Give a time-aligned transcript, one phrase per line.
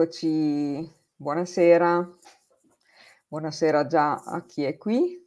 [0.00, 2.10] Eccoci, buonasera.
[3.28, 5.22] Buonasera già a chi è qui.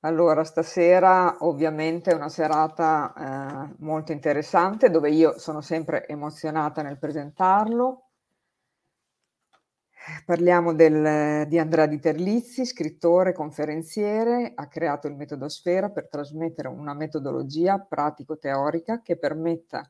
[0.00, 6.98] Allora, stasera ovviamente è una serata eh, molto interessante dove io sono sempre emozionata nel
[6.98, 8.08] presentarlo.
[10.26, 16.66] Parliamo del, di Andrea Di Terlizzi, scrittore, conferenziere, ha creato il metodo Sfera per trasmettere
[16.66, 19.88] una metodologia pratico-teorica che permetta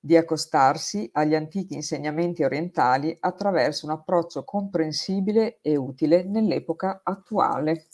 [0.00, 7.86] di accostarsi agli antichi insegnamenti orientali attraverso un approccio comprensibile e utile nell'epoca attuale.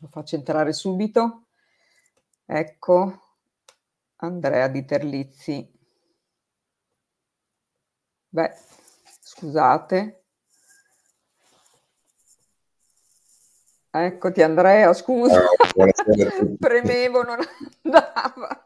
[0.00, 1.46] Lo faccio entrare subito.
[2.44, 3.22] Ecco
[4.16, 5.78] Andrea di Terlizzi.
[8.28, 8.54] Beh,
[9.20, 10.24] scusate.
[13.92, 15.42] Eccoti Andrea, scusa.
[16.58, 17.38] Premevo, non
[17.82, 18.59] andava.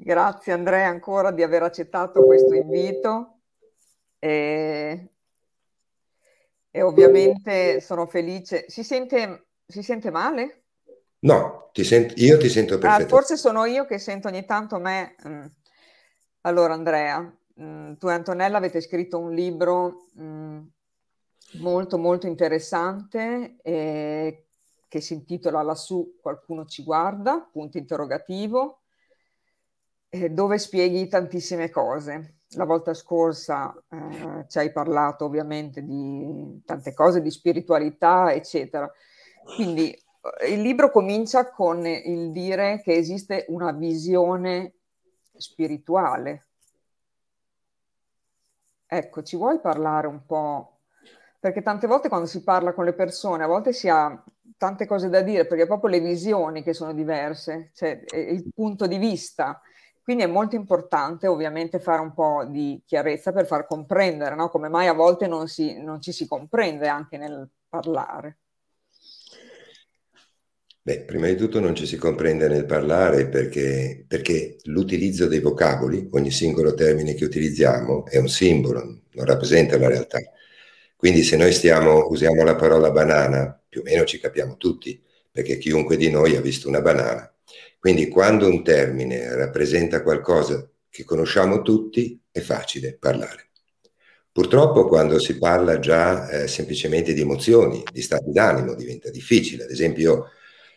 [0.00, 3.40] Grazie Andrea ancora di aver accettato questo invito
[4.20, 5.08] e,
[6.70, 8.66] e ovviamente sono felice.
[8.68, 10.62] Si sente, si sente male?
[11.20, 13.12] No, ti sent- io ti sento perfettamente.
[13.12, 15.16] Ah, forse sono io che sento ogni tanto me.
[15.26, 15.46] Mm.
[16.42, 20.60] Allora Andrea, mm, tu e Antonella avete scritto un libro mm,
[21.54, 24.46] molto molto interessante eh,
[24.86, 28.82] che si intitola Lassù qualcuno ci guarda, punto interrogativo
[30.08, 32.36] eh, dove spieghi tantissime cose.
[32.52, 38.90] La volta scorsa eh, ci hai parlato ovviamente di tante cose, di spiritualità, eccetera.
[39.54, 44.74] Quindi eh, il libro comincia con il dire che esiste una visione
[45.36, 46.46] spirituale.
[48.86, 50.78] Ecco, ci vuoi parlare un po'?
[51.38, 54.24] Perché tante volte quando si parla con le persone, a volte si ha
[54.56, 58.96] tante cose da dire, perché proprio le visioni che sono diverse, cioè il punto di
[58.96, 59.60] vista.
[60.08, 64.48] Quindi è molto importante ovviamente fare un po' di chiarezza per far comprendere no?
[64.48, 68.38] come mai a volte non, si, non ci si comprende anche nel parlare.
[70.80, 76.08] Beh, prima di tutto non ci si comprende nel parlare perché, perché, l'utilizzo dei vocaboli,
[76.12, 78.80] ogni singolo termine che utilizziamo, è un simbolo,
[79.10, 80.20] non rappresenta la realtà.
[80.96, 85.58] Quindi se noi stiamo, usiamo la parola banana, più o meno ci capiamo tutti, perché
[85.58, 87.30] chiunque di noi ha visto una banana.
[87.78, 93.50] Quindi quando un termine rappresenta qualcosa che conosciamo tutti, è facile parlare.
[94.32, 99.64] Purtroppo quando si parla già eh, semplicemente di emozioni, di stati d'animo, diventa difficile.
[99.64, 100.30] Ad esempio,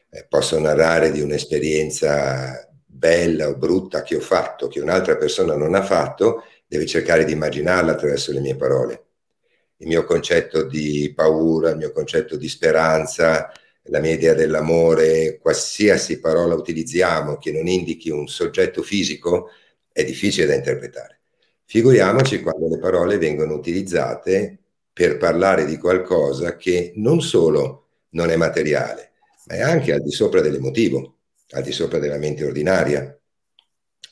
[0.09, 5.75] eh, posso narrare di un'esperienza bella o brutta che ho fatto, che un'altra persona non
[5.75, 9.05] ha fatto, deve cercare di immaginarla attraverso le mie parole.
[9.77, 13.51] Il mio concetto di paura, il mio concetto di speranza,
[13.85, 19.49] la mia idea dell'amore, qualsiasi parola utilizziamo che non indichi un soggetto fisico,
[19.91, 21.21] è difficile da interpretare.
[21.65, 24.57] Figuriamoci quando le parole vengono utilizzate
[24.93, 29.13] per parlare di qualcosa che non solo non è materiale,
[29.45, 31.15] ma è anche al di sopra dell'emotivo,
[31.51, 33.17] al di sopra della mente ordinaria.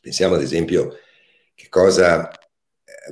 [0.01, 0.97] Pensiamo ad esempio
[1.53, 2.29] che cosa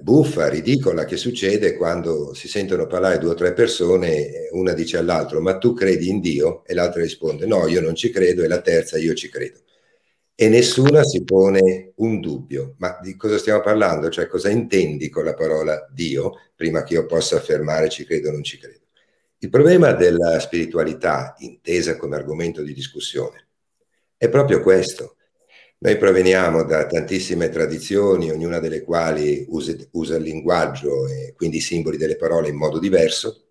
[0.02, 5.42] buffa, ridicola che succede quando si sentono parlare due o tre persone, una dice all'altro
[5.42, 8.62] ma tu credi in Dio e l'altra risponde no, io non ci credo e la
[8.62, 9.60] terza io ci credo.
[10.40, 14.10] E nessuna si pone un dubbio, ma di cosa stiamo parlando?
[14.10, 18.32] Cioè cosa intendi con la parola Dio prima che io possa affermare ci credo o
[18.34, 18.86] non ci credo?
[19.40, 23.48] Il problema della spiritualità, intesa come argomento di discussione,
[24.16, 25.17] è proprio questo
[25.80, 31.62] noi proveniamo da tantissime tradizioni, ognuna delle quali usa, usa il linguaggio e quindi i
[31.62, 33.44] simboli delle parole in modo diverso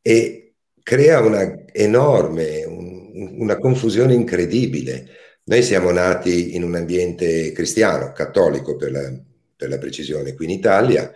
[0.00, 5.08] e crea una enorme, un, una confusione incredibile.
[5.44, 9.12] Noi siamo nati in un ambiente cristiano, cattolico per la,
[9.56, 11.12] per la precisione, qui in Italia,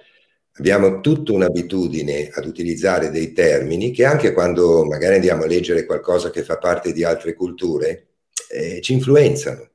[0.54, 6.30] abbiamo tutta un'abitudine ad utilizzare dei termini che anche quando magari andiamo a leggere qualcosa
[6.30, 8.11] che fa parte di altre culture,
[8.50, 9.70] eh, ci influenzano.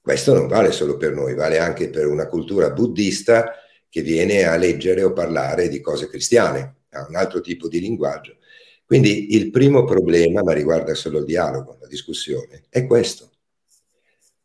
[0.00, 3.52] Questo non vale solo per noi, vale anche per una cultura buddista
[3.88, 8.36] che viene a leggere o parlare di cose cristiane, ha un altro tipo di linguaggio.
[8.84, 13.30] Quindi il primo problema, ma riguarda solo il dialogo, la discussione, è questo.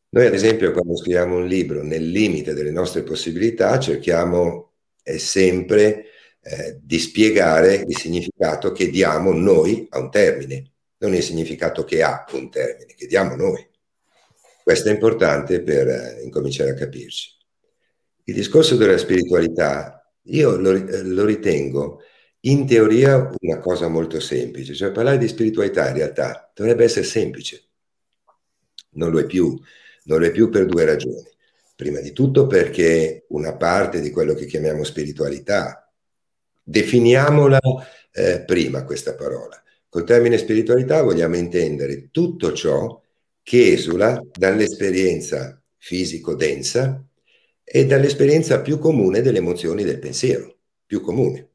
[0.09, 4.73] Noi ad esempio quando scriviamo un libro nel limite delle nostre possibilità cerchiamo
[5.03, 6.05] eh, sempre
[6.41, 10.70] eh, di spiegare il significato che diamo noi a un termine,
[11.01, 13.67] non il significato che ha un termine, che diamo noi.
[14.63, 17.37] Questo è importante per eh, incominciare a capirci.
[18.25, 22.01] Il discorso della spiritualità, io lo, eh, lo, ritengo
[22.41, 27.63] in teoria una cosa molto semplice, cioè parlare di spiritualità in realtà dovrebbe essere semplice.
[28.91, 29.59] Non lo è più,
[30.03, 31.29] non lo è più per due ragioni.
[31.75, 35.91] Prima di tutto perché una parte di quello che chiamiamo spiritualità,
[36.61, 37.59] definiamola
[38.11, 39.61] eh, prima questa parola.
[39.91, 42.97] Col termine spiritualità vogliamo intendere tutto ciò
[43.43, 47.05] che esula dall'esperienza fisico-densa
[47.61, 51.49] e dall'esperienza più comune delle emozioni del pensiero, più comune.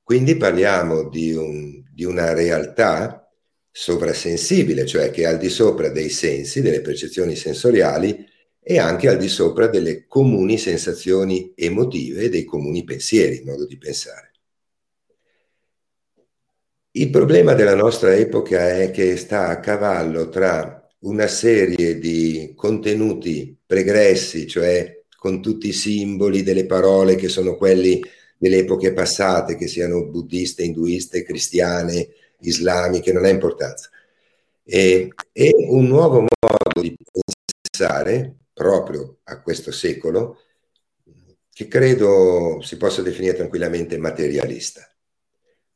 [0.00, 3.28] Quindi parliamo di, un, di una realtà
[3.68, 8.26] sovrasensibile, cioè che è al di sopra dei sensi, delle percezioni sensoriali
[8.60, 13.66] e anche al di sopra delle comuni sensazioni emotive e dei comuni pensieri, il modo
[13.66, 14.29] di pensare.
[16.92, 23.56] Il problema della nostra epoca è che sta a cavallo tra una serie di contenuti
[23.64, 28.02] pregressi, cioè con tutti i simboli delle parole che sono quelli
[28.36, 32.08] delle epoche passate, che siano buddiste, induiste, cristiane,
[32.40, 33.88] islamiche, non ha importanza.
[34.64, 36.96] E, e un nuovo modo di
[37.70, 40.38] pensare proprio a questo secolo
[41.52, 44.89] che credo si possa definire tranquillamente materialista.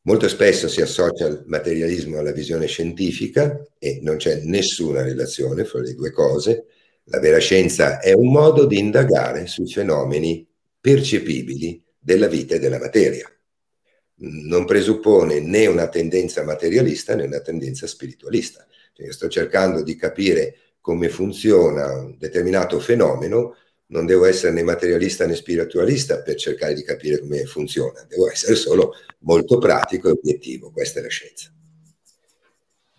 [0.06, 5.80] Molto spesso si associa il materialismo alla visione scientifica e non c'è nessuna relazione fra
[5.80, 6.66] le due cose.
[7.04, 10.46] La vera scienza è un modo di indagare sui fenomeni
[10.78, 13.26] percepibili della vita e della materia.
[14.16, 18.66] Non presuppone né una tendenza materialista né una tendenza spiritualista.
[18.92, 23.56] Cioè, sto cercando di capire come funziona un determinato fenomeno
[23.86, 28.54] non devo essere né materialista né spiritualista per cercare di capire come funziona, devo essere
[28.54, 31.52] solo molto pratico e obiettivo, questa è la scienza.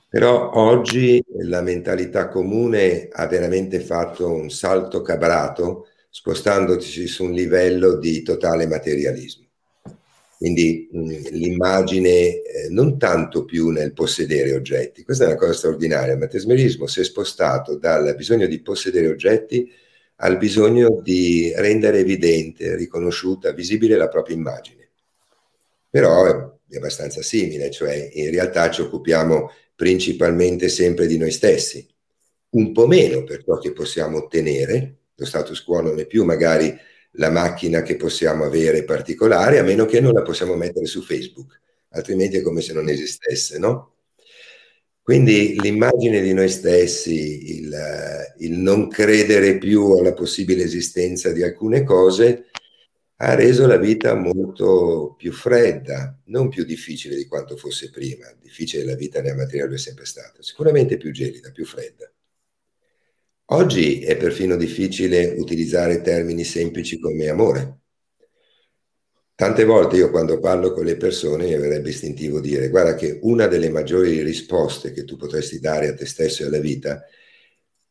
[0.08, 7.98] Però oggi la mentalità comune ha veramente fatto un salto cabrato spostandoci su un livello
[7.98, 9.44] di totale materialismo.
[10.38, 16.14] Quindi mh, l'immagine eh, non tanto più nel possedere oggetti, questa è una cosa straordinaria,
[16.14, 19.70] il materialismo si è spostato dal bisogno di possedere oggetti
[20.18, 24.90] al bisogno di rendere evidente, riconosciuta, visibile la propria immagine.
[25.90, 31.86] Però è abbastanza simile, cioè in realtà ci occupiamo principalmente sempre di noi stessi,
[32.52, 36.74] un po' meno per ciò che possiamo ottenere, lo status quo non è più magari
[37.18, 41.60] la macchina che possiamo avere particolare, a meno che non la possiamo mettere su Facebook,
[41.90, 43.95] altrimenti è come se non esistesse, no?
[45.06, 47.72] Quindi l'immagine di noi stessi, il,
[48.40, 52.50] il, non credere più alla possibile esistenza di alcune cose,
[53.18, 58.26] ha reso la vita molto più fredda, non più difficile di quanto fosse prima.
[58.42, 62.12] Difficile la vita nella materia lo è sempre stata, sicuramente più gelida, più fredda.
[63.50, 67.82] Oggi è perfino difficile utilizzare termini semplici come amore
[69.38, 73.48] Tante volte io quando parlo con le persone mi verrebbe istintivo dire guarda che una
[73.48, 77.04] delle maggiori risposte che tu potresti dare a te stesso e alla vita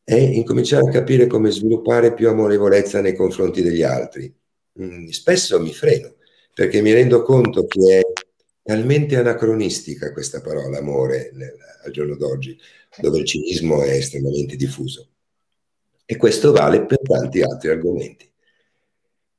[0.03, 4.33] è incominciare a capire come sviluppare più amorevolezza nei confronti degli altri.
[4.81, 6.15] Mm, spesso mi freno
[6.51, 8.01] perché mi rendo conto che è
[8.63, 12.59] talmente anacronistica questa parola amore nel, al giorno d'oggi,
[12.97, 15.09] dove il cinismo è estremamente diffuso.
[16.05, 18.33] E questo vale per tanti altri argomenti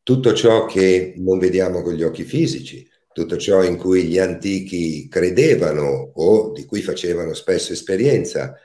[0.06, 5.08] tutto ciò che non vediamo con gli occhi fisici, tutto ciò in cui gli antichi
[5.08, 8.56] credevano o di cui facevano spesso esperienza,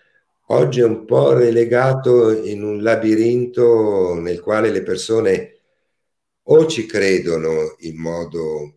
[0.49, 5.61] oggi è un po' relegato in un labirinto nel quale le persone
[6.43, 8.75] o ci credono in modo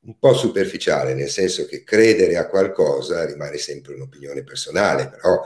[0.00, 5.40] un po' superficiale, nel senso che credere a qualcosa rimane sempre un'opinione personale, però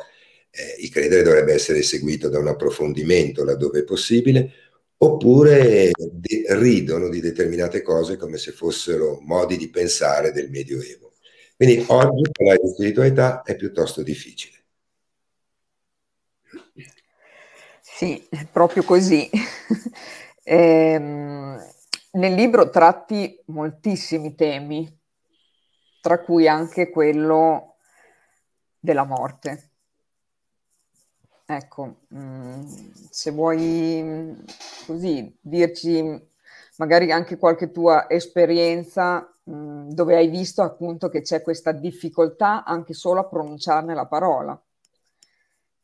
[0.50, 4.69] eh, il credere dovrebbe essere seguito da un approfondimento laddove è possibile,
[5.02, 11.14] oppure de- ridono di determinate cose come se fossero modi di pensare del Medioevo.
[11.56, 14.58] Quindi oggi parlare di spiritualità è piuttosto difficile.
[17.80, 19.28] Sì, proprio così.
[20.42, 21.58] ehm,
[22.12, 24.98] nel libro tratti moltissimi temi,
[26.00, 27.76] tra cui anche quello
[28.78, 29.69] della morte.
[31.52, 32.64] Ecco, mm,
[33.10, 34.32] se vuoi mm,
[34.86, 36.28] così dirci
[36.76, 42.94] magari anche qualche tua esperienza mm, dove hai visto appunto che c'è questa difficoltà anche
[42.94, 44.62] solo a pronunciarne la parola.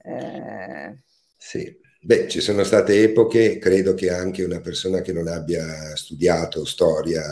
[0.05, 1.03] Eh...
[1.37, 6.65] Sì, beh, ci sono state epoche, credo che anche una persona che non abbia studiato
[6.65, 7.25] storia,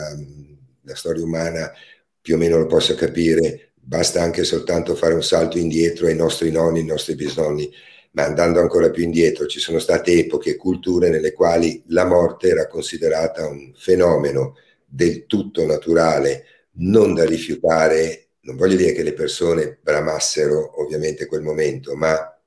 [0.81, 1.71] la storia umana,
[2.19, 6.51] più o meno lo possa capire, basta anche soltanto fare un salto indietro ai nostri
[6.51, 7.71] nonni, ai nostri bisnonni
[8.15, 12.47] ma andando ancora più indietro ci sono state epoche e culture nelle quali la morte
[12.47, 14.55] era considerata un fenomeno
[14.85, 16.45] del tutto naturale,
[16.77, 22.39] non da rifiutare, non voglio dire che le persone bramassero ovviamente quel momento, ma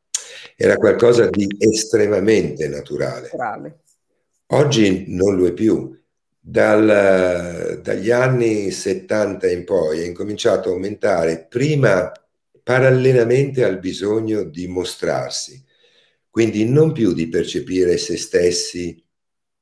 [0.57, 3.29] era qualcosa di estremamente naturale.
[3.31, 3.79] naturale.
[4.53, 5.95] Oggi non lo è più.
[6.41, 12.11] Dal, dagli anni 70 in poi è incominciato a aumentare prima
[12.69, 15.65] parallelamente al bisogno di mostrarsi,
[16.29, 19.03] quindi non più di percepire se stessi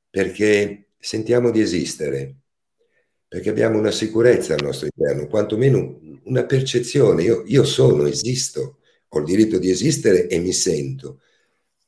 [0.09, 2.35] perché sentiamo di esistere,
[3.25, 9.19] perché abbiamo una sicurezza al nostro interno, quantomeno una percezione, io, io sono, esisto, ho
[9.19, 11.21] il diritto di esistere e mi sento.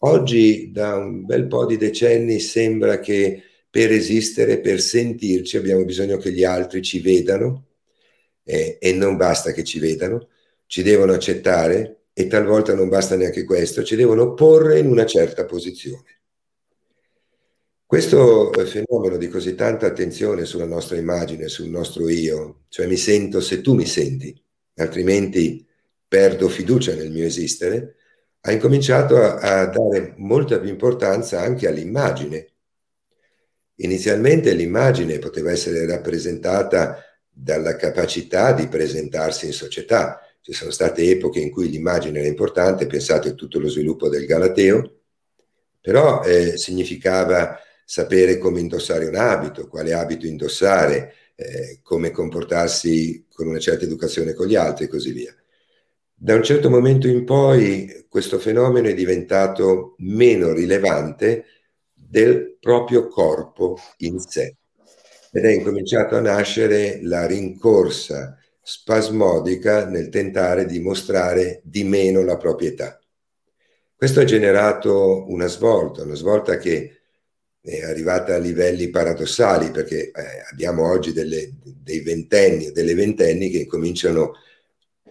[0.03, 6.15] Oggi da un bel po' di decenni sembra che per esistere, per sentirci, abbiamo bisogno
[6.15, 7.65] che gli altri ci vedano
[8.45, 10.29] eh, e non basta che ci vedano,
[10.69, 15.45] ci devono accettare e talvolta non basta neanche questo, ci devono porre in una certa
[15.45, 16.19] posizione.
[17.87, 23.41] Questo fenomeno di così tanta attenzione sulla nostra immagine, sul nostro io, cioè mi sento
[23.41, 24.39] se tu mi senti,
[24.75, 25.65] altrimenti
[26.07, 27.95] perdo fiducia nel mio esistere,
[28.41, 32.47] ha incominciato a, a dare molta più importanza anche all'immagine.
[33.77, 40.21] Inizialmente l'immagine poteva essere rappresentata dalla capacità di presentarsi in società.
[40.41, 44.25] Ci sono state epoche in cui l'immagine era importante, pensate a tutto lo sviluppo del
[44.25, 45.01] Galateo,
[45.81, 53.47] però eh, significava sapere come indossare un abito, quale abito indossare, eh, come comportarsi con
[53.47, 55.33] una certa educazione con gli altri e così via.
[56.13, 61.45] Da un certo momento in poi questo fenomeno è diventato meno rilevante
[61.93, 64.57] del proprio corpo in sé
[65.31, 68.37] ed è incominciato a nascere la rincorsa
[68.71, 72.99] spasmodica nel tentare di mostrare di meno la proprietà.
[73.95, 76.99] Questo ha generato una svolta, una svolta che
[77.59, 80.11] è arrivata a livelli paradossali perché eh,
[80.51, 84.33] abbiamo oggi delle, dei ventenni o delle ventenni che cominciano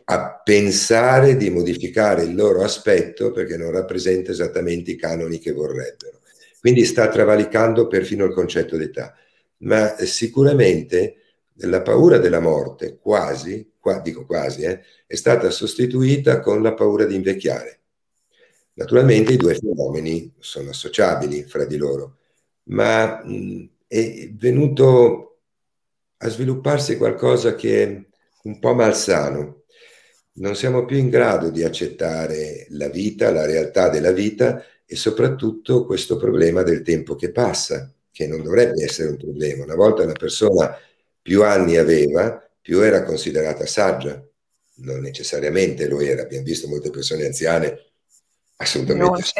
[0.04, 6.20] a pensare di modificare il loro aspetto perché non rappresenta esattamente i canoni che vorrebbero.
[6.60, 9.12] Quindi sta travalicando perfino il concetto d'età.
[9.62, 11.16] Ma sicuramente
[11.60, 17.04] la paura della morte, quasi, qua, dico quasi, eh, è stata sostituita con la paura
[17.04, 17.80] di invecchiare.
[18.74, 22.18] Naturalmente i due fenomeni sono associabili fra di loro
[22.68, 25.40] ma mh, è venuto
[26.18, 28.06] a svilupparsi qualcosa che è
[28.42, 29.62] un po' malsano.
[30.34, 35.84] Non siamo più in grado di accettare la vita, la realtà della vita e soprattutto
[35.84, 39.64] questo problema del tempo che passa, che non dovrebbe essere un problema.
[39.64, 40.76] Una volta una persona
[41.28, 44.26] più anni aveva, più era considerata saggia.
[44.76, 47.90] Non necessariamente lo era, abbiamo visto molte persone anziane
[48.56, 49.32] assolutamente.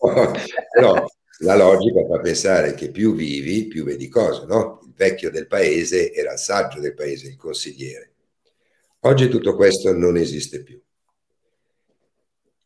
[0.00, 0.32] No.
[0.72, 1.06] Però
[1.38, 4.80] la logica fa pensare che più vivi, più vedi cose, no?
[4.84, 8.14] Il vecchio del paese era il saggio del paese, il consigliere.
[9.02, 10.82] Oggi tutto questo non esiste più.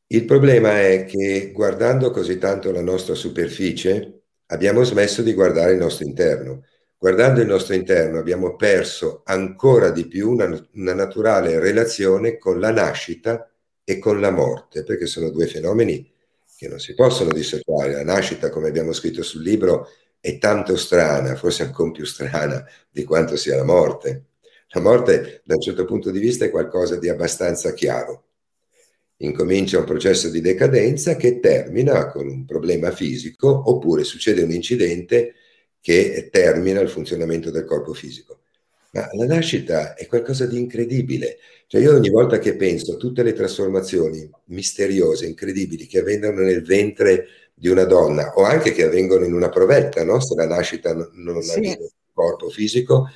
[0.07, 5.79] Il problema è che guardando così tanto la nostra superficie, abbiamo smesso di guardare il
[5.79, 6.65] nostro interno.
[6.99, 12.71] Guardando il nostro interno abbiamo perso ancora di più una, una naturale relazione con la
[12.71, 13.51] nascita
[13.85, 16.11] e con la morte, perché sono due fenomeni
[16.57, 17.93] che non si possono dissociare.
[17.93, 19.89] La nascita, come abbiamo scritto sul libro,
[20.19, 24.25] è tanto strana, forse ancora più strana di quanto sia la morte.
[24.71, 28.25] La morte, da un certo punto di vista, è qualcosa di abbastanza chiaro.
[29.19, 35.35] Incomincia un processo di decadenza che termina con un problema fisico oppure succede un incidente
[35.87, 38.41] che termina il funzionamento del corpo fisico.
[38.91, 41.39] Ma la nascita è qualcosa di incredibile.
[41.69, 46.65] Cioè io ogni volta che penso a tutte le trasformazioni misteriose, incredibili che avvengono nel
[46.65, 50.19] ventre di una donna o anche che avvengono in una provetta, no?
[50.19, 51.53] se la nascita non sì.
[51.53, 53.09] avviene nel corpo fisico,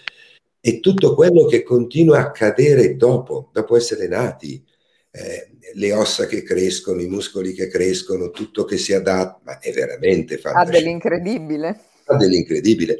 [0.60, 4.64] e tutto quello che continua a accadere dopo, dopo essere nati,
[5.10, 9.72] eh, le ossa che crescono, i muscoli che crescono, tutto che si adatta, ma è
[9.72, 10.76] veramente fantastico.
[10.76, 11.80] Ha dell'incredibile.
[12.10, 12.98] Ha dell'incredibile.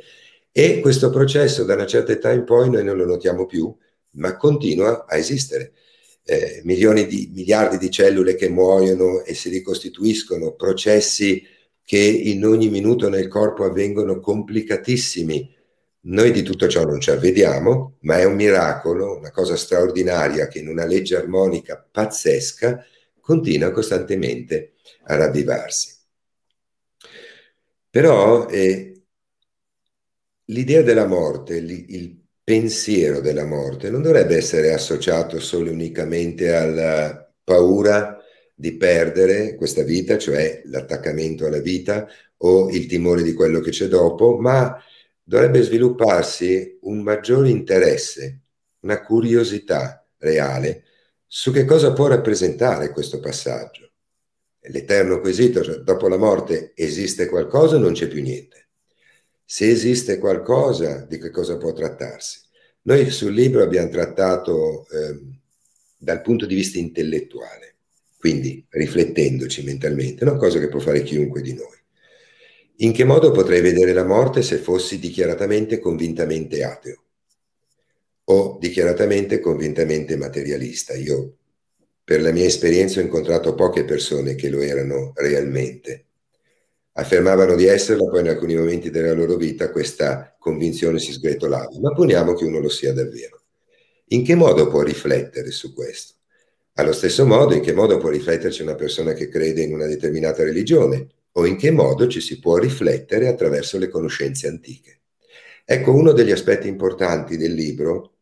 [0.53, 3.75] E questo processo da una certa età in poi noi non lo notiamo più,
[4.13, 5.73] ma continua a esistere.
[6.23, 11.43] Eh, milioni di miliardi di cellule che muoiono e si ricostituiscono, processi
[11.85, 15.53] che in ogni minuto nel corpo avvengono complicatissimi.
[16.03, 20.61] Noi di tutto ciò non ci avvediamo, ma è un miracolo, una cosa straordinaria che
[20.61, 22.85] in una legge armonica pazzesca
[23.21, 24.75] continua costantemente
[25.05, 25.99] a ravvivarsi.
[27.91, 29.00] Però eh,
[30.51, 37.33] l'idea della morte, il pensiero della morte non dovrebbe essere associato solo e unicamente alla
[37.43, 38.19] paura
[38.55, 42.07] di perdere questa vita, cioè l'attaccamento alla vita
[42.39, 44.77] o il timore di quello che c'è dopo, ma
[45.23, 48.41] dovrebbe svilupparsi un maggiore interesse,
[48.81, 50.85] una curiosità reale
[51.27, 53.93] su che cosa può rappresentare questo passaggio.
[54.63, 58.70] L'eterno quesito, cioè dopo la morte esiste qualcosa o non c'è più niente?
[59.53, 62.39] Se esiste qualcosa, di che cosa può trattarsi.
[62.83, 65.19] Noi sul libro abbiamo trattato eh,
[65.97, 67.75] dal punto di vista intellettuale,
[68.17, 71.77] quindi riflettendoci mentalmente, una cosa che può fare chiunque di noi.
[72.77, 77.03] In che modo potrei vedere la morte se fossi dichiaratamente convintamente ateo
[78.27, 80.95] o dichiaratamente convintamente materialista?
[80.95, 81.39] Io,
[82.05, 86.05] per la mia esperienza, ho incontrato poche persone che lo erano realmente.
[86.93, 91.93] Affermavano di esserlo, poi in alcuni momenti della loro vita questa convinzione si sgretolava, ma
[91.93, 93.43] poniamo che uno lo sia davvero.
[94.09, 96.15] In che modo può riflettere su questo?
[96.75, 100.43] Allo stesso modo, in che modo può rifletterci una persona che crede in una determinata
[100.43, 105.01] religione o in che modo ci si può riflettere attraverso le conoscenze antiche.
[105.65, 108.15] Ecco, uno degli aspetti importanti del libro,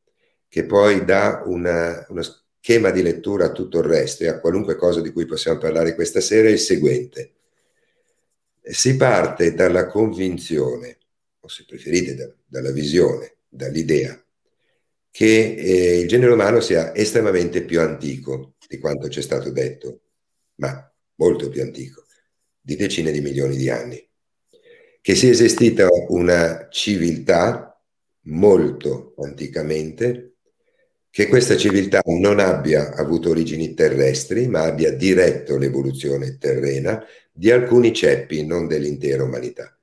[0.48, 4.76] che poi dà una, uno schema di lettura a tutto il resto e a qualunque
[4.76, 7.32] cosa di cui possiamo parlare questa sera, è il seguente.
[8.70, 10.98] Si parte dalla convinzione,
[11.40, 14.22] o se preferite da, dalla visione, dall'idea,
[15.10, 20.00] che eh, il genere umano sia estremamente più antico di quanto ci è stato detto,
[20.56, 22.04] ma molto più antico
[22.60, 24.06] di decine di milioni di anni.
[25.00, 27.80] Che sia esistita una civiltà
[28.24, 30.34] molto anticamente,
[31.10, 37.02] che questa civiltà non abbia avuto origini terrestri, ma abbia diretto l'evoluzione terrena
[37.38, 39.78] di alcuni ceppi, non dell'intera umanità.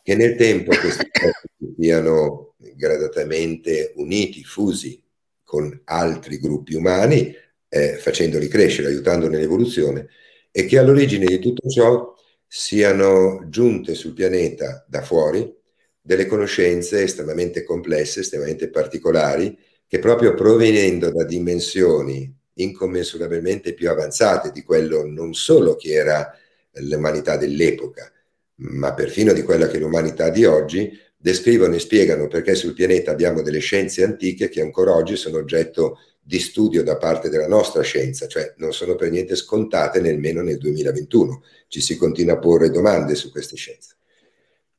[0.00, 5.02] Che nel tempo questi ceppi siano gradatamente uniti, fusi
[5.42, 7.34] con altri gruppi umani,
[7.68, 10.06] eh, facendoli crescere, aiutando nell'evoluzione,
[10.52, 12.14] e che all'origine di tutto ciò
[12.46, 15.52] siano giunte sul pianeta da fuori
[16.00, 24.62] delle conoscenze estremamente complesse, estremamente particolari, che proprio provenendo da dimensioni incommensurabilmente più avanzate di
[24.62, 26.38] quello non solo che era
[26.76, 28.10] l'umanità dell'epoca,
[28.56, 33.10] ma perfino di quella che è l'umanità di oggi, descrivono e spiegano perché sul pianeta
[33.10, 37.82] abbiamo delle scienze antiche che ancora oggi sono oggetto di studio da parte della nostra
[37.82, 41.42] scienza, cioè non sono per niente scontate nemmeno nel 2021.
[41.68, 43.96] Ci si continua a porre domande su queste scienze.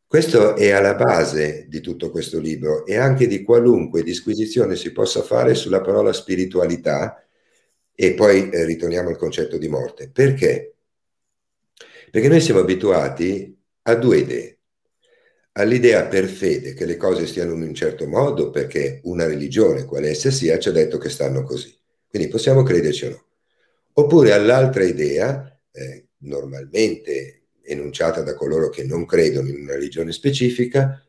[0.08, 5.22] Questo è alla base di tutto questo libro e anche di qualunque disquisizione si possa
[5.22, 7.24] fare sulla parola spiritualità
[7.94, 10.10] e poi eh, ritorniamo al concetto di morte.
[10.12, 10.75] Perché?
[12.16, 14.60] Perché noi siamo abituati a due idee
[15.52, 20.12] all'idea per fede che le cose stiano in un certo modo perché una religione, quale
[20.12, 21.78] essa sia, ci ha detto che stanno così.
[22.08, 23.26] Quindi possiamo crederci o no.
[23.96, 31.06] Oppure all'altra idea, eh, normalmente enunciata da coloro che non credono in una religione specifica,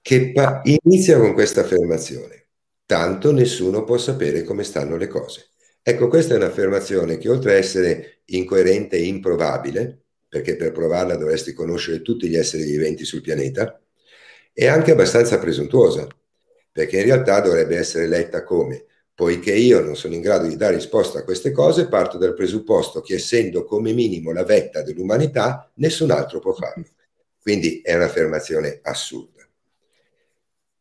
[0.00, 2.46] che pa- inizia con questa affermazione.
[2.86, 5.48] Tanto nessuno può sapere come stanno le cose.
[5.86, 11.52] Ecco, questa è un'affermazione che oltre a essere incoerente e improbabile, perché per provarla dovresti
[11.52, 13.78] conoscere tutti gli esseri viventi sul pianeta,
[14.54, 16.06] è anche abbastanza presuntuosa,
[16.72, 20.76] perché in realtà dovrebbe essere letta come poiché io non sono in grado di dare
[20.76, 26.10] risposta a queste cose, parto dal presupposto che essendo come minimo la vetta dell'umanità, nessun
[26.10, 26.86] altro può farlo.
[27.42, 29.46] Quindi è un'affermazione assurda.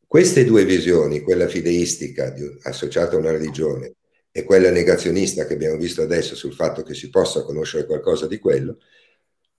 [0.07, 3.95] Queste due visioni, quella fideistica associata a una religione
[4.35, 8.39] e quella negazionista che abbiamo visto adesso sul fatto che si possa conoscere qualcosa di
[8.39, 8.79] quello,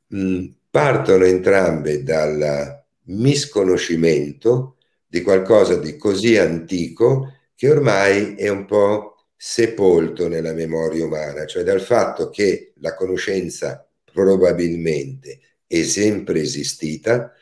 [0.08, 9.26] mh, partono entrambe dal misconoscimento di qualcosa di così antico che ormai è un po'
[9.37, 17.32] sepolto nella memoria umana, cioè dal fatto che la conoscenza probabilmente è sempre esistita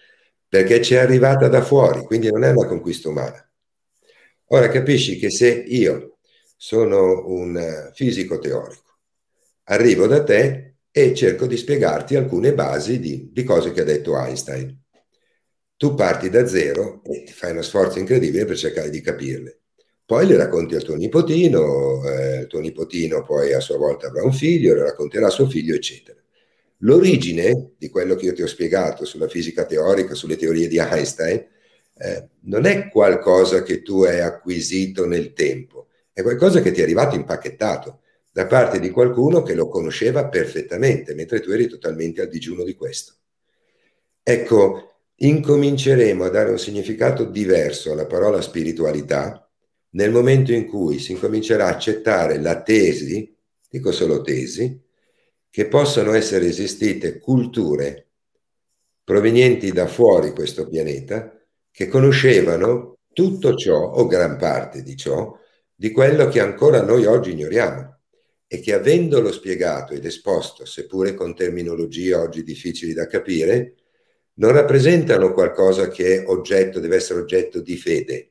[0.46, 3.42] perché ci è arrivata da fuori, quindi non è una conquista umana.
[4.48, 6.11] Ora capisci che se io
[6.64, 8.98] sono un fisico teorico,
[9.64, 14.16] arrivo da te e cerco di spiegarti alcune basi di, di cose che ha detto
[14.16, 14.80] Einstein.
[15.76, 19.58] Tu parti da zero e ti fai uno sforzo incredibile per cercare di capirle.
[20.06, 24.22] Poi le racconti al tuo nipotino, eh, il tuo nipotino poi a sua volta avrà
[24.22, 26.20] un figlio, le racconterà a suo figlio, eccetera.
[26.78, 31.44] L'origine di quello che io ti ho spiegato sulla fisica teorica, sulle teorie di Einstein,
[31.98, 36.82] eh, non è qualcosa che tu hai acquisito nel tempo, è qualcosa che ti è
[36.82, 42.28] arrivato impacchettato da parte di qualcuno che lo conosceva perfettamente, mentre tu eri totalmente al
[42.28, 43.14] digiuno di questo.
[44.22, 49.46] Ecco, incominceremo a dare un significato diverso alla parola spiritualità
[49.90, 53.34] nel momento in cui si incomincerà a accettare la tesi,
[53.68, 54.80] dico solo tesi,
[55.50, 58.06] che possano essere esistite culture
[59.04, 61.38] provenienti da fuori questo pianeta
[61.70, 65.38] che conoscevano tutto ciò o gran parte di ciò
[65.82, 67.98] di quello che ancora noi oggi ignoriamo
[68.46, 73.74] e che avendolo spiegato ed esposto, seppure con terminologie oggi difficili da capire,
[74.34, 78.30] non rappresentano qualcosa che oggetto, deve essere oggetto di fede,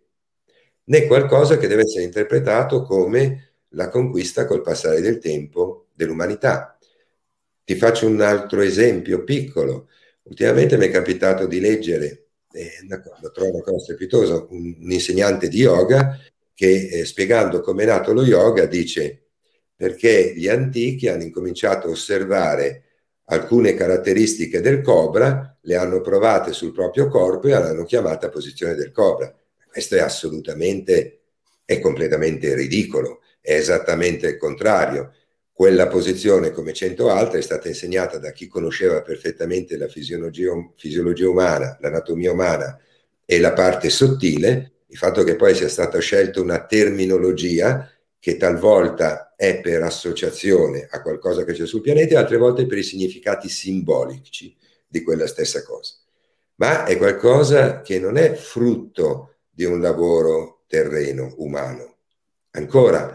[0.85, 6.79] né qualcosa che deve essere interpretato come la conquista col passare del tempo dell'umanità.
[7.65, 9.89] Ti faccio un altro esempio piccolo.
[10.23, 15.49] Ultimamente mi è capitato di leggere, eh, lo trovo una cosa strepitosa, un, un insegnante
[15.49, 16.17] di yoga
[16.61, 19.29] che eh, spiegando come è nato lo yoga dice
[19.75, 22.83] perché gli antichi hanno incominciato a osservare
[23.25, 28.91] alcune caratteristiche del cobra, le hanno provate sul proprio corpo e l'hanno chiamata posizione del
[28.91, 29.35] cobra.
[29.67, 31.21] Questo è assolutamente,
[31.65, 35.13] è completamente ridicolo, è esattamente il contrario.
[35.51, 41.27] Quella posizione, come cento altre, è stata insegnata da chi conosceva perfettamente la fisiologia, fisiologia
[41.27, 42.79] umana, l'anatomia umana
[43.25, 49.33] e la parte sottile, il fatto che poi sia stata scelta una terminologia che talvolta
[49.37, 53.47] è per associazione a qualcosa che c'è sul pianeta e altre volte per i significati
[53.47, 55.93] simbolici di quella stessa cosa.
[56.55, 61.95] Ma è qualcosa che non è frutto di un lavoro terreno, umano.
[62.51, 63.11] Ancora,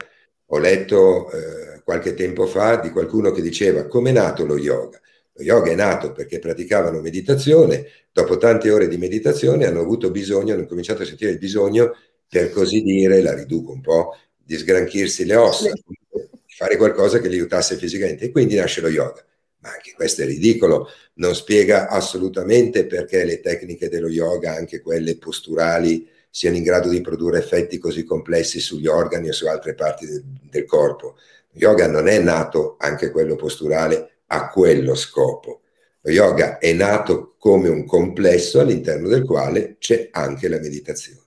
[0.47, 4.99] ho letto eh, qualche tempo fa di qualcuno che diceva come è nato lo yoga.
[5.39, 10.55] Lo yoga è nato perché praticavano meditazione, dopo tante ore di meditazione hanno avuto bisogno,
[10.55, 11.95] hanno cominciato a sentire il bisogno,
[12.29, 15.99] per così dire, la riduco un po', di sgranchirsi le ossa, di
[16.47, 19.23] fare qualcosa che li aiutasse fisicamente e quindi nasce lo yoga.
[19.59, 25.19] Ma anche questo è ridicolo, non spiega assolutamente perché le tecniche dello yoga, anche quelle
[25.19, 30.07] posturali, siano in grado di produrre effetti così complessi sugli organi e su altre parti
[30.07, 31.17] del, del corpo.
[31.53, 35.63] Lo yoga non è nato, anche quello posturale, a quello scopo.
[36.01, 41.25] Lo yoga è nato come un complesso all'interno del quale c'è anche la meditazione.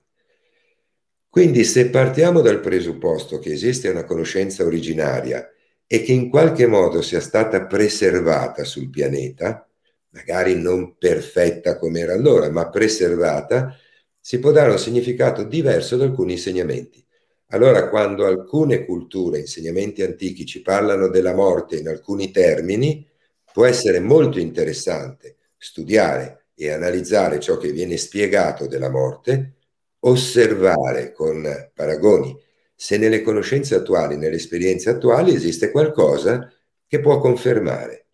[1.28, 5.48] Quindi se partiamo dal presupposto che esiste una conoscenza originaria
[5.86, 9.68] e che in qualche modo sia stata preservata sul pianeta,
[10.10, 13.76] magari non perfetta come era allora, ma preservata,
[14.18, 17.04] si può dare un significato diverso ad alcuni insegnamenti.
[17.52, 23.04] Allora, quando alcune culture, insegnamenti antichi, ci parlano della morte in alcuni termini,
[23.52, 29.54] può essere molto interessante studiare e analizzare ciò che viene spiegato della morte
[30.00, 32.38] osservare con paragoni
[32.74, 36.50] se nelle conoscenze attuali, nelle esperienze attuali esiste qualcosa
[36.86, 38.06] che può confermare.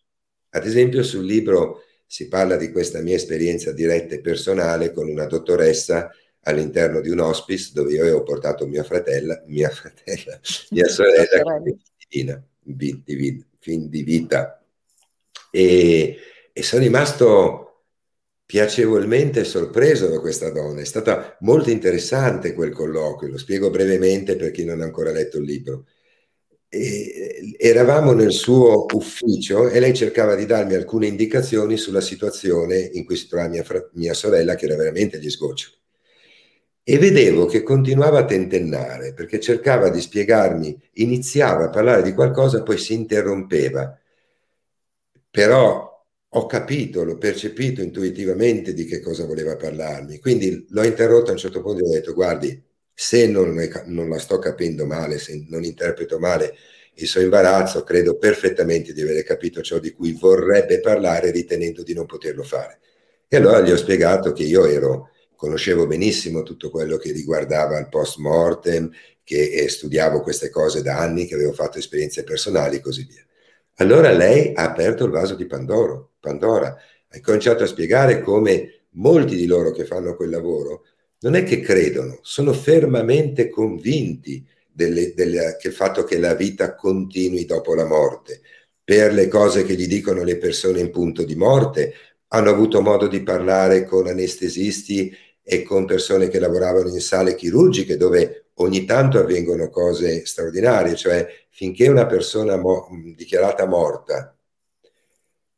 [0.50, 5.26] Ad esempio sul libro si parla di questa mia esperienza diretta e personale con una
[5.26, 6.10] dottoressa
[6.46, 10.38] all'interno di un hospice dove io ho portato mia fratella, mia fratella,
[10.70, 11.60] mia sorella,
[12.08, 14.64] divina, divina, fin di vita.
[15.50, 16.16] E,
[16.52, 17.62] e sono rimasto
[18.46, 20.80] piacevolmente sorpreso da questa donna.
[20.80, 25.38] È stata molto interessante quel colloquio, lo spiego brevemente per chi non ha ancora letto
[25.38, 25.86] il libro.
[26.68, 33.04] E eravamo nel suo ufficio e lei cercava di darmi alcune indicazioni sulla situazione in
[33.04, 35.74] cui si trova mia, mia sorella, che era veramente agli sgoccioli.
[36.88, 42.62] E vedevo che continuava a tentennare perché cercava di spiegarmi, iniziava a parlare di qualcosa,
[42.62, 43.98] poi si interrompeva.
[45.28, 50.20] Però ho capito, l'ho percepito intuitivamente di che cosa voleva parlarmi.
[50.20, 52.62] Quindi l'ho interrotto a un certo punto e ho detto, guardi,
[52.94, 53.54] se non,
[53.86, 56.54] non, la sto capendo male, se non interpreto male
[56.94, 61.94] il suo imbarazzo, credo perfettamente di aver capito ciò di cui vorrebbe parlare ritenendo di
[61.94, 62.78] non poterlo fare.
[63.26, 67.88] E allora gli ho spiegato che io ero, conoscevo benissimo tutto quello che riguardava il
[67.88, 68.90] post mortem,
[69.22, 73.24] che eh, studiavo queste cose da anni, che avevo fatto esperienze personali e così via.
[73.76, 76.74] Allora lei ha aperto il vaso di Pandoro, Pandora,
[77.08, 80.84] ha cominciato a spiegare come molti di loro che fanno quel lavoro
[81.20, 87.86] non è che credono, sono fermamente convinti del fatto che la vita continui dopo la
[87.86, 88.42] morte.
[88.84, 91.94] Per le cose che gli dicono le persone in punto di morte,
[92.28, 95.12] hanno avuto modo di parlare con anestesisti
[95.48, 101.24] e con persone che lavoravano in sale chirurgiche dove ogni tanto avvengono cose straordinarie, cioè
[101.50, 104.36] finché una persona mo- dichiarata morta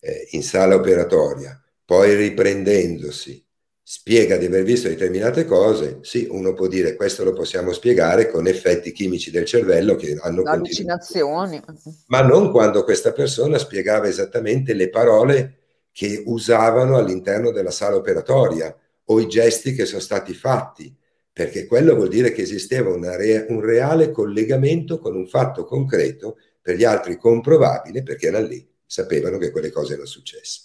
[0.01, 3.42] eh, in sala operatoria, poi riprendendosi,
[3.83, 8.46] spiega di aver visto determinate cose, sì, uno può dire questo lo possiamo spiegare con
[8.46, 11.62] effetti chimici del cervello che hanno allucinazioni.
[12.09, 15.57] Ma non quando questa persona spiegava esattamente le parole
[15.92, 18.77] che usavano all'interno della sala operatoria
[19.11, 20.94] o i gesti che sono stati fatti
[21.38, 26.75] perché quello vuol dire che esisteva re- un reale collegamento con un fatto concreto, per
[26.75, 30.62] gli altri comprovabile, perché erano lì, sapevano che quelle cose erano successe.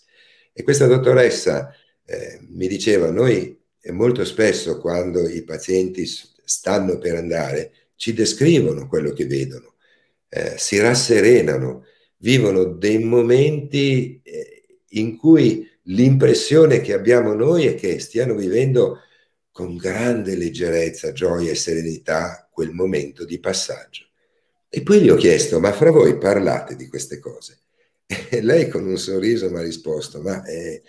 [0.51, 3.56] E questa dottoressa eh, mi diceva, noi
[3.91, 9.75] molto spesso quando i pazienti stanno per andare, ci descrivono quello che vedono,
[10.27, 11.86] eh, si rasserenano,
[12.17, 19.00] vivono dei momenti eh, in cui l'impressione che abbiamo noi è che stiano vivendo
[19.52, 24.06] con grande leggerezza, gioia e serenità quel momento di passaggio.
[24.69, 27.60] E poi gli ho chiesto, ma fra voi parlate di queste cose?
[28.30, 30.82] E lei con un sorriso mi ha risposto, ma eh,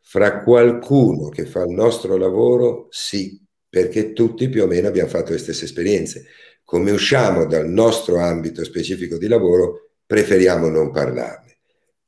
[0.00, 5.32] fra qualcuno che fa il nostro lavoro, sì, perché tutti più o meno abbiamo fatto
[5.32, 6.26] le stesse esperienze.
[6.64, 11.47] Come usciamo dal nostro ambito specifico di lavoro, preferiamo non parlarne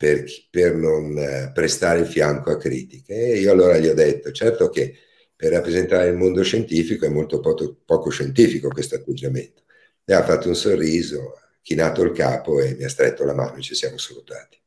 [0.01, 3.13] per, per non eh, prestare il fianco a critiche.
[3.13, 4.95] E io allora gli ho detto, certo che
[5.37, 9.65] per rappresentare il mondo scientifico è molto poco, poco scientifico questo atteggiamento.
[10.03, 13.57] E ha fatto un sorriso, ha chinato il capo e mi ha stretto la mano
[13.57, 14.59] e ci siamo salutati.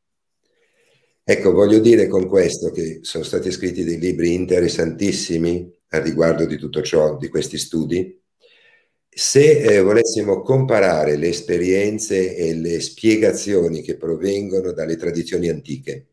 [1.24, 6.56] Ecco, voglio dire con questo che sono stati scritti dei libri interessantissimi a riguardo di
[6.58, 8.22] tutto ciò, di questi studi.
[9.16, 16.06] Se eh, volessimo comparare le esperienze e le spiegazioni che provengono dalle tradizioni antiche,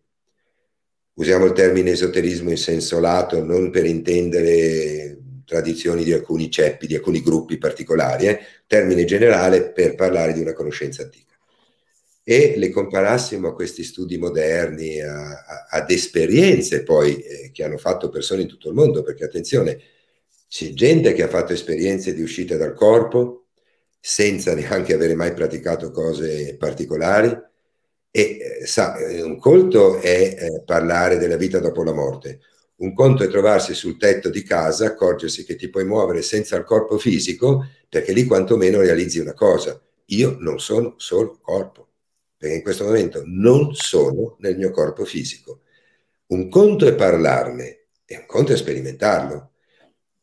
[1.16, 6.94] usiamo il termine esoterismo in senso lato, non per intendere tradizioni di alcuni ceppi, di
[6.94, 11.36] alcuni gruppi particolari, eh, termine generale per parlare di una conoscenza antica.
[12.24, 17.78] E le comparassimo a questi studi moderni, a, a, ad esperienze poi eh, che hanno
[17.78, 19.80] fatto persone in tutto il mondo, perché attenzione,
[20.52, 23.46] c'è gente che ha fatto esperienze di uscita dal corpo
[23.98, 27.30] senza neanche avere mai praticato cose particolari,
[28.12, 32.42] e eh, sa, eh, un conto è eh, parlare della vita dopo la morte,
[32.80, 36.66] un conto è trovarsi sul tetto di casa, accorgersi che ti puoi muovere senza il
[36.66, 39.82] corpo fisico, perché lì quantomeno realizzi una cosa.
[40.08, 41.88] Io non sono solo corpo,
[42.36, 45.62] perché in questo momento non sono nel mio corpo fisico.
[46.28, 49.51] Un conto è parlarne e un conto è sperimentarlo.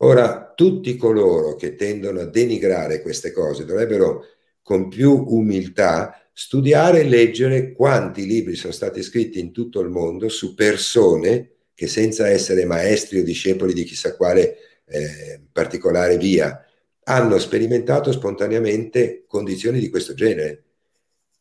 [0.01, 4.25] Ora, tutti coloro che tendono a denigrare queste cose dovrebbero
[4.61, 10.29] con più umiltà studiare e leggere quanti libri sono stati scritti in tutto il mondo
[10.29, 16.65] su persone che senza essere maestri o discepoli di chissà quale eh, particolare via,
[17.03, 20.63] hanno sperimentato spontaneamente condizioni di questo genere.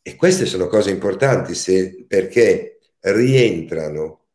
[0.02, 4.26] E queste sono cose importanti se, perché rientrano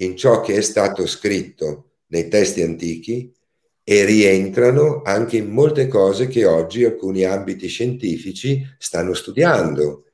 [0.00, 3.32] in ciò che è stato scritto nei testi antichi
[3.82, 10.04] e rientrano anche in molte cose che oggi alcuni ambiti scientifici stanno studiando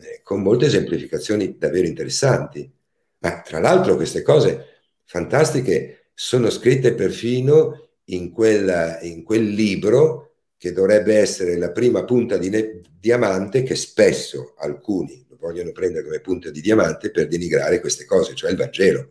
[0.00, 2.70] eh, con molte esemplificazioni davvero interessanti.
[3.18, 4.66] Ma tra l'altro queste cose
[5.04, 12.36] fantastiche sono scritte perfino in, quella, in quel libro che dovrebbe essere la prima punta
[12.36, 17.80] di ne- diamante che spesso alcuni lo vogliono prendere come punta di diamante per denigrare
[17.80, 19.10] queste cose, cioè il Vangelo.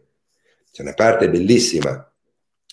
[0.72, 2.10] C'è una parte bellissima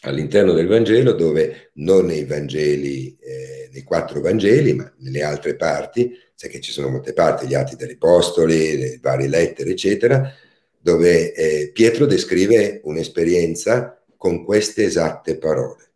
[0.02, 6.12] all'interno del Vangelo dove non nei Vangeli, eh, nei quattro Vangeli, ma nelle altre parti,
[6.34, 10.32] sai che ci sono molte parti, gli atti degli Apostoli, le varie lettere, eccetera,
[10.78, 15.90] dove eh, Pietro descrive un'esperienza con queste esatte parole.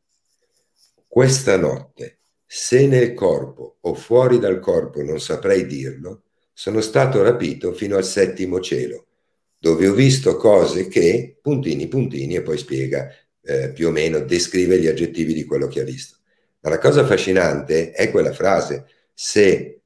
[1.07, 7.73] Questa notte, se nel corpo o fuori dal corpo non saprei dirlo, sono stato rapito
[7.73, 9.07] fino al settimo cielo,
[9.59, 13.09] dove ho visto cose che, puntini, puntini, e poi spiega
[13.46, 16.16] eh, più o meno, descrive gli aggettivi di quello che ha visto.
[16.61, 19.80] Ma la cosa affascinante è quella frase, se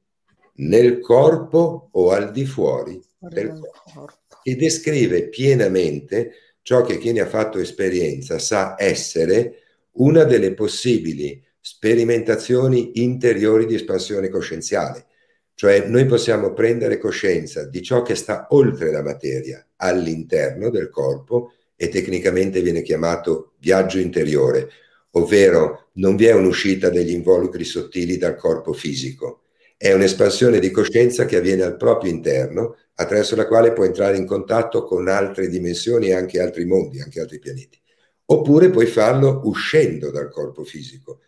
[0.55, 6.31] nel corpo o al di fuori del corpo, che descrive pienamente
[6.63, 9.59] ciò che chi ne ha fatto esperienza sa essere
[9.93, 15.05] una delle possibili sperimentazioni interiori di espansione coscienziale.
[15.53, 21.53] Cioè noi possiamo prendere coscienza di ciò che sta oltre la materia, all'interno del corpo,
[21.81, 24.69] e tecnicamente viene chiamato viaggio interiore,
[25.13, 29.45] ovvero non vi è un'uscita degli involucri sottili dal corpo fisico,
[29.77, 34.27] è un'espansione di coscienza che avviene al proprio interno, attraverso la quale può entrare in
[34.27, 37.81] contatto con altre dimensioni e anche altri mondi, anche altri pianeti.
[38.25, 41.21] Oppure puoi farlo uscendo dal corpo fisico.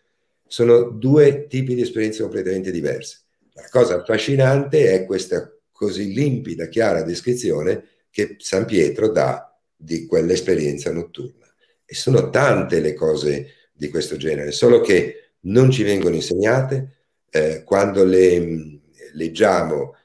[0.46, 3.22] Sono due tipi di esperienze completamente diverse.
[3.54, 9.48] La cosa affascinante è questa così limpida, chiara descrizione che San Pietro dà
[9.84, 11.46] di quell'esperienza notturna.
[11.86, 16.96] E sono tante le cose di questo genere, solo che non ci vengono insegnate,
[17.30, 18.82] eh, quando le mh,
[19.14, 19.96] leggiamo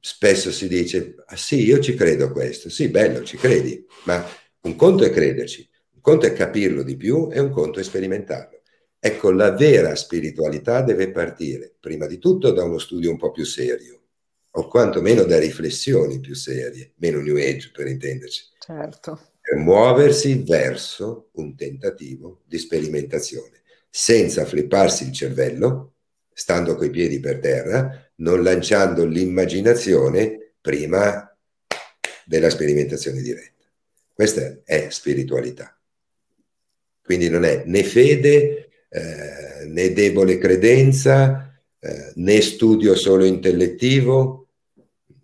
[0.00, 4.24] spesso si dice, ah sì, io ci credo a questo, sì, bello, ci credi, ma
[4.62, 8.62] un conto è crederci, un conto è capirlo di più e un conto è sperimentarlo.
[8.98, 13.44] Ecco, la vera spiritualità deve partire prima di tutto da uno studio un po' più
[13.44, 14.00] serio,
[14.52, 18.54] o quantomeno da riflessioni più serie, meno New Age per intenderci.
[18.66, 19.20] Certo.
[19.40, 25.92] Per muoversi verso un tentativo di sperimentazione, senza flipparsi il cervello,
[26.32, 31.32] stando coi piedi per terra, non lanciando l'immaginazione prima
[32.24, 33.64] della sperimentazione diretta.
[34.12, 35.78] Questa è spiritualità.
[37.04, 44.48] Quindi non è né fede, eh, né debole credenza, eh, né studio solo intellettivo,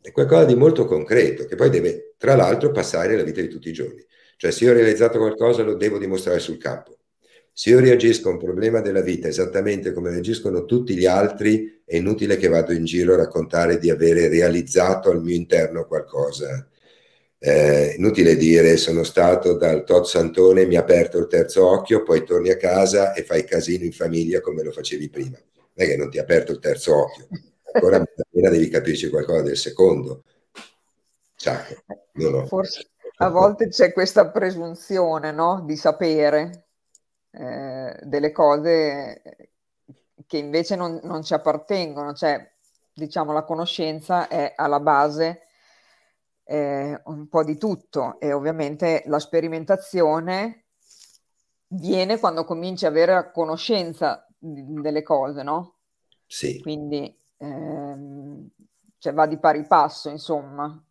[0.00, 3.68] è qualcosa di molto concreto che poi deve, tra l'altro, passare la vita di tutti
[3.68, 4.00] i giorni.
[4.36, 6.98] Cioè, se io ho realizzato qualcosa, lo devo dimostrare sul campo.
[7.52, 11.96] Se io reagisco a un problema della vita esattamente come reagiscono tutti gli altri, è
[11.96, 16.64] inutile che vado in giro a raccontare di avere realizzato al mio interno qualcosa.
[17.40, 22.22] Eh, inutile dire sono stato dal Tot Santone, mi ha aperto il terzo occhio, poi
[22.22, 25.38] torni a casa e fai casino in famiglia come lo facevi prima.
[25.56, 27.26] Non è che non ti ha aperto il terzo occhio,
[27.72, 30.22] ancora devi capirci qualcosa del secondo.
[32.12, 32.46] No.
[32.46, 35.62] Forse a volte c'è questa presunzione no?
[35.64, 36.66] di sapere
[37.30, 39.22] eh, delle cose
[40.26, 42.50] che invece non, non, ci appartengono, cioè
[42.92, 45.42] diciamo la conoscenza è alla base
[46.44, 50.64] eh, un po' di tutto e ovviamente la sperimentazione
[51.68, 55.76] viene quando cominci a avere conoscenza delle cose, no?
[56.26, 56.60] Sì.
[56.60, 58.48] Quindi ehm,
[58.98, 60.82] cioè va di pari passo, insomma.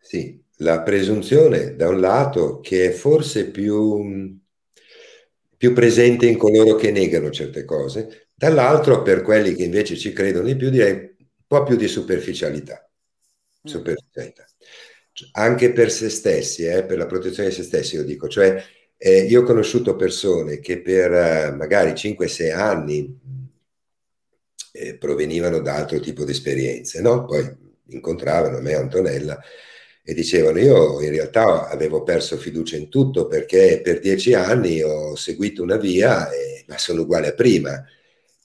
[0.00, 4.38] Sì, la presunzione da un lato che è forse più
[5.60, 10.46] più presente in coloro che negano certe cose, dall'altro per quelli che invece ci credono
[10.46, 12.82] di più direi un po' più di superficialità.
[13.68, 13.70] Mm.
[13.70, 14.46] superficialità.
[15.32, 18.62] Anche per se stessi, eh, per la protezione di se stessi, io dico, cioè
[18.96, 23.18] eh, io ho conosciuto persone che per eh, magari 5-6 anni
[24.72, 27.26] eh, provenivano da altro tipo di esperienze, no?
[27.26, 27.46] Poi
[27.88, 29.38] incontravano me, Antonella,
[30.02, 35.14] e dicevano io in realtà avevo perso fiducia in tutto perché per dieci anni ho
[35.14, 37.84] seguito una via e, ma sono uguale a prima.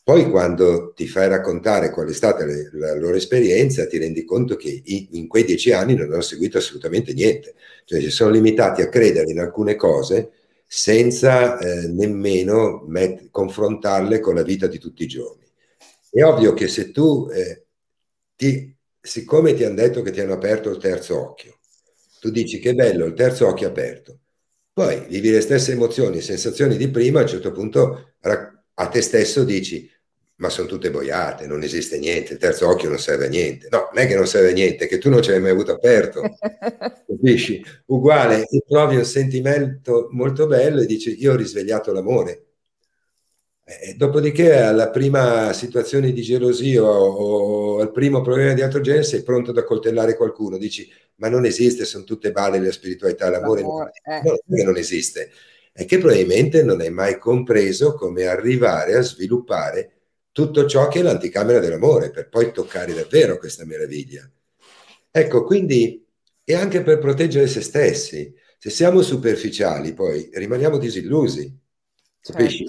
[0.04, 4.56] Poi quando ti fai raccontare qual è stata le, la loro esperienza ti rendi conto
[4.56, 8.84] che in, in, quei dieci anni non hanno seguito assolutamente niente, cioè si sono limitati
[8.84, 10.32] a credere in alcune cose
[10.68, 15.46] senza eh, nemmeno met- confrontarle con la vita di tutti i giorni.
[16.12, 17.65] È ovvio che se tu eh,
[18.36, 18.75] ti
[19.06, 21.60] siccome ti hanno detto che ti hanno aperto il terzo occhio,
[22.20, 24.20] tu dici che bello, il terzo occhio aperto,
[24.74, 29.44] poi vivi le stesse emozioni, sensazioni di prima, a un certo punto a te stesso
[29.44, 29.89] dici
[30.38, 33.70] ma sono tutte boiate, non esiste niente, il terzo occhio non serve a niente.
[33.72, 35.52] No, non è che non serve a niente, è che tu non ce l'hai mai
[35.52, 36.22] avuto aperto,
[37.08, 37.63] capisci?
[37.86, 42.45] Uguale, e trovi un sentimento molto bello e dici io ho risvegliato l'amore,
[43.65, 49.04] eh, dopodiché alla prima situazione di gelosia o, o, al primo problema di altro genere
[49.04, 53.62] sei pronto ad accoltellare qualcuno, dici ma non esiste, sono tutte balle la spiritualità, l'amore,
[53.62, 54.21] l'amore non, eh.
[54.23, 55.32] no, non esiste,
[55.73, 59.91] è che probabilmente non hai mai compreso come arrivare a sviluppare
[60.32, 64.30] tutto ciò che è l'anticamera dell'amore per poi toccare davvero questa meraviglia.
[65.10, 66.06] Ecco, quindi
[66.47, 68.34] e anche per proteggere se stessi.
[68.58, 71.51] Se siamo superficiali, poi rimaniamo disillusi.
[72.21, 72.67] Capisci?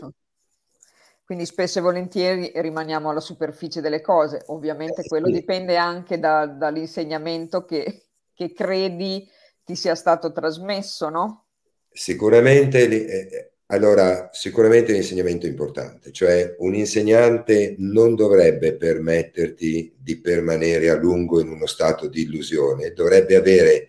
[1.27, 4.45] Quindi spesso e volentieri rimaniamo alla superficie delle cose.
[4.47, 9.29] Ovviamente eh, quello dipende anche da, dall'insegnamento che, che, credi
[9.65, 11.47] ti sia stato trasmesso, no?
[11.91, 20.91] Sicuramente, eh, allora, sicuramente l'insegnamento è importante, cioè un insegnante non dovrebbe permetterti di permanere
[20.91, 23.89] a lungo in uno stato di illusione, dovrebbe avere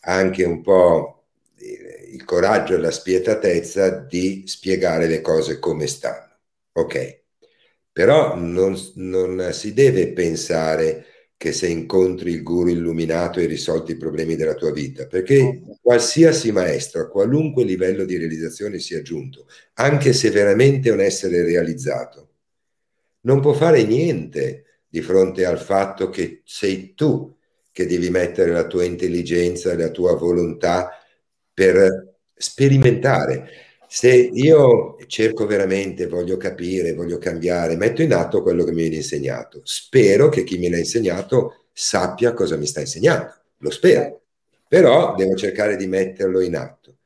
[0.00, 1.13] anche un po'
[2.14, 6.32] il coraggio e la spietatezza di spiegare le cose come stanno.
[6.72, 7.22] Ok,
[7.92, 13.96] però non, non si deve pensare che se incontri il guru illuminato hai risolto i
[13.96, 20.12] problemi della tua vita, perché qualsiasi maestro a qualunque livello di realizzazione sia giunto, anche
[20.12, 22.30] se veramente è un essere realizzato,
[23.22, 27.36] non può fare niente di fronte al fatto che sei tu
[27.70, 30.90] che devi mettere la tua intelligenza, la tua volontà
[31.52, 33.48] per sperimentare.
[33.86, 38.96] Se io cerco veramente, voglio capire, voglio cambiare, metto in atto quello che mi viene
[38.96, 39.60] insegnato.
[39.64, 43.32] Spero che chi me l'ha insegnato sappia cosa mi sta insegnando.
[43.58, 44.22] Lo spero.
[44.68, 46.96] Però devo cercare di metterlo in atto.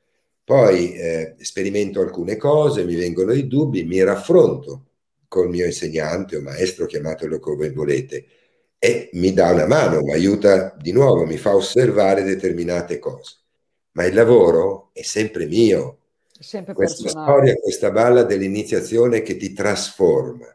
[0.44, 4.84] Poi eh, sperimento alcune cose, mi vengono i dubbi, mi raffronto
[5.28, 8.24] col mio insegnante o maestro, chiamatelo come volete,
[8.78, 13.34] e mi dà una mano, mi aiuta di nuovo, mi fa osservare determinate cose.
[13.92, 15.98] Ma il lavoro è sempre mio,
[16.40, 17.32] Sempre questa personale.
[17.32, 20.46] storia, questa balla dell'iniziazione che ti trasforma.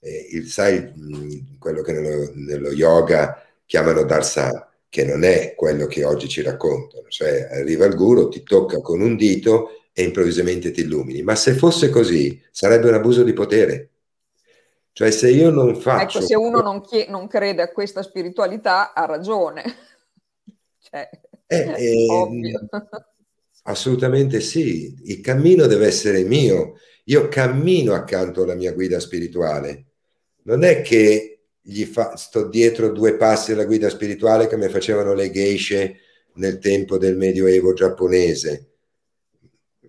[0.00, 6.04] Eh, il, sai, quello che nello, nello, yoga chiamano darsana, che non è quello che
[6.04, 10.80] oggi ci raccontano, cioè arriva il guru, ti tocca con un dito e improvvisamente ti
[10.80, 11.22] illumini.
[11.22, 13.90] Ma se fosse così, sarebbe un abuso di potere.
[14.92, 16.18] Cioè se io non faccio...
[16.18, 19.62] Ecco, se uno non, chie- non crede a questa spiritualità, ha ragione.
[20.82, 21.08] cioè...
[21.50, 22.06] Eh, eh,
[23.64, 26.74] assolutamente sì, il cammino deve essere mio.
[27.04, 29.86] Io cammino accanto alla mia guida spirituale.
[30.42, 35.14] Non è che gli fa, sto dietro due passi alla guida spirituale che mi facevano
[35.14, 35.96] le geishe
[36.34, 38.72] nel tempo del Medioevo giapponese.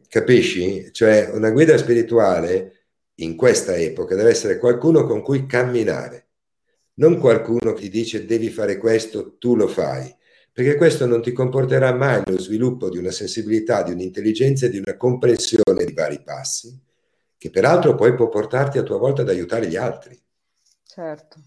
[0.07, 0.91] Capisci?
[0.91, 2.79] Cioè, una guida spirituale
[3.15, 6.29] in questa epoca deve essere qualcuno con cui camminare,
[6.95, 10.13] non qualcuno che ti dice devi fare questo, tu lo fai,
[10.59, 14.77] perché questo non ti comporterà mai lo sviluppo di una sensibilità, di un'intelligenza e di
[14.77, 16.77] una comprensione di vari passi,
[17.37, 20.21] che peraltro poi può portarti a tua volta ad aiutare gli altri.
[20.83, 21.41] Certo.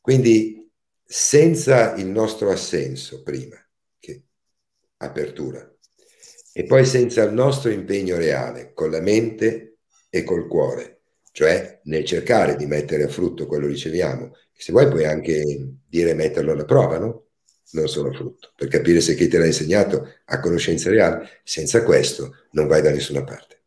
[0.00, 0.66] Quindi
[1.04, 3.62] senza il nostro assenso prima,
[3.98, 4.22] che
[4.96, 5.70] apertura,
[6.54, 9.76] e poi senza il nostro impegno reale, con la mente
[10.08, 11.00] e col cuore,
[11.32, 16.14] cioè nel cercare di mettere a frutto quello che riceviamo, se vuoi puoi anche dire
[16.14, 17.23] metterlo alla prova, no?
[17.74, 22.46] Non sono frutto, per capire se chi te l'ha insegnato ha conoscenza reale, senza questo
[22.52, 23.62] non vai da nessuna parte.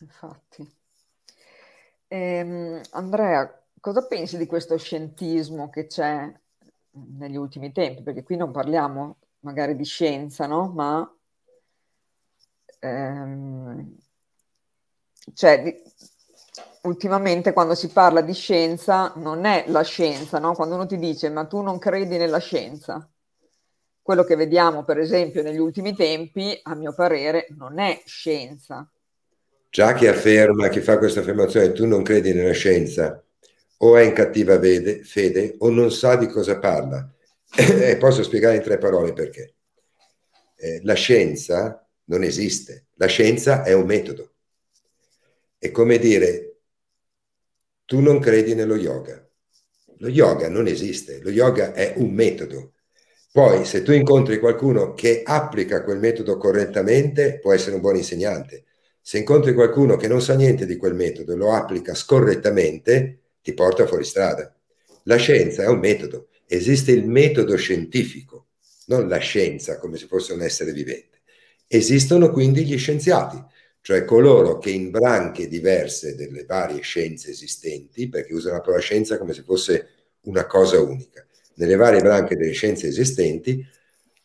[0.00, 0.70] Infatti.
[2.06, 6.32] Ehm, Andrea, cosa pensi di questo scientismo che c'è
[6.92, 8.02] negli ultimi tempi?
[8.02, 10.68] Perché qui non parliamo magari di scienza, no?
[10.68, 11.12] Ma
[12.78, 13.96] ehm,
[15.34, 15.82] cioè, di,
[16.82, 20.54] ultimamente quando si parla di scienza non è la scienza, no?
[20.54, 23.08] Quando uno ti dice ma tu non credi nella scienza.
[24.00, 28.90] Quello che vediamo, per esempio, negli ultimi tempi, a mio parere, non è scienza.
[29.70, 33.22] Già chi afferma, chi fa questa affermazione, tu non credi nella scienza,
[33.78, 37.08] o è in cattiva vede, fede o non sa di cosa parla.
[37.54, 39.54] e posso spiegare in tre parole perché.
[40.56, 44.32] Eh, la scienza non esiste, la scienza è un metodo.
[45.58, 46.51] È come dire,
[47.92, 49.22] tu non credi nello yoga.
[49.98, 52.72] Lo yoga non esiste, lo yoga è un metodo.
[53.30, 58.64] Poi se tu incontri qualcuno che applica quel metodo correttamente, può essere un buon insegnante.
[58.98, 63.52] Se incontri qualcuno che non sa niente di quel metodo e lo applica scorrettamente, ti
[63.52, 64.56] porta fuori strada.
[65.02, 68.46] La scienza è un metodo, esiste il metodo scientifico,
[68.86, 71.20] non la scienza come se fosse un essere vivente.
[71.66, 73.36] Esistono quindi gli scienziati,
[73.82, 79.18] cioè coloro che in branche diverse delle varie scienze esistenti, perché usano la parola scienza
[79.18, 79.88] come se fosse
[80.22, 81.26] una cosa unica,
[81.56, 83.62] nelle varie branche delle scienze esistenti,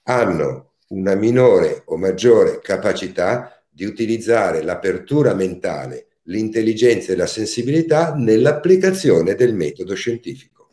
[0.03, 9.35] hanno una minore o maggiore capacità di utilizzare l'apertura mentale l'intelligenza e la sensibilità nell'applicazione
[9.35, 10.69] del metodo scientifico.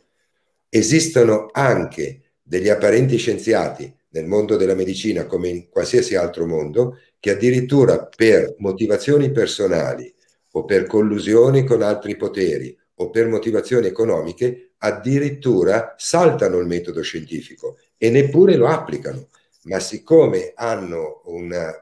[0.68, 7.30] Esistono anche degli apparenti scienziati nel mondo della medicina come in qualsiasi altro mondo che
[7.30, 10.14] addirittura per motivazioni personali
[10.50, 17.78] o per collusioni con altri poteri o per motivazioni economiche addirittura saltano il metodo scientifico
[17.96, 19.30] e neppure lo applicano,
[19.62, 21.72] ma siccome hanno una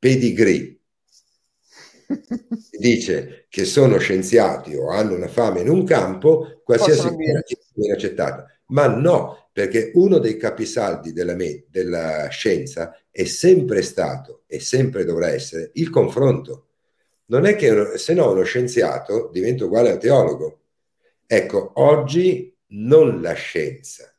[0.00, 0.80] pedigree
[2.76, 8.46] dice che sono scienziati o hanno una fame in un campo, qualsiasi cosa viene accettata.
[8.72, 15.04] Ma no, perché uno dei capisaldi della, me, della scienza è sempre stato e sempre
[15.04, 16.68] dovrà essere il confronto.
[17.26, 20.60] Non è che se no uno scienziato diventa uguale al teologo.
[21.26, 24.12] Ecco, oggi non la scienza,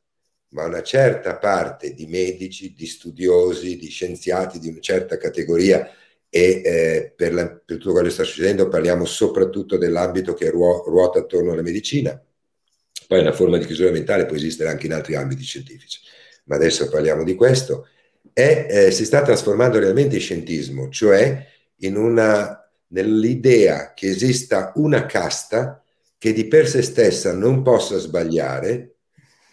[0.49, 5.89] ma una certa parte di medici, di studiosi, di scienziati di una certa categoria
[6.29, 10.83] e eh, per, la, per, tutto quello che sta succedendo parliamo soprattutto dell'ambito che ruo-
[10.87, 12.19] ruota attorno alla medicina.
[13.07, 15.99] Poi una forma di chiusura mentale può esistere anche in altri ambiti scientifici,
[16.45, 17.87] ma adesso parliamo di questo.
[18.31, 21.45] E eh, si sta trasformando realmente in scientismo, cioè
[21.77, 25.83] in una, nell'idea che esista una casta
[26.17, 28.95] che di per sé stessa non possa sbagliare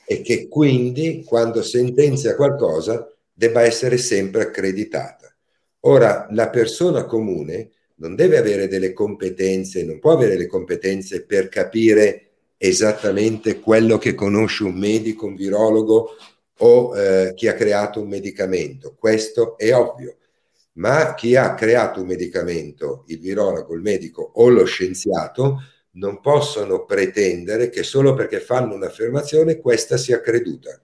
[0.07, 5.35] e che quindi quando sentenzia qualcosa debba essere sempre accreditata.
[5.81, 11.49] Ora, la persona comune non deve avere delle competenze, non può avere le competenze per
[11.49, 16.17] capire esattamente quello che conosce un medico, un virologo
[16.63, 18.95] o eh, chi ha creato un medicamento.
[18.99, 20.17] Questo è ovvio.
[20.75, 25.59] Ma chi ha creato un medicamento, il virologo, il medico o lo scienziato,
[25.93, 30.81] non possono pretendere che solo perché fanno un'affermazione questa sia creduta,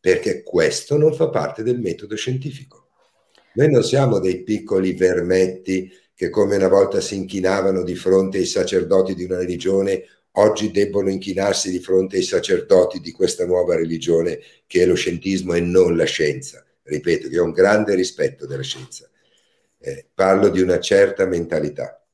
[0.00, 2.88] perché questo non fa parte del metodo scientifico.
[3.54, 8.46] Noi non siamo dei piccoli vermetti che come una volta si inchinavano di fronte ai
[8.46, 14.40] sacerdoti di una religione, oggi debbono inchinarsi di fronte ai sacerdoti di questa nuova religione
[14.66, 16.64] che è lo scientismo e non la scienza.
[16.82, 19.08] Ripeto, io ho un grande rispetto della scienza.
[19.78, 22.04] Eh, parlo di una certa mentalità.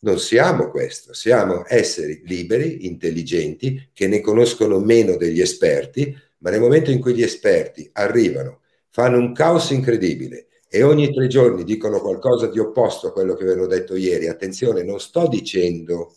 [0.00, 6.60] Non siamo questo, siamo esseri liberi, intelligenti, che ne conoscono meno degli esperti, ma nel
[6.60, 12.00] momento in cui gli esperti arrivano fanno un caos incredibile e ogni tre giorni dicono
[12.00, 14.28] qualcosa di opposto a quello che avevano detto ieri.
[14.28, 16.14] Attenzione, non sto dicendo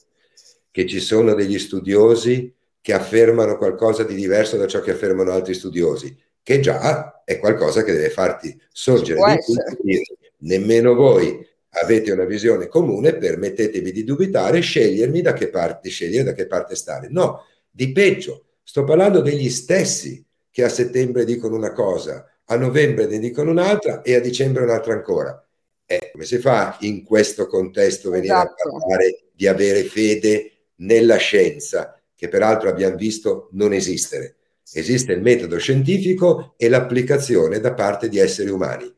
[0.71, 5.53] che ci sono degli studiosi che affermano qualcosa di diverso da ciò che affermano altri
[5.53, 9.39] studiosi, che già è qualcosa che deve farti sorgere
[9.81, 10.01] di
[10.41, 16.33] Nemmeno voi avete una visione comune, permettetevi di dubitare, scegliermi da che parte scegliere, da
[16.33, 17.07] che parte stare.
[17.09, 23.05] No, di peggio, sto parlando degli stessi che a settembre dicono una cosa, a novembre
[23.05, 25.43] ne dicono un'altra e a dicembre un'altra ancora.
[25.85, 28.67] Eh, come si fa in questo contesto venire esatto.
[28.67, 34.35] a parlare di avere fede nella scienza, che peraltro abbiamo visto non esistere?
[34.71, 38.93] Esiste il metodo scientifico e l'applicazione da parte di esseri umani.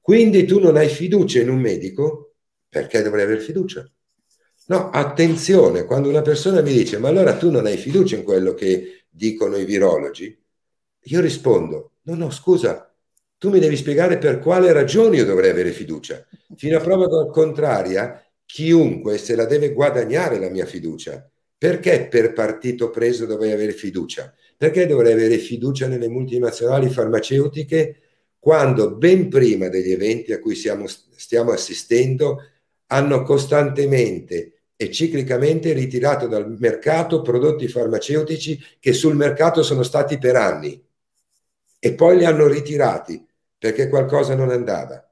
[0.00, 2.34] Quindi tu non hai fiducia in un medico?
[2.68, 3.88] Perché dovrei avere fiducia?
[4.68, 8.54] No, attenzione, quando una persona mi dice ma allora tu non hai fiducia in quello
[8.54, 10.36] che dicono i virologi,
[11.08, 12.92] io rispondo no, no, scusa,
[13.38, 16.24] tu mi devi spiegare per quale ragione io dovrei avere fiducia.
[16.56, 21.28] Fino a prova contraria, chiunque se la deve guadagnare la mia fiducia.
[21.58, 24.34] Perché per partito preso dovrei avere fiducia?
[24.56, 28.00] Perché dovrei avere fiducia nelle multinazionali farmaceutiche
[28.38, 32.40] quando ben prima degli eventi a cui siamo, stiamo assistendo
[32.88, 40.36] hanno costantemente e ciclicamente ritirato dal mercato prodotti farmaceutici che sul mercato sono stati per
[40.36, 40.80] anni
[41.78, 43.24] e poi li hanno ritirati
[43.58, 45.05] perché qualcosa non andava.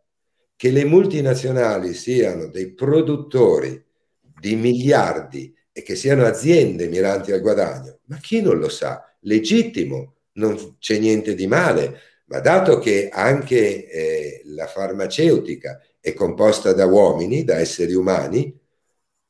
[0.56, 3.82] Che le multinazionali siano dei produttori
[4.20, 9.02] di miliardi e che siano aziende miranti al guadagno, ma chi non lo sa?
[9.20, 16.72] Legittimo, non c'è niente di male, ma dato che anche eh, la farmaceutica è composta
[16.72, 18.56] da uomini, da esseri umani,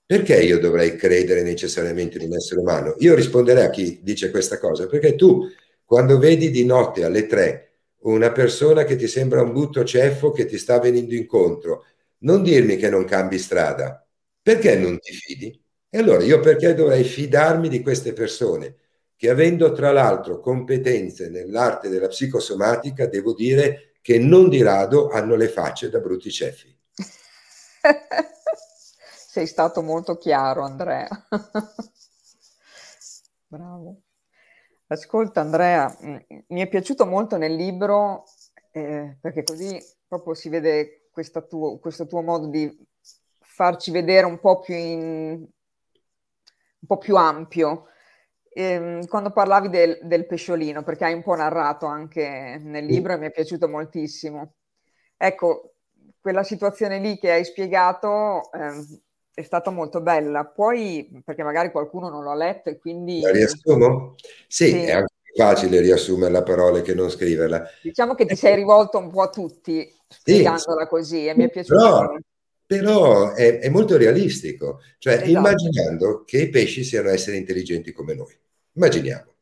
[0.07, 2.95] perché io dovrei credere necessariamente in un essere umano?
[2.99, 5.49] Io risponderei a chi dice questa cosa, perché tu
[5.85, 7.74] quando vedi di notte alle tre
[8.12, 11.84] una persona che ti sembra un butto ceffo che ti sta venendo incontro,
[12.18, 14.07] non dirmi che non cambi strada,
[14.42, 15.62] perché non ti fidi?
[15.88, 18.76] E allora io perché dovrei fidarmi di queste persone
[19.16, 25.34] che avendo tra l'altro competenze nell'arte della psicosomatica, devo dire che non di rado hanno
[25.34, 26.76] le facce da brutti ceffi.
[29.34, 31.09] Sei stato molto chiaro, Andrea.
[33.48, 34.03] Bravo.
[34.87, 38.24] Ascolta, Andrea, mi è piaciuto molto nel libro
[38.70, 41.09] eh, perché così proprio si vede
[41.49, 42.70] tuo, questo tuo modo di
[43.39, 47.87] farci vedere un po' più, in, un po più ampio.
[48.51, 53.18] Eh, quando parlavi del, del, pesciolino, perché hai un po' narrato anche nel libro e
[53.18, 54.55] mi è piaciuto moltissimo.
[55.16, 55.76] Ecco,
[56.20, 59.03] quella situazione lì che hai spiegato eh,
[59.35, 60.45] è stata molto bella.
[60.45, 63.20] Poi, perché magari qualcuno non l'ha letto e quindi...
[63.20, 64.14] La riassumo?
[64.47, 64.82] Sì, sì.
[64.82, 67.68] è anche facile riassumere la parola che non scriverla.
[67.82, 70.89] Diciamo che ti sei rivolto un po' a tutti spiegandola sì.
[70.89, 71.76] così e mi è piaciuto.
[71.76, 72.16] Però,
[72.66, 75.28] però è, è, molto realistico, cioè esatto.
[75.28, 78.35] immaginando che i pesci siano esseri intelligenti come noi.
[78.74, 79.32] Immaginiamo.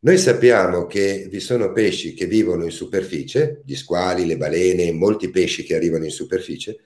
[0.00, 5.30] Noi sappiamo che vi sono pesci che vivono in superficie, gli squali, le balene, molti
[5.30, 6.76] pesci che arrivano in superficie.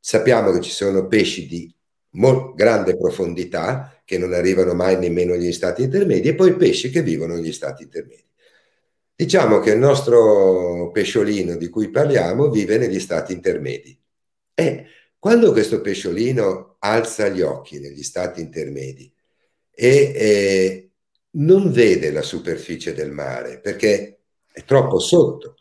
[0.00, 1.72] Sappiamo che ci sono pesci di
[2.12, 7.02] mo- grande profondità che non arrivano mai nemmeno agli stati intermedi e poi pesci che
[7.02, 8.24] vivono negli stati intermedi.
[9.14, 13.96] Diciamo che il nostro pesciolino di cui parliamo vive negli stati intermedi.
[14.54, 14.86] E
[15.18, 19.12] quando questo pesciolino alza gli occhi negli stati intermedi
[19.70, 20.90] e eh,
[21.32, 24.18] non vede la superficie del mare perché
[24.52, 25.56] è troppo sotto,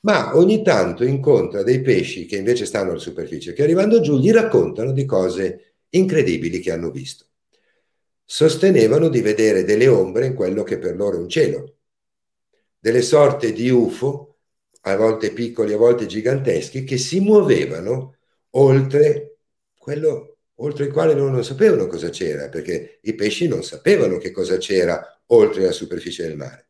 [0.00, 4.32] ma ogni tanto incontra dei pesci che invece stanno alla superficie, che arrivando giù gli
[4.32, 7.26] raccontano di cose incredibili che hanno visto.
[8.24, 11.76] Sostenevano di vedere delle ombre in quello che per loro è un cielo,
[12.78, 14.38] delle sorte di UFO,
[14.82, 18.16] a volte piccoli, a volte giganteschi, che si muovevano
[18.50, 19.38] oltre
[19.76, 24.30] quello oltre il quale loro non sapevano cosa c'era, perché i pesci non sapevano che
[24.30, 26.68] cosa c'era oltre la superficie del mare.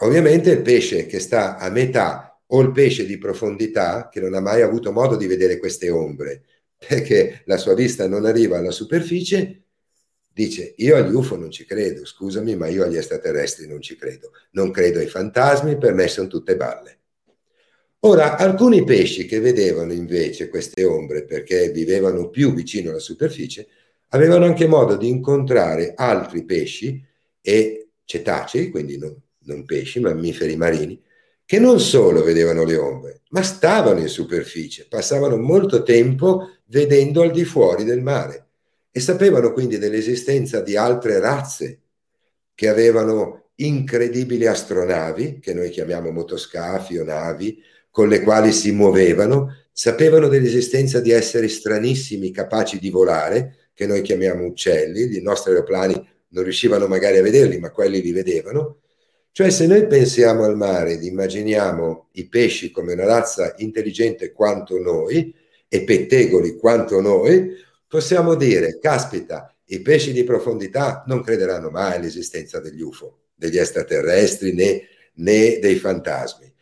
[0.00, 4.40] Ovviamente il pesce che sta a metà o il pesce di profondità, che non ha
[4.40, 6.44] mai avuto modo di vedere queste ombre,
[6.78, 9.62] perché la sua vista non arriva alla superficie,
[10.32, 14.30] dice io agli UFO non ci credo, scusami, ma io agli extraterrestri non ci credo,
[14.52, 16.98] non credo ai fantasmi, per me sono tutte balle.
[18.02, 23.66] Ora, alcuni pesci che vedevano invece queste ombre perché vivevano più vicino alla superficie,
[24.10, 27.04] avevano anche modo di incontrare altri pesci
[27.40, 31.02] e cetacei, quindi non, non pesci, mammiferi marini,
[31.48, 37.30] che non solo vedevano le ombre, ma stavano in superficie, passavano molto tempo vedendo al
[37.30, 38.48] di fuori del mare
[38.90, 41.80] e sapevano quindi dell'esistenza di altre razze
[42.54, 49.56] che avevano incredibili astronavi, che noi chiamiamo motoscafi o navi, con le quali si muovevano,
[49.72, 55.94] sapevano dell'esistenza di esseri stranissimi capaci di volare, che noi chiamiamo uccelli, i nostri aeroplani
[56.28, 58.80] non riuscivano magari a vederli, ma quelli li vedevano.
[59.32, 64.78] Cioè se noi pensiamo al mare ed immaginiamo i pesci come una razza intelligente quanto
[64.78, 65.32] noi
[65.68, 67.52] e pettegoli quanto noi,
[67.86, 74.54] possiamo dire, caspita, i pesci di profondità non crederanno mai all'esistenza degli UFO, degli extraterrestri
[74.54, 74.82] né,
[75.14, 76.52] né dei fantasmi.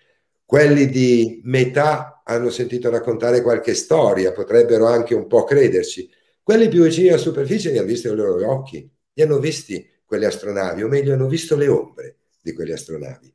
[0.44, 6.10] Quelli di metà hanno sentito raccontare qualche storia, potrebbero anche un po' crederci.
[6.42, 9.88] Quelli più vicini alla superficie li hanno visti con i loro occhi, li hanno visti
[10.04, 12.16] quelle astronavi, o meglio hanno visto le ombre
[12.46, 13.34] di quelle astronavi.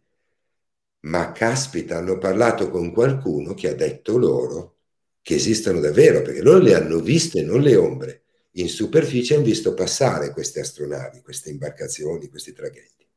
[1.01, 4.75] Ma caspita, hanno parlato con qualcuno che ha detto loro
[5.21, 8.21] che esistono davvero, perché loro le hanno viste, non le ombre
[8.55, 13.07] in superficie hanno visto passare queste astronavi, queste imbarcazioni, questi traghetti.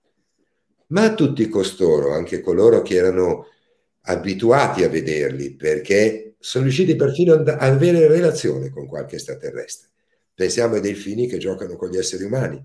[0.88, 3.46] Ma tutti costoro, anche coloro che erano
[4.02, 9.90] abituati a vederli, perché sono riusciti perfino ad avere relazione con qualche extraterrestre.
[10.34, 12.62] Pensiamo ai delfini che giocano con gli esseri umani,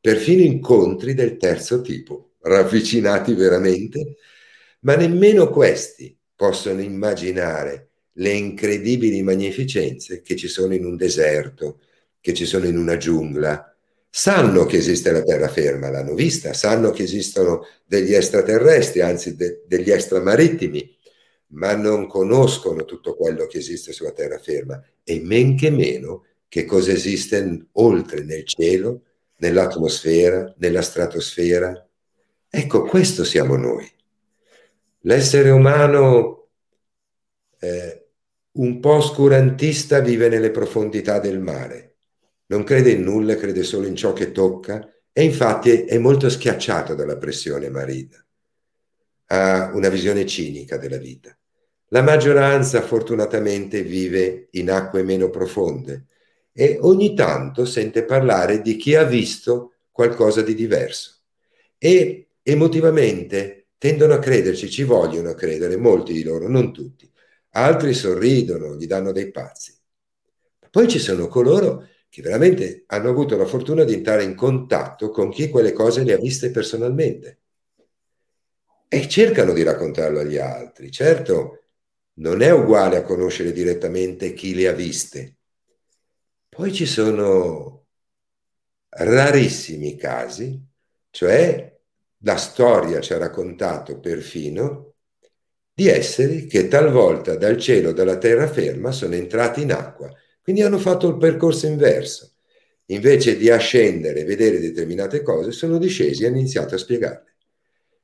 [0.00, 4.16] perfino incontri del terzo tipo, ravvicinati veramente,
[4.80, 11.80] ma nemmeno questi possono immaginare le incredibili magnificenze che ci sono in un deserto,
[12.20, 13.74] che ci sono in una giungla,
[14.08, 19.90] sanno che esiste la terraferma, l'hanno vista, sanno che esistono degli extraterrestri, anzi de- degli
[19.90, 20.96] extramarittimi,
[21.54, 26.92] ma non conoscono tutto quello che esiste sulla terraferma e men che meno che cosa
[26.92, 29.02] esiste oltre nel cielo,
[29.38, 31.88] nell'atmosfera, nella stratosfera.
[32.54, 33.90] Ecco, questo siamo noi.
[35.04, 36.48] L'essere umano
[37.58, 38.08] eh,
[38.52, 41.92] un po' oscurantista vive nelle profondità del mare
[42.52, 46.94] non crede in nulla, crede solo in ciò che tocca e infatti è molto schiacciato
[46.94, 48.22] dalla pressione marina.
[49.28, 51.34] Ha una visione cinica della vita.
[51.88, 56.08] La maggioranza fortunatamente vive in acque meno profonde
[56.52, 61.20] e ogni tanto sente parlare di chi ha visto qualcosa di diverso
[61.78, 67.10] e emotivamente tendono a crederci, ci vogliono credere, molti di loro, non tutti.
[67.50, 69.76] Altri sorridono, gli danno dei pazzi.
[70.70, 75.30] Poi ci sono coloro che veramente hanno avuto la fortuna di entrare in contatto con
[75.30, 77.40] chi quelle cose le ha viste personalmente
[78.88, 80.90] e cercano di raccontarlo agli altri.
[80.90, 81.64] Certo,
[82.14, 85.36] non è uguale a conoscere direttamente chi le ha viste.
[86.48, 87.86] Poi ci sono
[88.90, 90.62] rarissimi casi,
[91.10, 91.71] cioè
[92.22, 94.94] la storia ci ha raccontato perfino
[95.72, 100.12] di esseri che talvolta dal cielo, dalla terraferma, sono entrati in acqua
[100.42, 102.32] quindi hanno fatto il percorso inverso.
[102.86, 107.36] Invece di ascendere e vedere determinate cose, sono discesi e hanno iniziato a spiegarle.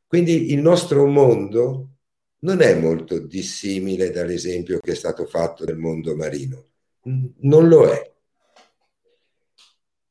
[0.07, 1.97] Quindi il nostro mondo
[2.41, 6.67] non è molto dissimile dall'esempio che è stato fatto del mondo marino.
[7.03, 8.13] Non lo è.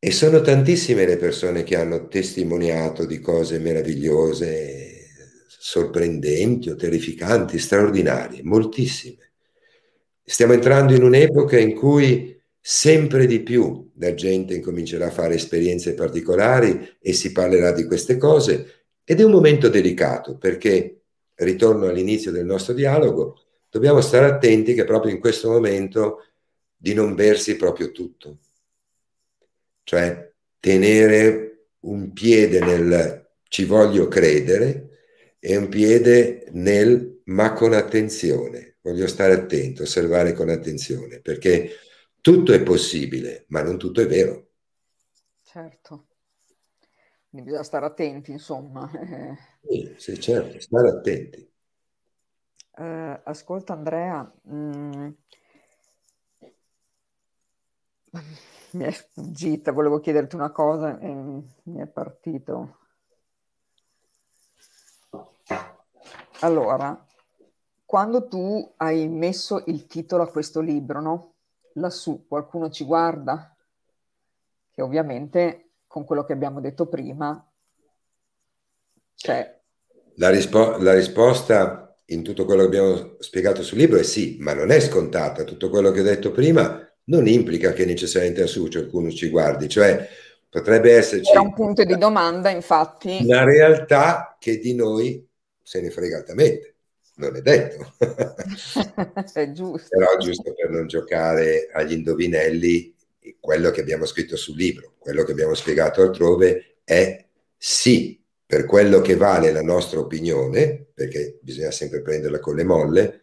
[0.07, 5.05] E sono tantissime le persone che hanno testimoniato di cose meravigliose,
[5.49, 9.31] sorprendenti o terrificanti, straordinarie, moltissime.
[10.23, 15.93] Stiamo entrando in un'epoca in cui sempre di più la gente incomincerà a fare esperienze
[15.93, 21.01] particolari e si parlerà di queste cose ed è un momento delicato perché,
[21.35, 26.27] ritorno all'inizio del nostro dialogo, dobbiamo stare attenti che proprio in questo momento
[26.77, 28.37] di non versi proprio tutto,
[29.88, 34.89] cioè tenere un piede nel ci voglio credere
[35.39, 41.71] e un piede nel ma con attenzione voglio stare attento, osservare con attenzione, perché
[42.19, 44.49] tutto è possibile, ma non tutto è vero.
[45.43, 46.07] Certo.
[47.29, 48.89] Quindi bisogna stare attenti, insomma.
[49.67, 51.51] Sì, sì certo, stare attenti.
[52.77, 55.09] Uh, ascolta Andrea, mm,
[58.72, 62.80] mi è sfuggita, volevo chiederti una cosa e mi è partito.
[66.41, 67.05] Allora,
[67.86, 71.34] quando tu hai messo il titolo a questo libro, no?
[71.74, 73.55] Lassù qualcuno ci guarda,
[74.72, 77.43] che ovviamente con quello che abbiamo detto prima,
[79.15, 79.61] cioè...
[80.15, 84.53] La, rispo- la risposta in tutto quello che abbiamo spiegato sul libro è sì, ma
[84.53, 85.43] non è scontata.
[85.43, 90.07] Tutto quello che ho detto prima non implica che necessariamente lassù qualcuno ci guardi, cioè
[90.49, 91.31] potrebbe esserci...
[91.31, 93.19] C'è un punto di domanda, infatti.
[93.21, 95.25] Una realtà che di noi
[95.61, 96.75] se ne frega altamente
[97.17, 97.93] non è detto.
[99.33, 99.87] è giusto.
[99.89, 102.95] Però giusto per non giocare agli indovinelli,
[103.39, 107.25] quello che abbiamo scritto sul libro, quello che abbiamo spiegato altrove è
[107.57, 113.21] sì, per quello che vale la nostra opinione, perché bisogna sempre prenderla con le molle,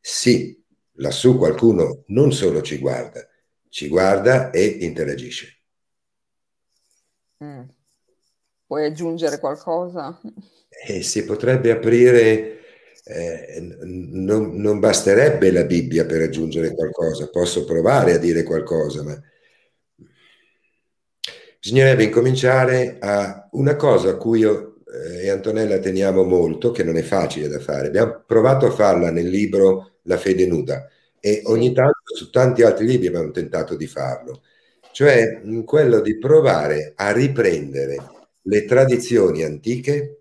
[0.00, 0.60] sì,
[0.96, 3.26] lassù qualcuno non solo ci guarda,
[3.68, 5.54] ci guarda e interagisce.
[7.42, 7.62] Mm.
[8.66, 10.20] Puoi aggiungere qualcosa?
[10.86, 12.58] E si potrebbe aprire,
[13.04, 19.20] eh, non, non, basterebbe la Bibbia per aggiungere qualcosa, posso provare a dire qualcosa, ma
[21.60, 26.96] bisognerebbe incominciare a una cosa a cui io eh, e Antonella teniamo molto, che non
[26.96, 27.88] è facile da fare.
[27.88, 30.88] Abbiamo provato a farla nel libro La fede nuda
[31.20, 34.42] e ogni tanto su tanti altri libri abbiamo tentato di farlo,
[34.92, 37.96] cioè quello di provare a riprendere
[38.42, 40.20] le tradizioni antiche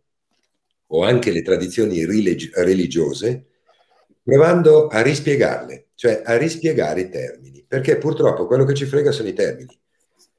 [0.88, 3.46] o anche le tradizioni religiose,
[4.24, 9.30] provando a rispiegarle, cioè a rispiegare i termini, perché purtroppo quello che ci frega sono
[9.30, 9.78] i termini.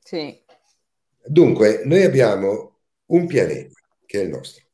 [0.03, 0.37] Sì.
[1.25, 4.65] Dunque, noi abbiamo un pianeta che è il nostro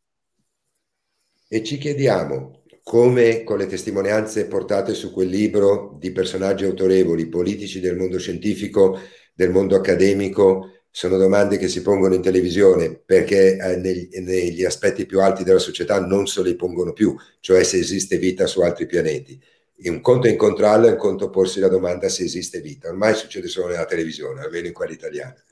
[1.48, 2.61] e ci chiediamo
[2.92, 9.00] come con le testimonianze portate su quel libro di personaggi autorevoli, politici del mondo scientifico,
[9.32, 15.06] del mondo accademico, sono domande che si pongono in televisione perché eh, negli, negli, aspetti
[15.06, 18.84] più alti della società non se le pongono più, cioè se esiste vita su altri
[18.84, 19.42] pianeti.
[19.84, 22.90] Un conto è incontrarla, un conto porsi la domanda se esiste vita.
[22.90, 25.42] Ormai succede solo nella televisione, almeno in quella italiana.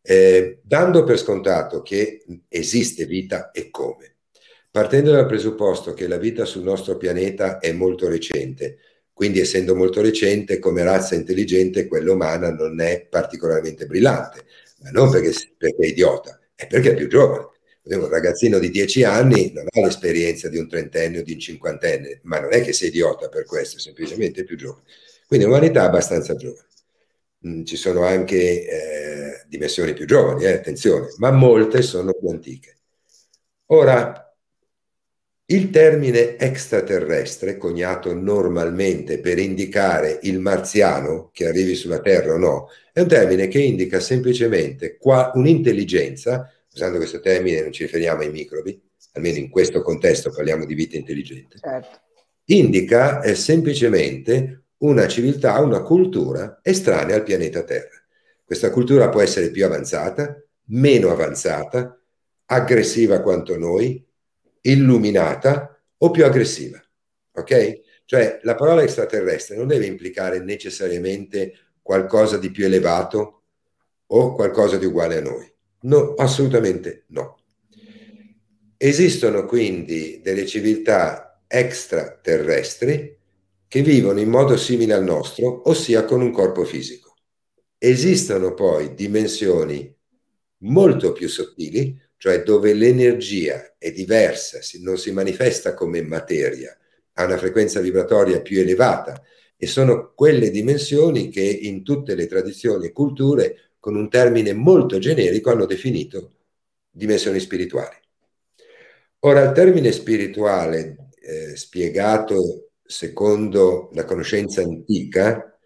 [0.00, 4.11] Eh, dando per scontato che esiste vita e come,
[4.72, 8.78] partendo dal presupposto che la vita sul nostro pianeta è molto recente,
[9.12, 14.46] quindi essendo molto recente come razza intelligente quella umana non è particolarmente brillante,
[14.80, 17.50] ma non perché, perché è idiota, è perché è più giovane.
[17.84, 22.20] Un ragazzino di 10 anni non ha l'esperienza di un trentenne o di un cinquantenne,
[22.22, 24.84] ma non è che sia idiota per questo, è semplicemente più giovane.
[25.26, 26.66] Quindi l'umanità è abbastanza giovane.
[27.46, 32.78] Mm, ci sono anche eh, dimensioni più giovani, eh, attenzione, ma molte sono più antiche.
[33.66, 34.21] Ora,
[35.52, 42.68] il termine extraterrestre, coniato normalmente per indicare il marziano che arrivi sulla Terra o no,
[42.90, 44.98] è un termine che indica semplicemente
[45.34, 48.80] un'intelligenza, usando questo termine non ci riferiamo ai microbi,
[49.12, 52.00] almeno in questo contesto parliamo di vita intelligente, certo.
[52.46, 58.02] indica eh, semplicemente una civiltà, una cultura estranea al pianeta Terra.
[58.42, 62.00] Questa cultura può essere più avanzata, meno avanzata,
[62.46, 64.02] aggressiva quanto noi,
[64.62, 66.82] illuminata o più aggressiva.
[67.34, 67.80] Ok?
[68.04, 73.42] Cioè la parola extraterrestre non deve implicare necessariamente qualcosa di più elevato
[74.06, 75.50] o qualcosa di uguale a noi.
[75.82, 77.38] No, assolutamente no.
[78.76, 83.16] Esistono quindi delle civiltà extraterrestri
[83.68, 87.14] che vivono in modo simile al nostro, ossia con un corpo fisico.
[87.78, 89.94] Esistono poi dimensioni
[90.58, 96.78] molto più sottili cioè dove l'energia è diversa, non si manifesta come materia,
[97.14, 99.20] ha una frequenza vibratoria più elevata
[99.56, 104.98] e sono quelle dimensioni che in tutte le tradizioni e culture con un termine molto
[104.98, 106.34] generico hanno definito
[106.92, 107.96] dimensioni spirituali.
[109.24, 115.58] Ora, il termine spirituale eh, spiegato secondo la conoscenza antica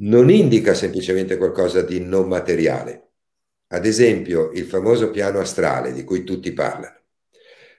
[0.00, 3.05] non indica semplicemente qualcosa di non materiale,
[3.68, 6.94] ad esempio, il famoso piano astrale di cui tutti parlano,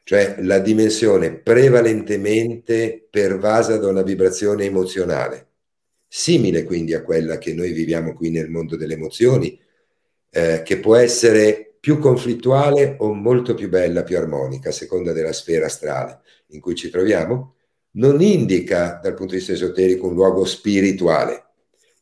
[0.03, 5.47] cioè la dimensione prevalentemente pervasa da una vibrazione emozionale,
[6.07, 9.57] simile quindi a quella che noi viviamo qui nel mondo delle emozioni,
[10.29, 15.31] eh, che può essere più conflittuale o molto più bella, più armonica, a seconda della
[15.31, 17.55] sfera astrale in cui ci troviamo,
[17.91, 21.45] non indica dal punto di vista esoterico un luogo spirituale,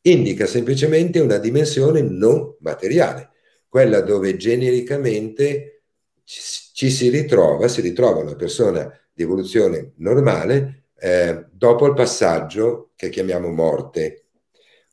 [0.01, 3.29] indica semplicemente una dimensione non materiale
[3.75, 5.81] quella dove genericamente
[6.23, 13.09] ci, si ritrova, si ritrova una persona di evoluzione normale eh, dopo il passaggio che
[13.09, 14.27] chiamiamo morte,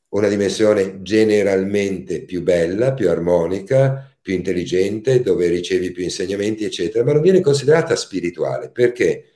[0.09, 7.13] una dimensione generalmente più bella, più armonica, più intelligente, dove ricevi più insegnamenti, eccetera, ma
[7.13, 8.69] non viene considerata spirituale.
[8.73, 9.27] Perché?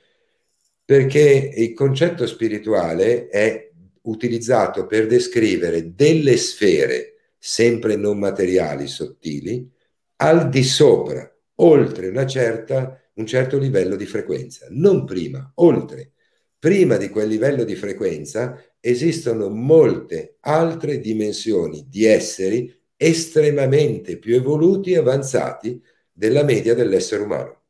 [0.83, 3.71] Perché il concetto spirituale è
[4.01, 7.16] utilizzato per descrivere delle sfere
[7.49, 9.71] sempre non materiali, sottili,
[10.17, 16.11] al di sopra, oltre una certa, un certo livello di frequenza, non prima, oltre.
[16.59, 24.91] Prima di quel livello di frequenza esistono molte altre dimensioni di esseri estremamente più evoluti
[24.91, 25.81] e avanzati
[26.11, 27.61] della media dell'essere umano,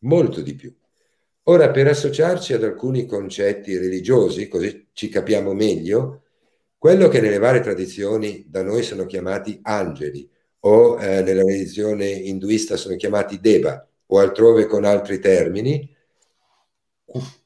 [0.00, 0.76] molto di più.
[1.44, 6.21] Ora, per associarci ad alcuni concetti religiosi, così ci capiamo meglio,
[6.82, 10.28] quello che nelle varie tradizioni da noi sono chiamati angeli
[10.64, 15.88] o eh, nella religione induista sono chiamati deva o altrove con altri termini,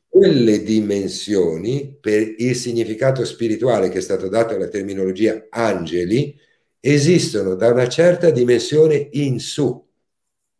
[0.09, 6.34] quelle dimensioni per il significato spirituale che è stato dato alla terminologia angeli
[6.80, 9.87] esistono da una certa dimensione in su,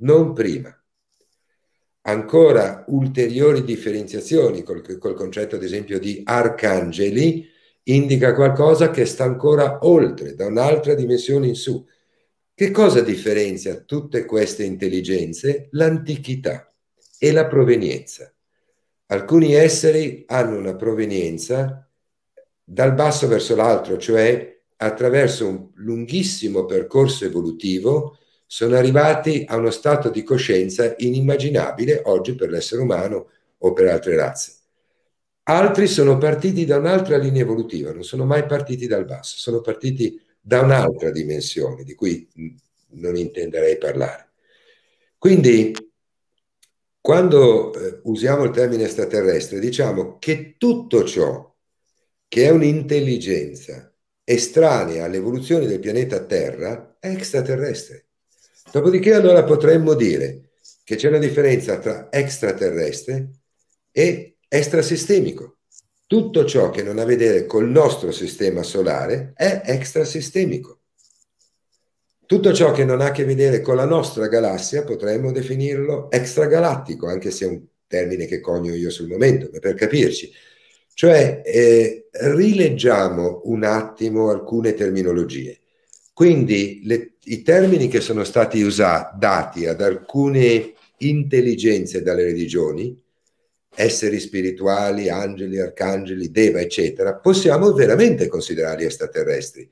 [0.03, 0.71] non prima.
[2.03, 7.55] Ancora ulteriori differenziazioni col, col concetto ad esempio di arcangeli
[7.89, 11.85] indica qualcosa che sta ancora oltre, da un'altra dimensione in su.
[12.55, 15.69] Che cosa differenzia tutte queste intelligenze?
[15.73, 16.73] L'antichità
[17.19, 18.33] e la provenienza.
[19.07, 21.89] Alcuni esseri hanno una provenienza
[22.65, 30.11] dal basso verso l'alto, cioè attraverso un lunghissimo percorso evolutivo sono arrivati a uno stato
[30.11, 33.29] di coscienza inimmaginabile oggi per l'essere umano
[33.59, 34.66] o per altre razze.
[35.49, 40.21] Altri sono partiti da un'altra linea evolutiva, non sono mai partiti dal basso, sono partiti
[40.41, 42.29] da un'altra dimensione di cui
[42.95, 44.31] non intenderei parlare.
[45.17, 45.73] Quindi,
[47.01, 51.55] quando eh, usiamo il termine extraterrestre, diciamo che tutto ciò
[52.27, 53.95] che è un'intelligenza
[54.25, 58.07] estranea all'evoluzione del pianeta Terra è extraterrestre.
[58.73, 60.51] Dopodiché allora potremmo dire
[60.83, 63.31] che c'è una differenza tra extraterrestre
[63.93, 65.59] e extrasistemico.
[66.07, 70.81] Tutto ciò che non ha a vedere col nostro sistema solare è extrasistemico.
[72.27, 77.07] Tutto ciò che non ha a che vedere con la nostra galassia potremmo definirlo extragalattico,
[77.07, 80.33] anche se è un termine che conio io sul momento, ma per capirci.
[80.93, 85.59] Cioè, eh, rileggiamo un attimo alcune terminologie.
[86.13, 92.99] Quindi le, i termini che sono stati usati, dati ad alcune intelligenze dalle religioni,
[93.77, 99.69] esseri spirituali, angeli, arcangeli, deva, eccetera, possiamo veramente considerarli extraterrestri,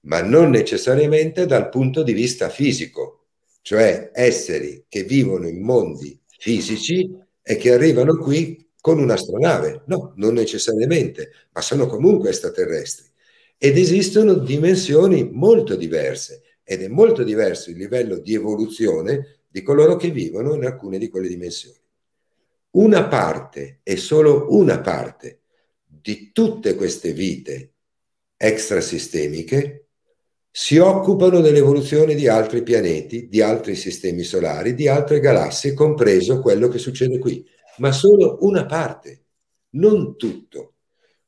[0.00, 3.26] ma non necessariamente dal punto di vista fisico,
[3.62, 9.82] cioè esseri che vivono in mondi fisici e che arrivano qui con un'astronave.
[9.86, 13.06] No, non necessariamente, ma sono comunque extraterrestri.
[13.56, 19.96] Ed esistono dimensioni molto diverse ed è molto diverso il livello di evoluzione di coloro
[19.96, 21.77] che vivono in alcune di quelle dimensioni
[22.72, 25.40] una parte e solo una parte
[25.84, 27.74] di tutte queste vite
[28.36, 29.88] extrasistemiche
[30.50, 36.68] si occupano dell'evoluzione di altri pianeti, di altri sistemi solari, di altre galassie, compreso quello
[36.68, 37.46] che succede qui,
[37.78, 39.24] ma solo una parte,
[39.70, 40.74] non tutto.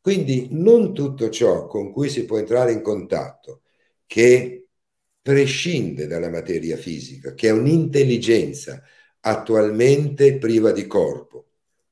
[0.01, 3.63] Quindi non tutto ciò con cui si può entrare in contatto,
[4.07, 4.67] che
[5.23, 8.83] prescinde dalla materia fisica, che è un'intelligenza,
[9.21, 11.45] attualmente priva di corpo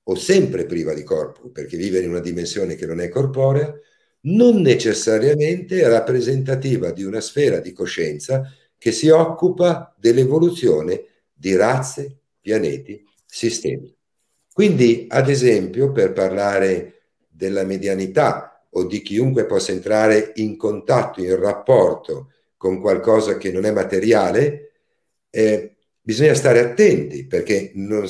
[0.02, 3.74] o sempre priva di corpo perché vive in una dimensione che non è corporea,
[4.20, 12.18] non necessariamente è rappresentativa di una sfera di coscienza che si occupa dell'evoluzione di razze,
[12.40, 13.94] pianeti, sistemi.
[14.52, 16.94] Quindi, ad esempio, per parlare
[17.28, 23.64] della medianità o di chiunque possa entrare in contatto, in rapporto con qualcosa che non
[23.64, 24.72] è materiale,
[25.30, 25.76] eh,
[26.08, 28.06] bisogna stare attenti perché non,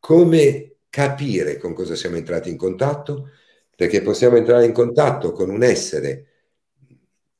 [0.00, 3.28] come capire con cosa siamo entrati in contatto,
[3.76, 6.26] perché possiamo entrare in contatto con un essere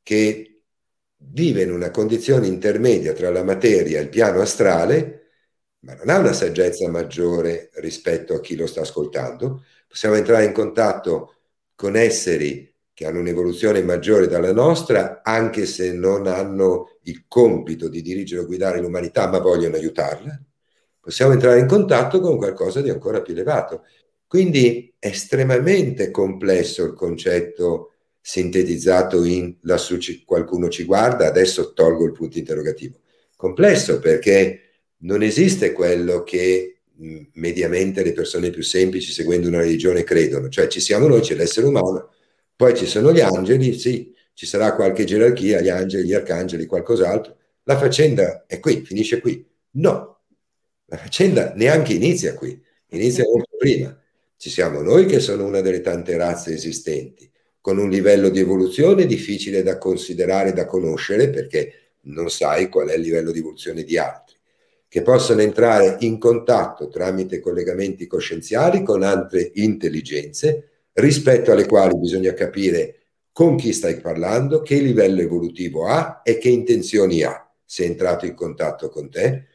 [0.01, 0.61] che
[1.17, 5.31] vive in una condizione intermedia tra la materia e il piano astrale,
[5.79, 9.65] ma non ha una saggezza maggiore rispetto a chi lo sta ascoltando.
[9.85, 11.35] Possiamo entrare in contatto
[11.75, 18.01] con esseri che hanno un'evoluzione maggiore dalla nostra, anche se non hanno il compito di
[18.01, 20.41] dirigere o guidare l'umanità, ma vogliono aiutarla.
[20.99, 23.83] Possiamo entrare in contatto con qualcosa di ancora più elevato.
[24.27, 32.05] Quindi è estremamente complesso il concetto sintetizzato in lassù ci, qualcuno ci guarda, adesso tolgo
[32.05, 32.99] il punto interrogativo.
[33.35, 34.61] Complesso perché
[34.97, 36.81] non esiste quello che
[37.33, 41.65] mediamente le persone più semplici seguendo una religione credono, cioè ci siamo noi, c'è l'essere
[41.65, 42.09] umano,
[42.55, 47.35] poi ci sono gli angeli, sì, ci sarà qualche gerarchia, gli angeli, gli arcangeli, qualcos'altro.
[47.63, 49.45] La faccenda è qui, finisce qui.
[49.71, 50.21] No,
[50.85, 52.57] la faccenda neanche inizia qui,
[52.91, 54.01] inizia molto prima.
[54.37, 57.29] Ci siamo noi che sono una delle tante razze esistenti,
[57.59, 61.73] con un livello di evoluzione difficile da considerare, da conoscere, perché
[62.03, 64.37] non sai qual è il livello di evoluzione di altri,
[64.87, 72.33] che possono entrare in contatto tramite collegamenti coscienziali con altre intelligenze rispetto alle quali bisogna
[72.33, 72.98] capire
[73.31, 76.21] con chi stai parlando, che livello evolutivo ha?
[76.23, 77.49] E che intenzioni ha?
[77.63, 79.47] Se è entrato in contatto con te.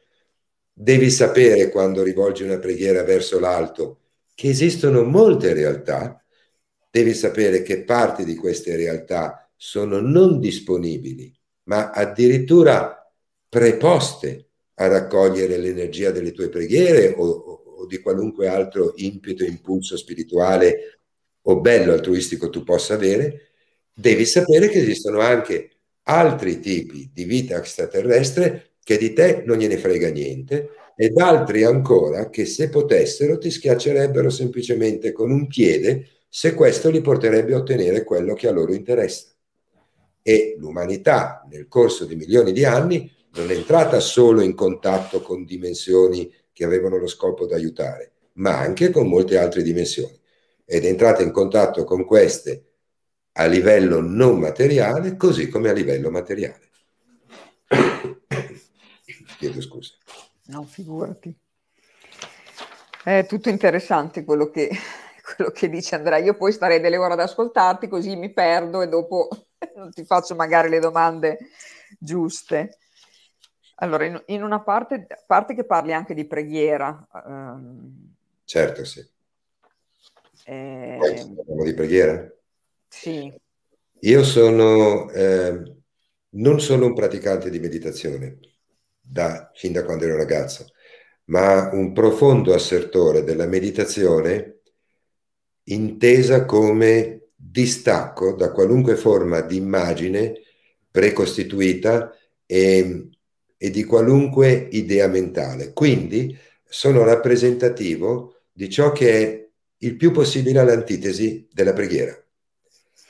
[0.73, 4.01] Devi sapere quando rivolgi una preghiera verso l'alto
[4.35, 6.23] che esistono molte realtà,
[6.91, 11.33] devi sapere che parti di queste realtà sono non disponibili,
[11.65, 13.11] ma addirittura
[13.49, 21.01] preposte a raccogliere l'energia delle tue preghiere o, o di qualunque altro impeto, impulso spirituale
[21.43, 23.54] o bello altruistico tu possa avere,
[23.95, 25.71] devi sapere che esistono anche
[26.05, 32.29] altri tipi di vita extraterrestre che di te non gliene frega niente ed altri ancora
[32.29, 38.05] che se potessero ti schiaccerebbero semplicemente con un piede se questo li porterebbe a ottenere
[38.05, 39.29] quello che a loro interessa.
[40.21, 45.45] E l'umanità nel corso di milioni di anni non è entrata solo in contatto con
[45.45, 50.19] dimensioni che avevano lo scopo di aiutare, ma anche con molte altre dimensioni.
[50.65, 52.74] Ed è entrata in contatto con queste
[53.37, 56.71] a livello non materiale, così come a livello materiale.
[59.39, 59.95] Chiedo scusa.
[60.47, 61.35] No, figurati.
[63.03, 64.71] È tutto interessante quello che,
[65.35, 66.19] quello che dice Andrea.
[66.19, 69.29] Io poi starei delle ore ad ascoltarti, così mi perdo e dopo
[69.75, 71.39] non ti faccio magari le domande
[71.99, 72.79] giuste.
[73.77, 77.07] Allora, in, in una parte, parte che parli anche di preghiera.
[77.27, 78.15] Um,
[78.45, 79.05] certo, sì.
[80.45, 82.31] Eh, parliamo di preghiera?
[82.95, 83.35] Sì.
[84.01, 85.75] Io sono, eh,
[86.31, 88.39] non sono un praticante di meditazione,
[89.01, 90.67] da, fin da quando ero ragazzo,
[91.27, 94.61] ma un profondo assertore della meditazione
[95.65, 100.41] intesa come distacco da qualunque forma di immagine
[100.91, 102.17] precostituita
[102.47, 103.09] e,
[103.57, 105.73] e di qualunque idea mentale.
[105.73, 112.24] Quindi sono rappresentativo di ciò che è il più possibile all'antitesi della preghiera.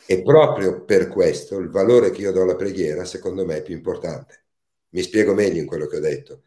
[0.07, 3.75] E proprio per questo il valore che io do alla preghiera, secondo me, è più
[3.75, 4.43] importante.
[4.91, 6.43] Mi spiego meglio in quello che ho detto.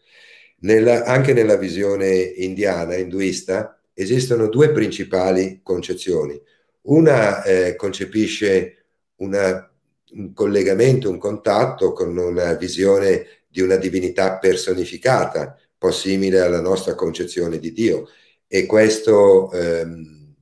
[0.60, 6.40] Nella, anche nella visione indiana, induista, esistono due principali concezioni.
[6.84, 8.86] Una eh, concepisce
[9.18, 9.72] una,
[10.12, 16.62] un collegamento, un contatto con una visione di una divinità personificata, un po' simile alla
[16.62, 18.08] nostra concezione di Dio.
[18.48, 20.36] E questo ehm,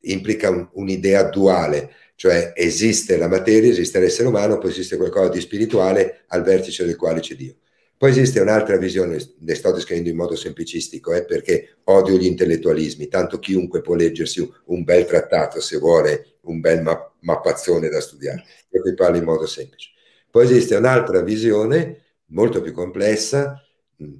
[0.00, 5.40] implica un, un'idea duale cioè esiste la materia, esiste l'essere umano, poi esiste qualcosa di
[5.40, 7.54] spirituale al vertice del quale c'è Dio.
[7.96, 13.06] Poi esiste un'altra visione, le sto descrivendo in modo semplicistico, eh, perché odio gli intellettualismi,
[13.06, 18.42] tanto chiunque può leggersi un bel trattato se vuole un bel ma- mappazzone da studiare.
[18.70, 19.90] Io qui parlo in modo semplice.
[20.28, 23.64] Poi esiste un'altra visione molto più complessa,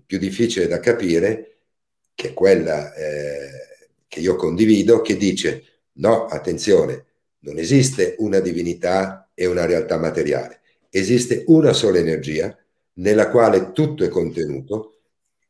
[0.06, 1.62] più difficile da capire,
[2.14, 3.50] che è quella eh,
[4.06, 7.06] che io condivido, che dice no, attenzione,
[7.40, 10.60] non esiste una divinità e una realtà materiale,
[10.90, 12.56] esiste una sola energia
[12.94, 15.00] nella quale tutto è contenuto,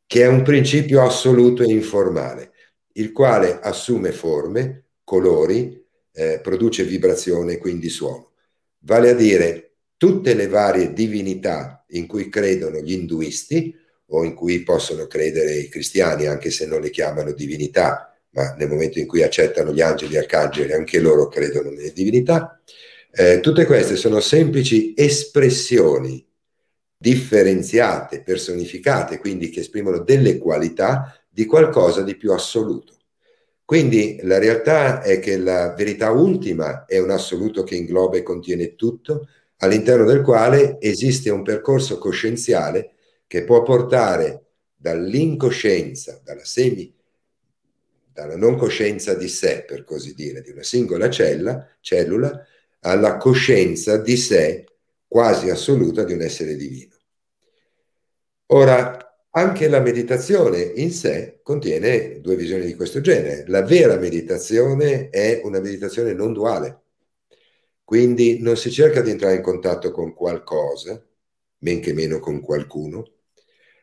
[0.07, 2.53] che è un principio assoluto e informale,
[2.93, 8.32] il quale assume forme, colori, eh, produce vibrazione quindi suono.
[8.80, 13.74] Vale a dire, tutte le varie divinità in cui credono gli induisti
[14.11, 18.68] o in cui possono credere i cristiani, anche se non le chiamano divinità, ma nel
[18.68, 22.61] momento in cui accettano gli angeli e arcangeli, anche loro credono nelle divinità.
[23.11, 26.24] Eh, tutte queste sono semplici espressioni
[26.97, 32.97] differenziate, personificate, quindi che esprimono delle qualità di qualcosa di più assoluto.
[33.64, 38.74] Quindi la realtà è che la verità ultima è un assoluto che ingloba e contiene
[38.74, 42.93] tutto, all'interno del quale esiste un percorso coscienziale
[43.26, 46.95] che può portare dall'incoscienza, dalla semi
[48.18, 52.44] dalla non coscienza di sé, per così dire, di una singola cella, cellula,
[52.80, 54.64] alla coscienza di sé
[55.06, 56.96] quasi assoluta di un essere divino.
[58.46, 63.44] Ora, anche la meditazione in sé contiene due visioni di questo genere.
[63.46, 66.80] La vera meditazione è una meditazione non duale,
[67.84, 71.00] quindi non si cerca di entrare in contatto con qualcosa,
[71.58, 73.12] men che meno con qualcuno.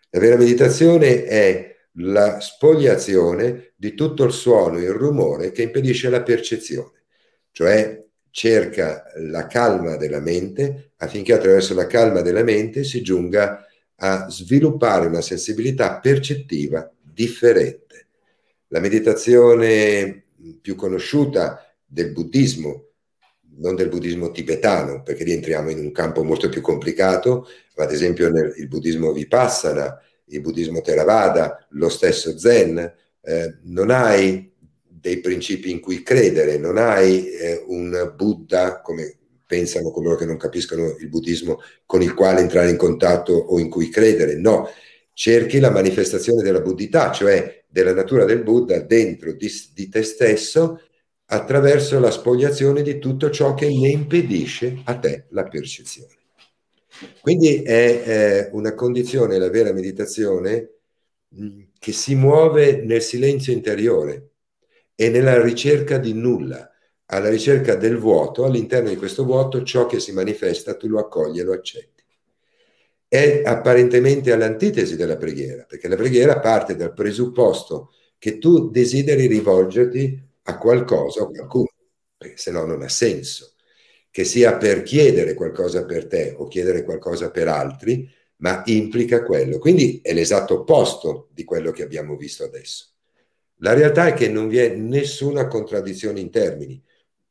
[0.10, 6.24] La vera meditazione è la spogliazione di tutto il suono, il rumore che impedisce la
[6.24, 7.04] percezione,
[7.52, 13.66] cioè cerca la calma della mente affinché attraverso la calma della mente si giunga
[13.98, 18.08] a sviluppare una sensibilità percettiva differente.
[18.68, 20.26] La meditazione
[20.62, 22.90] più conosciuta del buddismo,
[23.58, 28.30] non del buddismo tibetano, perché rientriamo in un campo molto più complicato, ma ad esempio
[28.30, 32.78] nel buddismo vipassana, il buddismo Theravada, lo stesso Zen,
[33.22, 34.52] eh, non hai
[34.88, 40.38] dei principi in cui credere, non hai eh, un Buddha, come pensano coloro che non
[40.38, 44.68] capiscono il buddismo, con il quale entrare in contatto o in cui credere, no,
[45.14, 50.82] cerchi la manifestazione della buddhità, cioè della natura del Buddha dentro di, di te stesso
[51.28, 56.15] attraverso la spogliazione di tutto ciò che ne impedisce a te la percezione.
[57.22, 60.70] Quindi è, è una condizione, la vera meditazione,
[61.78, 64.30] che si muove nel silenzio interiore
[64.96, 66.70] e nella ricerca di nulla,
[67.08, 71.40] alla ricerca del vuoto, all'interno di questo vuoto ciò che si manifesta tu lo accogli
[71.40, 72.04] e lo accetti.
[73.08, 80.20] È apparentemente all'antitesi della preghiera, perché la preghiera parte dal presupposto che tu desideri rivolgerti
[80.44, 81.70] a qualcosa o qualcuno,
[82.18, 83.55] perché se no non ha senso,
[84.16, 89.60] che sia per chiedere qualcosa per te o chiedere qualcosa per altri, ma implica quello.
[89.60, 92.92] Quindi è l'esatto opposto di quello che abbiamo visto adesso.
[93.56, 96.82] La realtà è che non vi è nessuna contraddizione in termini.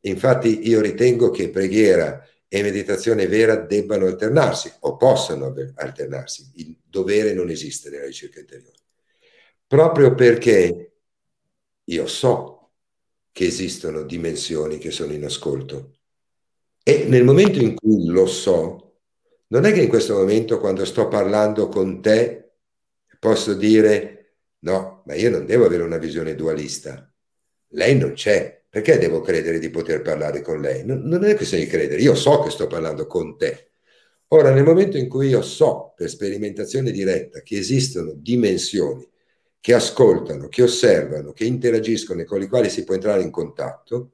[0.01, 6.51] Infatti io ritengo che preghiera e meditazione vera debbano alternarsi o possano alternarsi.
[6.57, 8.77] Il dovere non esiste nella ricerca interiore.
[9.67, 10.93] Proprio perché
[11.83, 12.73] io so
[13.33, 15.94] che esistono dimensioni che sono in ascolto
[16.85, 18.99] e nel momento in cui lo so,
[19.49, 22.53] non è che in questo momento quando sto parlando con te
[23.19, 27.11] posso dire no, ma io non devo avere una visione dualista.
[27.69, 28.63] Lei non c'è.
[28.69, 30.85] Perché devo credere di poter parlare con lei?
[30.85, 33.71] Non, non è questione di credere, io so che sto parlando con te.
[34.29, 39.09] Ora, nel momento in cui io so per sperimentazione diretta che esistono dimensioni
[39.61, 44.11] che ascoltano, che osservano, che interagiscono e con le quali si può entrare in contatto,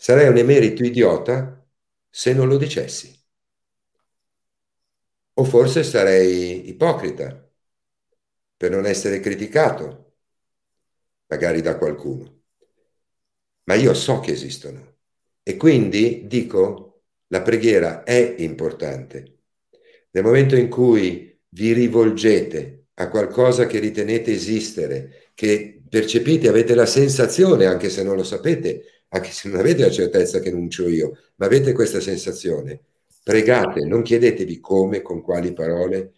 [0.00, 1.66] sarei un emerito idiota
[2.08, 3.12] se non lo dicessi.
[5.34, 7.50] O forse sarei ipocrita
[8.56, 10.14] per non essere criticato,
[11.26, 12.42] magari da qualcuno.
[13.64, 14.98] Ma io so che esistono
[15.42, 19.40] e quindi dico la preghiera è importante.
[20.10, 26.86] Nel momento in cui vi rivolgete a qualcosa che ritenete esistere, che percepite, avete la
[26.86, 30.88] sensazione, anche se non lo sapete, anche se non avete la certezza che non c'ho
[30.88, 32.82] io, ma avete questa sensazione,
[33.28, 36.12] Pregate, non chiedetevi come, con quali parole,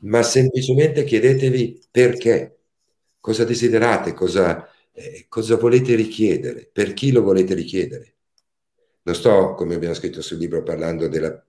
[0.00, 2.60] ma semplicemente chiedetevi perché,
[3.20, 8.14] cosa desiderate, cosa, eh, cosa volete richiedere, per chi lo volete richiedere.
[9.02, 11.44] Non sto, come abbiamo scritto sul libro, parlando della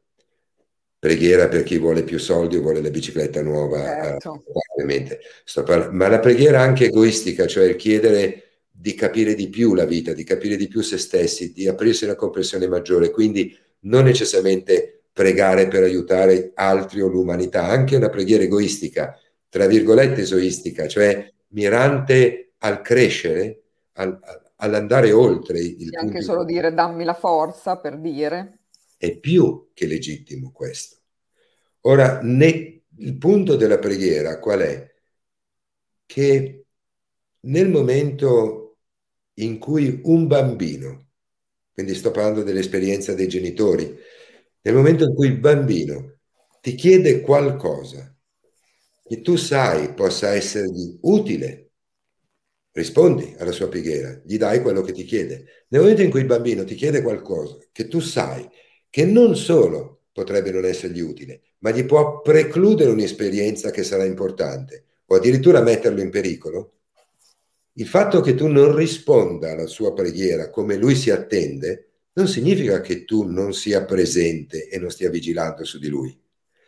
[0.99, 4.43] preghiera per chi vuole più soldi o vuole la bicicletta nuova, certo.
[4.75, 8.48] uh, ma la preghiera anche egoistica, cioè il chiedere
[8.79, 12.15] di capire di più la vita, di capire di più se stessi, di aprirsi una
[12.15, 19.19] comprensione maggiore, quindi non necessariamente pregare per aiutare altri o l'umanità, anche una preghiera egoistica,
[19.49, 23.63] tra virgolette esoistica, cioè mirante al crescere,
[23.93, 24.17] al,
[24.55, 25.59] all'andare oltre.
[25.59, 28.59] Il anche solo dire dammi la forza per dire.
[28.95, 30.99] È più che legittimo questo.
[31.81, 34.89] Ora, ne, il punto della preghiera qual è?
[36.05, 36.63] Che
[37.41, 38.58] nel momento
[39.41, 41.09] in cui un bambino
[41.79, 43.97] quindi sto parlando dell'esperienza dei genitori,
[44.63, 46.17] nel momento in cui il bambino
[46.59, 48.13] ti chiede qualcosa
[49.01, 51.71] che tu sai possa essergli utile,
[52.73, 55.45] rispondi alla sua preghiera, gli dai quello che ti chiede.
[55.69, 58.45] Nel momento in cui il bambino ti chiede qualcosa che tu sai
[58.89, 64.83] che non solo potrebbe non essergli utile, ma gli può precludere un'esperienza che sarà importante
[65.05, 66.78] o addirittura metterlo in pericolo,
[67.79, 72.81] il fatto che tu non risponda alla sua preghiera come lui si attende, non significa
[72.81, 76.17] che tu non sia presente e non stia vigilando su di lui.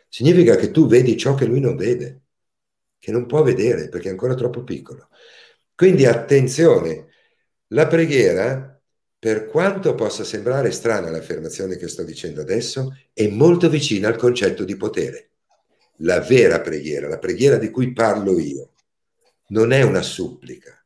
[0.08, 2.22] Significa che tu vedi ciò che lui non vede,
[2.98, 5.08] che non può vedere perché è ancora troppo piccolo.
[5.74, 7.08] Quindi attenzione,
[7.68, 8.80] la preghiera,
[9.18, 14.64] per quanto possa sembrare strana l'affermazione che sto dicendo adesso, è molto vicina al concetto
[14.64, 15.28] di potere.
[15.96, 18.72] La vera preghiera, la preghiera di cui parlo io,
[19.48, 20.81] non è una supplica,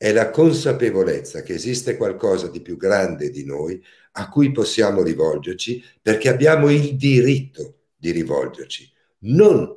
[0.00, 3.78] è la consapevolezza che esiste qualcosa di più grande di noi
[4.12, 8.90] a cui possiamo rivolgerci perché abbiamo il diritto di rivolgerci,
[9.24, 9.76] non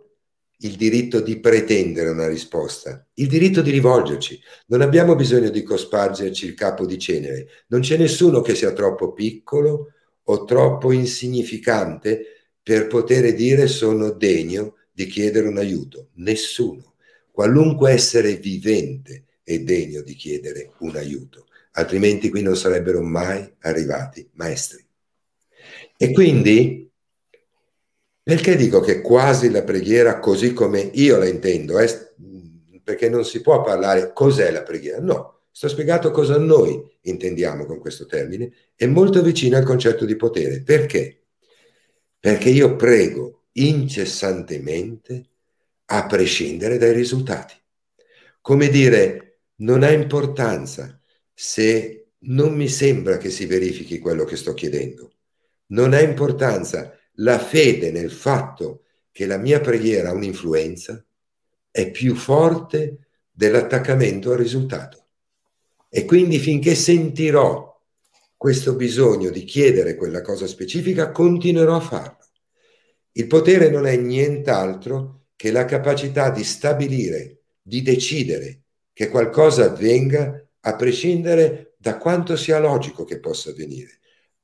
[0.59, 4.39] il diritto di pretendere una risposta, il diritto di rivolgerci.
[4.67, 9.11] Non abbiamo bisogno di cospargerci il capo di cenere, non c'è nessuno che sia troppo
[9.11, 9.91] piccolo
[10.23, 16.93] o troppo insignificante per poter dire sono degno di chiedere un aiuto, nessuno.
[17.29, 24.27] Qualunque essere vivente è degno di chiedere un aiuto, altrimenti qui non sarebbero mai arrivati
[24.33, 24.85] maestri.
[25.97, 26.89] E quindi,
[28.21, 31.87] perché dico che quasi la preghiera così come io la intendo, è,
[32.83, 37.79] perché non si può parlare cos'è la preghiera, no, sto spiegato cosa noi intendiamo con
[37.79, 40.61] questo termine, è molto vicino al concetto di potere.
[40.61, 41.25] Perché?
[42.19, 45.29] Perché io prego incessantemente
[45.85, 47.53] a prescindere dai risultati.
[48.41, 49.32] Come dire,
[49.64, 50.99] non ha importanza
[51.34, 55.11] se non mi sembra che si verifichi quello che sto chiedendo.
[55.68, 61.03] Non ha importanza la fede nel fatto che la mia preghiera ha un'influenza
[61.72, 65.07] è più forte dell'attaccamento al risultato.
[65.90, 67.72] E quindi finché sentirò
[68.35, 72.18] questo bisogno di chiedere quella cosa specifica, continuerò a farlo.
[73.14, 78.62] Il potere non è nient'altro che la capacità di stabilire, di decidere
[78.93, 83.99] che qualcosa avvenga a prescindere da quanto sia logico che possa avvenire,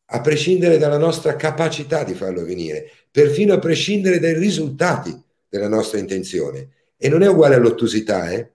[0.05, 5.17] a prescindere dalla nostra capacità di farlo avvenire, perfino a prescindere dai risultati
[5.47, 6.71] della nostra intenzione.
[6.97, 8.51] E non è uguale all'ottusità, eh?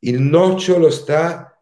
[0.00, 1.58] Il nocciolo sta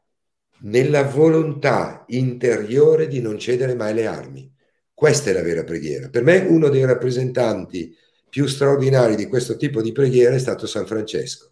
[0.62, 4.52] nella volontà interiore di non cedere mai le armi.
[4.92, 6.08] Questa è la vera preghiera.
[6.08, 7.96] Per me uno dei rappresentanti
[8.28, 11.51] più straordinari di questo tipo di preghiera è stato San Francesco,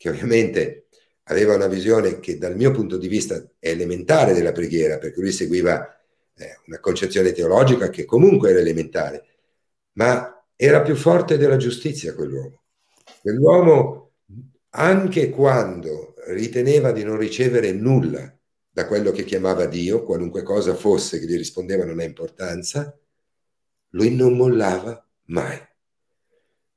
[0.00, 0.86] che ovviamente
[1.24, 5.30] aveva una visione che dal mio punto di vista è elementare della preghiera, perché lui
[5.30, 5.94] seguiva
[6.36, 9.26] eh, una concezione teologica che comunque era elementare,
[9.92, 12.62] ma era più forte della giustizia quell'uomo.
[13.20, 14.12] Quell'uomo,
[14.70, 18.34] anche quando riteneva di non ricevere nulla
[18.70, 22.98] da quello che chiamava Dio, qualunque cosa fosse che gli rispondeva non ha importanza,
[23.90, 25.58] lui non mollava mai.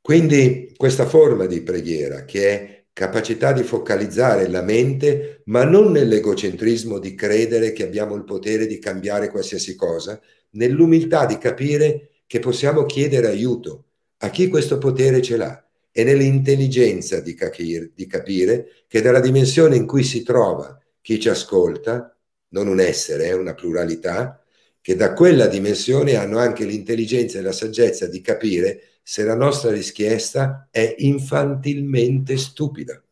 [0.01, 6.99] Quindi questa forma di preghiera che è capacità di focalizzare la mente, ma non nell'egocentrismo
[6.99, 10.21] di credere che abbiamo il potere di cambiare qualsiasi cosa,
[10.51, 13.85] nell'umiltà di capire che possiamo chiedere aiuto
[14.17, 19.75] a chi questo potere ce l'ha e nell'intelligenza di, capire, di capire che dalla dimensione
[19.75, 22.15] in cui si trova chi ci ascolta,
[22.49, 24.41] non un essere, è una pluralità,
[24.81, 29.71] che da quella dimensione hanno anche l'intelligenza e la saggezza di capire se la nostra
[29.71, 33.03] richiesta è infantilmente stupida.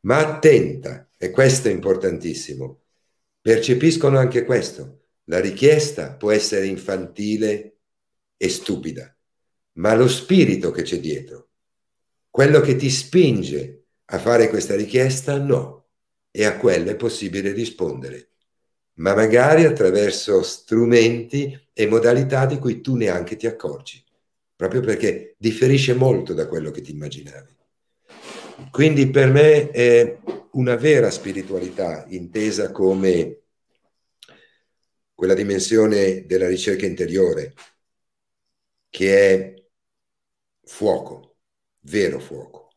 [0.00, 2.80] Ma attenta, e questo è importantissimo,
[3.40, 5.00] percepiscono anche questo.
[5.24, 7.76] La richiesta può essere infantile
[8.36, 9.14] e stupida,
[9.74, 11.50] ma lo spirito che c'è dietro,
[12.30, 15.80] quello che ti spinge a fare questa richiesta, no.
[16.34, 18.30] E a quello è possibile rispondere,
[18.94, 24.02] ma magari attraverso strumenti e modalità di cui tu neanche ti accorgi
[24.68, 27.56] proprio perché differisce molto da quello che ti immaginavi.
[28.70, 30.18] Quindi per me è
[30.52, 33.40] una vera spiritualità intesa come
[35.14, 37.54] quella dimensione della ricerca interiore
[38.88, 39.54] che è
[40.62, 41.38] fuoco,
[41.80, 42.70] vero fuoco.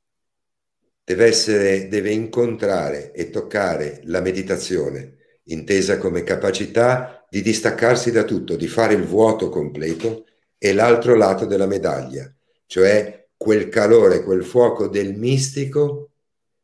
[1.04, 8.56] Deve essere, deve incontrare e toccare la meditazione, intesa come capacità di distaccarsi da tutto,
[8.56, 10.26] di fare il vuoto completo
[10.66, 12.28] e l'altro lato della medaglia,
[12.66, 16.10] cioè quel calore, quel fuoco del mistico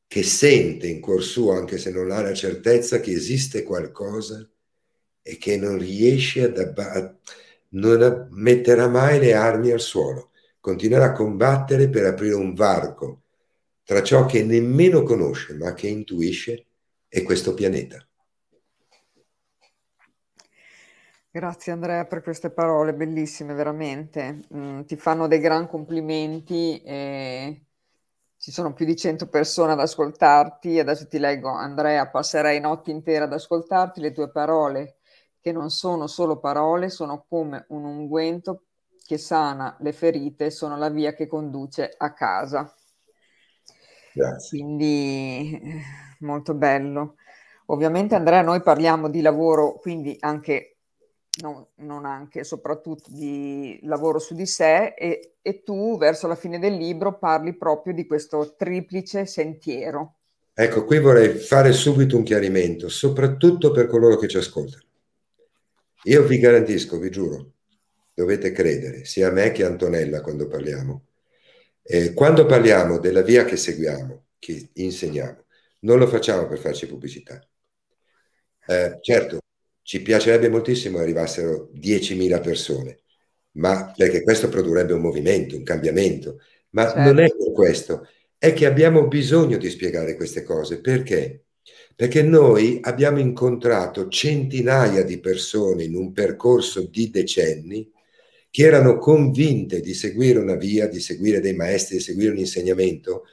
[0.08, 4.44] che sente in cuor suo, anche se non ha la certezza che esiste qualcosa
[5.22, 7.16] e che non riesce ad abba-
[7.74, 13.22] non metterà mai le armi al suolo, continuerà a combattere per aprire un varco
[13.84, 16.66] tra ciò che nemmeno conosce ma che intuisce
[17.08, 18.04] e questo pianeta.
[21.34, 24.42] Grazie Andrea per queste parole bellissime, veramente.
[24.54, 27.68] Mm, ti fanno dei gran complimenti e
[28.36, 30.78] ci sono più di 100 persone ad ascoltarti.
[30.78, 34.02] Adesso ti leggo, Andrea, passerei notti intere ad ascoltarti.
[34.02, 34.98] Le tue parole,
[35.40, 38.64] che non sono solo parole, sono come un unguento
[39.06, 42.76] che sana le ferite, sono la via che conduce a casa.
[44.14, 44.60] Grazie.
[44.60, 45.82] Quindi
[46.20, 47.16] molto bello.
[47.68, 50.71] Ovviamente Andrea, noi parliamo di lavoro, quindi anche
[51.40, 56.60] non, non, anche, soprattutto di lavoro su di sé e, e, tu verso la fine
[56.60, 60.16] del libro parli proprio di questo triplice sentiero.
[60.54, 64.84] Ecco, qui vorrei fare subito un chiarimento, soprattutto per coloro che ci ascoltano.
[66.04, 67.54] Io vi garantisco, vi giuro,
[68.14, 71.06] dovete credere, sia a me che a Antonella quando parliamo.
[71.82, 75.46] Eh, quando parliamo della via che seguiamo, che insegniamo,
[75.80, 77.40] non lo facciamo per farci pubblicità.
[78.68, 79.41] Eh, certo,
[79.92, 83.00] ci piacerebbe moltissimo che arrivassero 10.000 persone,
[83.58, 86.40] ma perché questo produrrebbe un movimento, un cambiamento.
[86.70, 87.00] Ma certo.
[87.02, 88.08] non è per questo,
[88.38, 90.80] è che abbiamo bisogno di spiegare queste cose.
[90.80, 91.44] Perché?
[91.94, 97.92] Perché noi abbiamo incontrato centinaia di persone in un percorso di decenni
[98.50, 103.26] che erano convinte di seguire una via, di seguire dei maestri, di seguire un insegnamento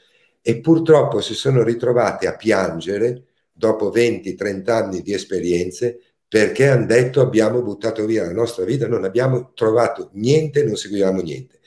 [0.43, 7.20] e purtroppo si sono ritrovate a piangere dopo 20-30 anni di esperienze perché hanno detto
[7.20, 11.59] abbiamo buttato via la nostra vita, non abbiamo trovato niente, non seguivamo niente.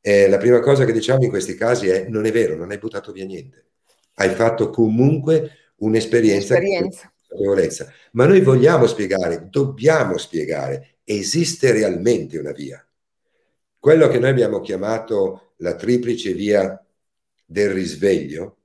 [0.00, 2.78] Eh, la prima cosa che diciamo in questi casi è non è vero, non hai
[2.78, 3.66] buttato via niente.
[4.14, 6.56] Hai fatto comunque un'esperienza.
[6.56, 7.92] Un'esperienza.
[8.12, 12.86] Ma noi vogliamo spiegare, dobbiamo spiegare esiste realmente una via.
[13.78, 16.84] Quello che noi abbiamo chiamato la triplice via
[17.46, 18.58] del risveglio,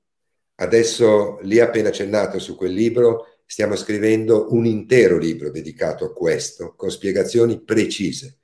[0.56, 6.74] adesso lì appena accennato su quel libro, stiamo scrivendo un intero libro dedicato a questo,
[6.76, 8.40] con spiegazioni precise.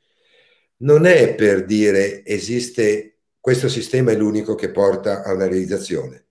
[0.78, 6.26] Non è per dire esiste questo sistema è l'unico che porta a una realizzazione.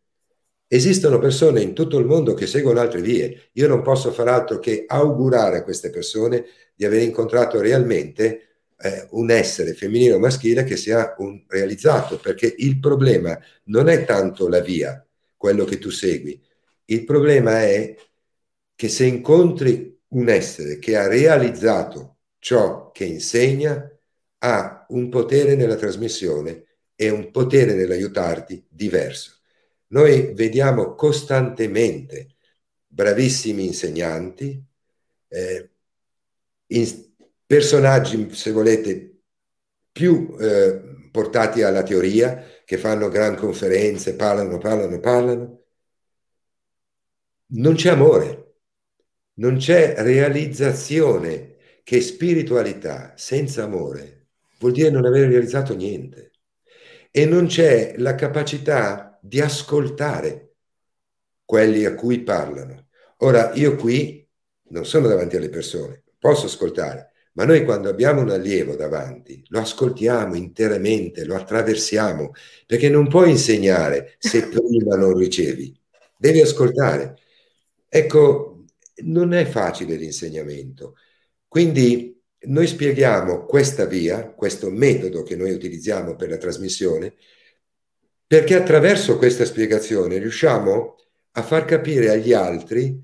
[0.69, 3.49] Esistono persone in tutto il mondo che seguono altre vie.
[3.53, 9.07] Io non posso far altro che augurare a queste persone di aver incontrato realmente eh,
[9.13, 14.47] un essere femminile o maschile che sia un realizzato, perché il problema non è tanto
[14.47, 15.05] la via,
[15.37, 16.41] quello che tu segui.
[16.85, 17.97] Il problema è
[18.79, 23.91] che se incontri un essere che ha realizzato ciò che insegna,
[24.39, 26.65] ha un potere nella trasmissione
[26.95, 29.39] e un potere nell'aiutarti diverso.
[29.89, 32.37] Noi vediamo costantemente
[32.87, 34.65] bravissimi insegnanti,
[35.27, 35.71] eh,
[36.67, 37.13] in,
[37.45, 39.23] personaggi, se volete,
[39.91, 45.63] più eh, portati alla teoria, che fanno gran conferenze, parlano, parlano, parlano.
[47.47, 48.48] Non c'è amore,
[49.39, 54.27] non c'è realizzazione, che spiritualità senza amore
[54.59, 56.33] vuol dire non aver realizzato niente.
[57.11, 60.57] E non c'è la capacità di ascoltare
[61.45, 62.89] quelli a cui parlano.
[63.19, 64.29] Ora, io qui
[64.71, 69.61] non sono davanti alle persone, posso ascoltare, ma noi quando abbiamo un allievo davanti lo
[69.61, 72.33] ascoltiamo interamente, lo attraversiamo,
[72.67, 75.75] perché non puoi insegnare se prima non ricevi,
[76.19, 77.17] devi ascoltare.
[77.89, 78.58] Ecco,
[79.05, 80.97] non è facile l'insegnamento.
[81.47, 87.15] Quindi noi spieghiamo questa via, questo metodo che noi utilizziamo per la trasmissione,
[88.27, 90.97] perché attraverso questa spiegazione riusciamo
[91.33, 93.03] a far capire agli altri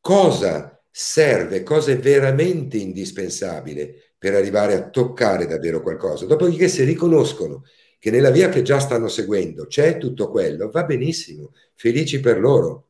[0.00, 6.26] cosa serve, cosa è veramente indispensabile per arrivare a toccare davvero qualcosa.
[6.26, 7.64] Dopodiché se riconoscono
[7.98, 12.87] che nella via che già stanno seguendo c'è tutto quello, va benissimo, felici per loro.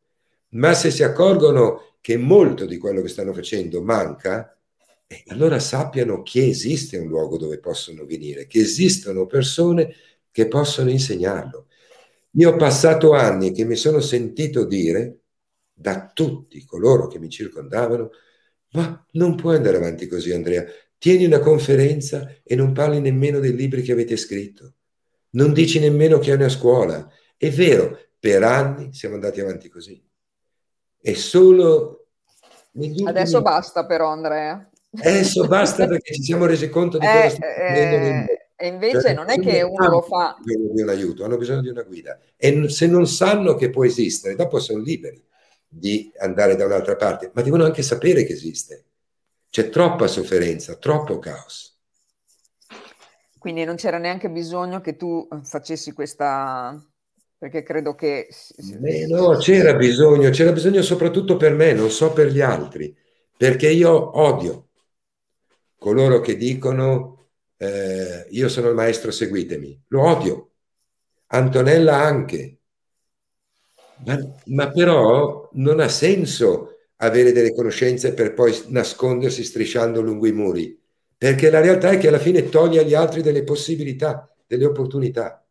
[0.50, 4.56] Ma se si accorgono che molto di quello che stanno facendo manca,
[5.06, 9.94] eh, allora sappiano che esiste un luogo dove possono venire, che esistono persone
[10.30, 11.66] che possono insegnarlo.
[12.32, 15.20] Io ho passato anni che mi sono sentito dire
[15.72, 18.10] da tutti coloro che mi circondavano,
[18.72, 20.64] ma non puoi andare avanti così Andrea,
[20.98, 24.74] tieni una conferenza e non parli nemmeno dei libri che avete scritto,
[25.30, 27.10] non dici nemmeno che hai una scuola.
[27.36, 30.07] È vero, per anni siamo andati avanti così.
[31.00, 32.06] E solo...
[33.04, 34.68] Adesso basta però Andrea.
[34.96, 39.14] Adesso basta perché ci siamo resi conto di eh, cosa stiamo eh, E invece cioè,
[39.14, 40.34] non è che uno lo fa.
[40.34, 42.18] Hanno bisogno di un aiuto, hanno bisogno di una guida.
[42.36, 45.22] E se non sanno che può esistere, dopo sono liberi
[45.68, 48.84] di andare da un'altra parte, ma devono anche sapere che esiste.
[49.50, 51.78] C'è troppa sofferenza, troppo caos.
[53.38, 56.76] Quindi non c'era neanche bisogno che tu facessi questa...
[57.38, 58.28] perché credo che...
[58.78, 62.94] Beh, no, c'era bisogno, c'era bisogno soprattutto per me, non so per gli altri,
[63.36, 64.68] perché io odio
[65.78, 67.18] coloro che dicono
[67.56, 69.84] eh, io sono il maestro, seguitemi.
[69.88, 70.50] Lo odio.
[71.28, 72.58] Antonella anche.
[74.04, 74.16] Ma,
[74.46, 80.80] ma, però non ha senso avere delle conoscenze per poi nascondersi strisciando lungo i muri,
[81.16, 85.44] perché la realtà è che alla fine toglie agli altri delle possibilità, delle opportunità.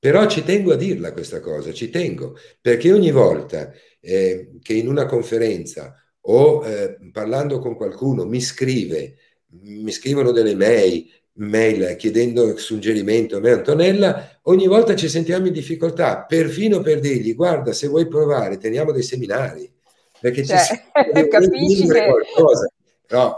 [0.00, 3.70] Però ci tengo a dirla questa cosa, ci tengo, perché ogni volta
[4.00, 9.16] eh, che in una conferenza o eh, parlando con qualcuno mi scrive,
[9.60, 15.52] mi scrivono delle mail, mail chiedendo suggerimento a me Antonella, ogni volta ci sentiamo in
[15.52, 19.70] difficoltà, perfino per dirgli guarda se vuoi provare teniamo dei seminari,
[20.18, 20.80] perché cioè, ci
[21.28, 22.06] capisci che...
[22.06, 22.72] qualcosa.
[23.08, 23.36] No.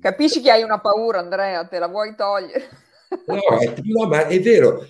[0.00, 2.68] Capisci che hai una paura Andrea, te la vuoi togliere?
[3.26, 3.40] no,
[4.00, 4.84] no, ma è vero,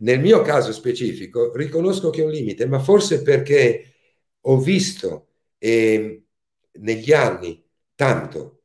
[0.00, 3.94] nel mio caso specifico riconosco che è un limite, ma forse perché
[4.40, 6.24] ho visto eh,
[6.72, 7.62] negli anni
[7.94, 8.62] tanto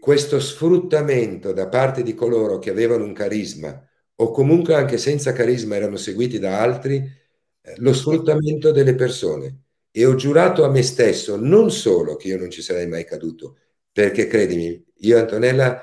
[0.00, 3.80] questo sfruttamento da parte di coloro che avevano un carisma
[4.16, 9.62] o comunque anche senza carisma erano seguiti da altri, eh, lo sfruttamento delle persone.
[9.90, 13.58] E ho giurato a me stesso non solo che io non ci sarei mai caduto,
[13.92, 15.82] perché credimi, io Antonella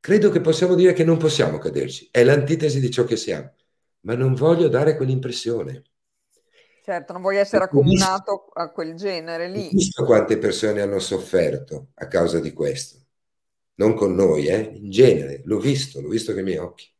[0.00, 3.54] credo che possiamo dire che non possiamo caderci, è l'antitesi di ciò che siamo,
[4.00, 5.82] ma non voglio dare quell'impressione.
[6.82, 9.66] Certo, non vuoi essere accomunato a quel genere lì.
[9.66, 12.98] Ho visto quante persone hanno sofferto a causa di questo
[13.78, 14.72] non con noi, eh?
[14.74, 16.92] in genere, l'ho visto, l'ho visto con i miei occhi.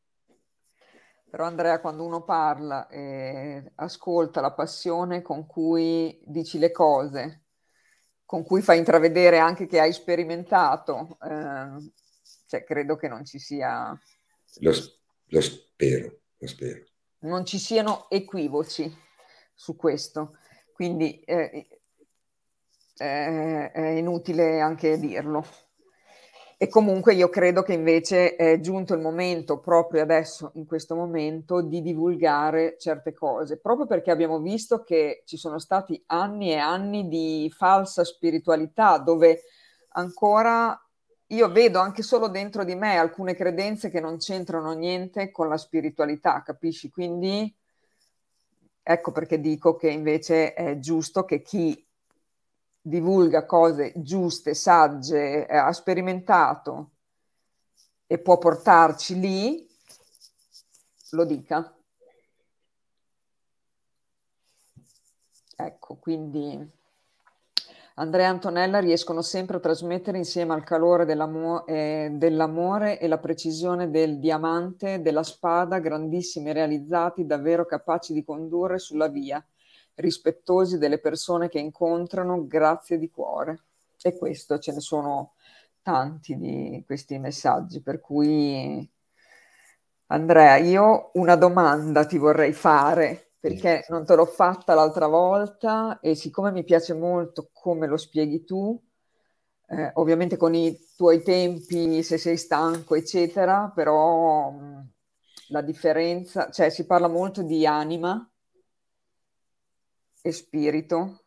[1.31, 7.43] Però Andrea, quando uno parla e ascolta la passione con cui dici le cose,
[8.25, 11.93] con cui fa intravedere anche che hai sperimentato, eh,
[12.47, 13.99] cioè credo che non ci sia...
[14.61, 14.73] Lo,
[15.27, 16.85] lo spero, spero.
[17.21, 18.95] Non ci siano equivoci
[19.55, 20.37] su questo,
[20.73, 21.67] quindi eh,
[22.99, 25.45] eh, è inutile anche dirlo.
[26.61, 31.61] E comunque io credo che invece è giunto il momento, proprio adesso, in questo momento,
[31.63, 37.07] di divulgare certe cose, proprio perché abbiamo visto che ci sono stati anni e anni
[37.07, 39.43] di falsa spiritualità, dove
[39.91, 40.77] ancora
[41.29, 45.59] io vedo anche solo dentro di me alcune credenze che non c'entrano niente con la
[45.59, 46.91] spiritualità, capisci?
[46.91, 47.55] Quindi
[48.83, 51.87] ecco perché dico che invece è giusto che chi
[52.81, 56.93] divulga cose giuste, sagge, eh, ha sperimentato
[58.07, 59.69] e può portarci lì,
[61.11, 61.75] lo dica.
[65.57, 66.78] Ecco, quindi
[67.99, 73.19] Andrea e Antonella riescono sempre a trasmettere insieme al calore dell'amo- eh, dell'amore e la
[73.19, 79.45] precisione del diamante, della spada, grandissimi realizzati, davvero capaci di condurre sulla via
[79.97, 83.65] rispettosi delle persone che incontrano, grazie di cuore.
[84.01, 85.33] E questo ce ne sono
[85.83, 88.89] tanti di questi messaggi, per cui
[90.07, 96.15] Andrea, io una domanda ti vorrei fare, perché non te l'ho fatta l'altra volta e
[96.15, 98.81] siccome mi piace molto come lo spieghi tu,
[99.69, 104.91] eh, ovviamente con i tuoi tempi, se sei stanco, eccetera, però mh,
[105.49, 108.29] la differenza, cioè si parla molto di anima,
[110.21, 111.23] e spirito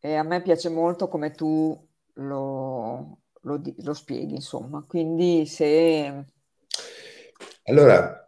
[0.00, 1.78] e a me piace molto come tu
[2.14, 4.82] lo, lo, lo spieghi, insomma.
[4.86, 6.24] Quindi se...
[7.64, 8.19] Allora,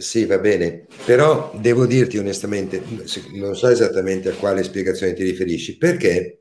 [0.00, 2.82] sì, va bene, però devo dirti onestamente,
[3.32, 6.40] non so esattamente a quale spiegazione ti riferisci, perché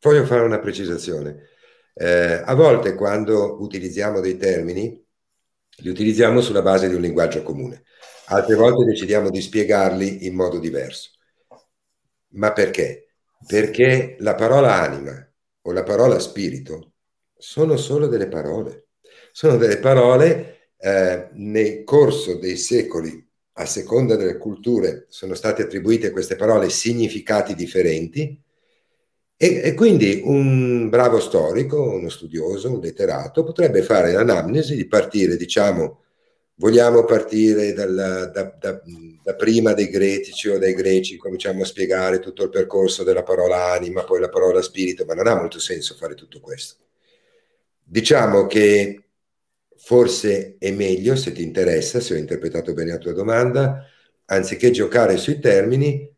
[0.00, 1.48] voglio fare una precisazione.
[1.94, 5.04] Eh, a volte quando utilizziamo dei termini,
[5.80, 7.84] li utilizziamo sulla base di un linguaggio comune
[8.28, 11.10] altre volte decidiamo di spiegarli in modo diverso.
[12.30, 13.14] Ma perché?
[13.46, 15.12] Perché la parola anima
[15.62, 16.92] o la parola spirito
[17.36, 18.88] sono solo delle parole.
[19.32, 26.08] Sono delle parole eh, nel corso dei secoli, a seconda delle culture, sono state attribuite
[26.08, 28.40] a queste parole significati differenti
[29.36, 35.36] e, e quindi un bravo storico, uno studioso, un letterato potrebbe fare l'anamnesi di partire,
[35.36, 36.02] diciamo,
[36.56, 38.80] vogliamo partire dalla, da, da,
[39.22, 43.72] da, prima dei greci o dai greci, cominciamo a spiegare tutto il percorso della parola
[43.72, 46.76] anima, poi la parola spirito, ma non ha molto senso fare tutto questo.
[47.84, 49.07] Diciamo che
[49.78, 53.84] forse è meglio, se ti interessa, se ho interpretato bene la tua domanda,
[54.26, 56.12] anziché giocare sui termini,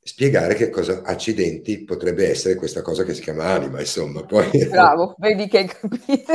[0.00, 4.24] spiegare che cosa accidenti potrebbe essere questa cosa che si chiama anima, insomma.
[4.24, 4.48] Poi...
[4.68, 6.32] Bravo, vedi che hai capito.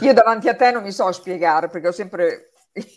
[0.00, 2.50] Io davanti a te non mi so spiegare perché ho sempre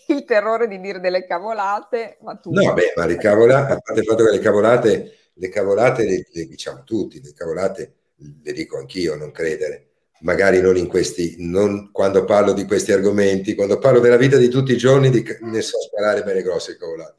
[0.08, 2.52] il terrore di dire delle cavolate, ma tu...
[2.52, 6.26] No, beh, ma le cavolate, a parte il fatto che le cavolate, le cavolate le,
[6.32, 9.89] le diciamo tutti, le cavolate le dico anch'io, non credere.
[10.22, 14.50] Magari non in questi, non quando parlo di questi argomenti, quando parlo della vita di
[14.50, 17.18] tutti i giorni, di, ne so sparare bene grosse cavolate.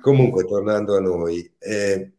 [0.00, 2.12] Comunque, tornando a noi, eh,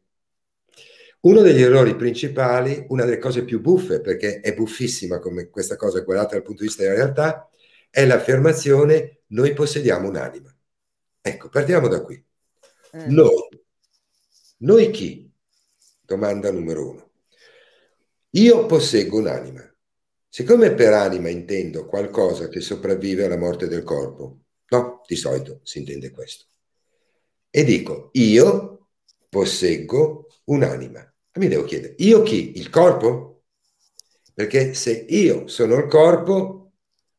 [1.22, 6.02] uno degli errori principali, una delle cose più buffe, perché è buffissima come questa cosa
[6.02, 7.50] guardata dal punto di vista della realtà,
[7.90, 10.54] è l'affermazione noi possediamo un'anima.
[11.22, 12.24] Ecco, partiamo da qui.
[12.96, 13.14] Mm.
[13.14, 13.50] Noi.
[14.60, 15.30] Noi chi?
[16.02, 17.12] Domanda numero uno.
[18.32, 19.69] Io posseggo un'anima.
[20.32, 25.80] Siccome per anima intendo qualcosa che sopravvive alla morte del corpo, no, di solito si
[25.80, 26.46] intende questo
[27.50, 28.90] e dico io
[29.28, 31.04] posseggo un'anima.
[31.40, 32.60] Mi devo chiedere, io chi?
[32.60, 33.46] Il corpo?
[34.34, 36.74] Perché se io sono il corpo,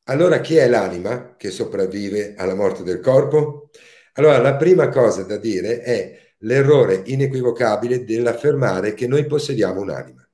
[0.05, 3.70] allora chi è l'anima che sopravvive alla morte del corpo?
[4.15, 10.24] Allora la prima cosa da dire è l'errore inequivocabile dell'affermare che noi possediamo un'anima.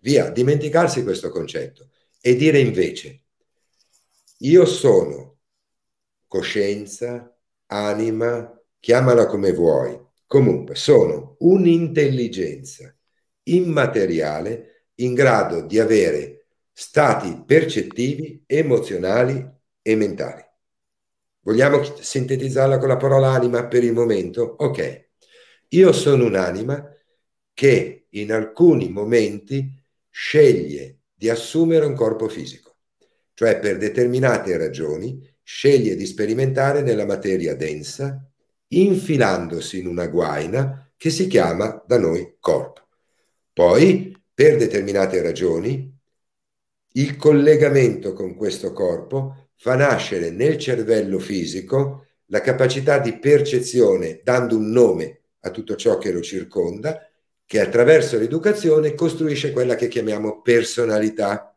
[0.00, 1.88] Via, dimenticarsi questo concetto
[2.26, 3.24] e dire invece
[4.38, 5.40] io sono
[6.26, 12.96] coscienza, anima, chiamala come vuoi, comunque sono un'intelligenza
[13.42, 19.46] immateriale in grado di avere stati percettivi, emozionali
[19.82, 20.42] e mentali.
[21.40, 24.56] Vogliamo sintetizzarla con la parola anima per il momento?
[24.60, 25.10] Ok,
[25.68, 26.90] io sono un'anima
[27.52, 29.70] che in alcuni momenti
[30.08, 32.76] sceglie di assumere un corpo fisico,
[33.32, 38.30] cioè per determinate ragioni sceglie di sperimentare nella materia densa
[38.68, 42.88] infilandosi in una guaina che si chiama da noi corpo.
[43.54, 45.98] Poi, per determinate ragioni,
[46.92, 54.58] il collegamento con questo corpo fa nascere nel cervello fisico la capacità di percezione, dando
[54.58, 57.00] un nome a tutto ciò che lo circonda,
[57.46, 61.56] che attraverso l'educazione costruisce quella che chiamiamo personalità.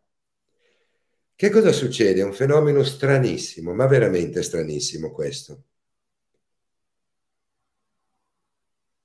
[1.35, 2.21] Che cosa succede?
[2.21, 5.63] È un fenomeno stranissimo, ma veramente stranissimo questo.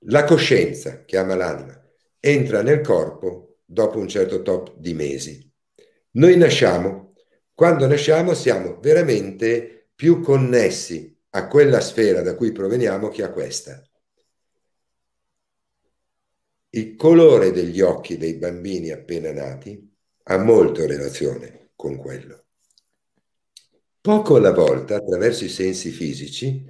[0.07, 1.81] La coscienza, chiama l'anima,
[2.19, 5.49] entra nel corpo dopo un certo top di mesi.
[6.13, 7.15] Noi nasciamo,
[7.55, 13.83] quando nasciamo siamo veramente più connessi a quella sfera da cui proveniamo che a questa.
[16.75, 22.47] Il colore degli occhi dei bambini appena nati ha molto relazione con quello.
[24.01, 26.65] Poco alla volta, attraverso i sensi fisici,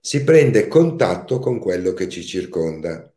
[0.00, 3.12] si prende contatto con quello che ci circonda.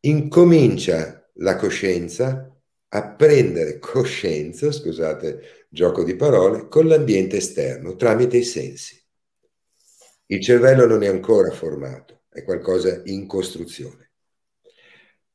[0.00, 2.56] Incomincia la coscienza
[2.90, 8.96] a prendere coscienza, scusate, gioco di parole, con l'ambiente esterno tramite i sensi.
[10.26, 14.07] Il cervello non è ancora formato, è qualcosa in costruzione.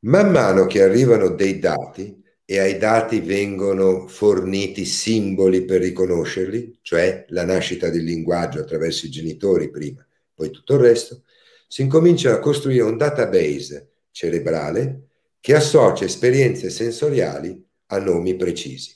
[0.06, 7.26] Man mano che arrivano dei dati, e ai dati vengono forniti simboli per riconoscerli, cioè
[7.30, 11.24] la nascita del linguaggio attraverso i genitori prima, poi tutto il resto,
[11.70, 15.08] si incomincia a costruire un database cerebrale
[15.40, 18.94] che associa esperienze sensoriali a nomi precisi.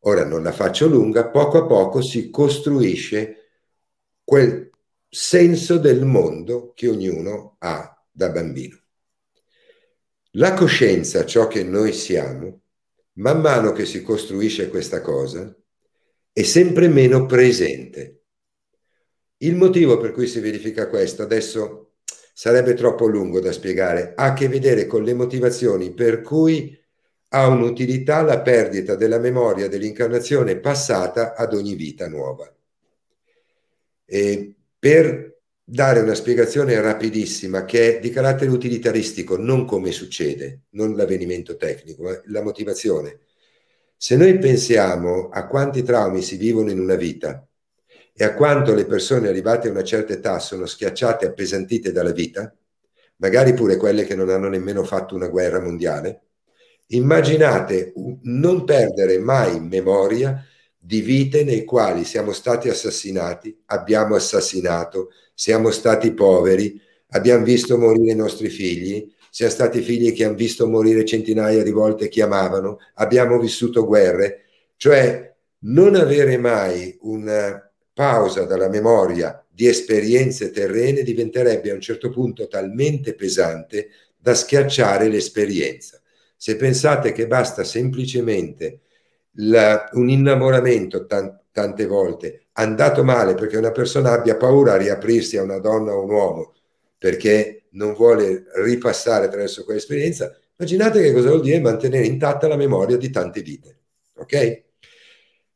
[0.00, 3.50] Ora non la faccio lunga, poco a poco si costruisce
[4.24, 4.70] quel
[5.08, 8.78] senso del mondo che ognuno ha da bambino.
[10.38, 12.60] La coscienza, ciò che noi siamo,
[13.14, 15.52] man mano che si costruisce questa cosa,
[16.32, 18.22] è sempre meno presente.
[19.38, 21.94] Il motivo per cui si verifica questo adesso
[22.32, 26.78] sarebbe troppo lungo da spiegare, ha a che vedere con le motivazioni per cui
[27.30, 32.48] ha un'utilità la perdita della memoria dell'incarnazione passata ad ogni vita nuova.
[34.04, 35.37] E per
[35.70, 42.04] dare una spiegazione rapidissima che è di carattere utilitaristico, non come succede, non l'avvenimento tecnico,
[42.04, 43.18] ma la motivazione.
[43.94, 47.46] Se noi pensiamo a quanti traumi si vivono in una vita
[48.14, 52.50] e a quanto le persone arrivate a una certa età sono schiacciate appesantite dalla vita,
[53.16, 56.22] magari pure quelle che non hanno nemmeno fatto una guerra mondiale,
[56.86, 57.92] immaginate
[58.22, 60.42] non perdere mai memoria
[60.88, 68.12] di vite nei quali siamo stati assassinati, abbiamo assassinato, siamo stati poveri, abbiamo visto morire
[68.12, 72.78] i nostri figli, siamo stati figli che hanno visto morire centinaia di volte chi amavano,
[72.94, 74.46] abbiamo vissuto guerre,
[74.78, 75.30] cioè
[75.64, 82.48] non avere mai una pausa dalla memoria di esperienze terrene diventerebbe a un certo punto
[82.48, 86.00] talmente pesante da schiacciare l'esperienza.
[86.34, 88.80] Se pensate che basta semplicemente
[89.40, 95.36] la, un innamoramento tan, tante volte andato male perché una persona abbia paura a riaprirsi
[95.36, 96.54] a una donna o un uomo
[96.98, 102.96] perché non vuole ripassare attraverso quell'esperienza, immaginate che cosa vuol dire mantenere intatta la memoria
[102.96, 103.78] di tante vite.
[104.16, 104.64] Ok?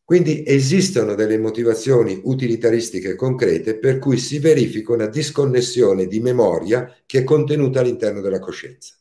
[0.04, 7.20] Quindi esistono delle motivazioni utilitaristiche concrete per cui si verifica una disconnessione di memoria che
[7.20, 8.94] è contenuta all'interno della coscienza.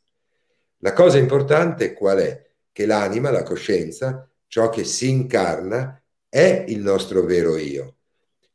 [0.78, 2.50] La cosa importante qual è?
[2.72, 5.98] Che l'anima, la coscienza, ciò che si incarna,
[6.28, 7.96] è il nostro vero io.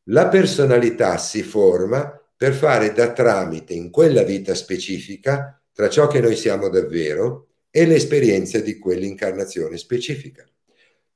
[0.10, 6.19] La personalità si forma per fare da tramite in quella vita specifica tra ciò che
[6.19, 10.48] noi siamo davvero e le esperienze di quell'incarnazione specifica.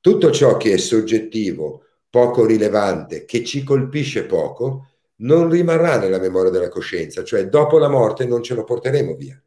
[0.00, 4.88] Tutto ciò che è soggettivo, poco rilevante, che ci colpisce poco,
[5.18, 9.40] non rimarrà nella memoria della coscienza, cioè dopo la morte non ce lo porteremo via.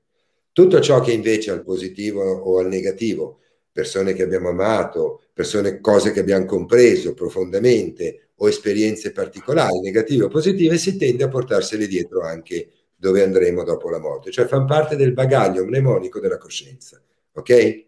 [0.53, 3.39] Tutto ciò che invece al positivo o al negativo
[3.75, 10.27] persone che abbiamo amato, persone, cose che abbiamo compreso profondamente o esperienze particolari, negative o
[10.29, 14.95] positive, si tende a portarsele dietro anche dove andremo dopo la morte, cioè fanno parte
[14.95, 17.01] del bagaglio mnemonico della coscienza.
[17.33, 17.85] Ok?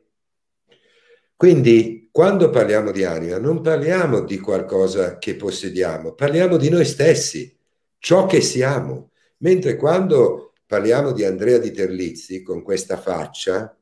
[1.38, 7.58] Quindi quando parliamo di anima non parliamo di qualcosa che possediamo, parliamo di noi stessi,
[7.98, 9.12] ciò che siamo.
[9.38, 13.77] Mentre quando parliamo di Andrea di Terlizzi con questa faccia,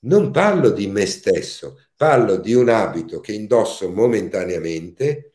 [0.00, 5.32] non parlo di me stesso, parlo di un abito che indosso momentaneamente,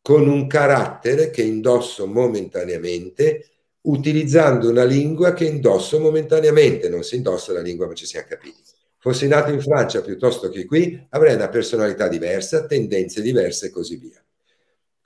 [0.00, 3.50] con un carattere che indosso momentaneamente,
[3.82, 6.88] utilizzando una lingua che indosso momentaneamente.
[6.88, 8.62] Non si indossa la lingua, ma ci siamo capiti.
[8.96, 13.96] Fossi nato in Francia piuttosto che qui, avrei una personalità diversa, tendenze diverse e così
[13.96, 14.22] via.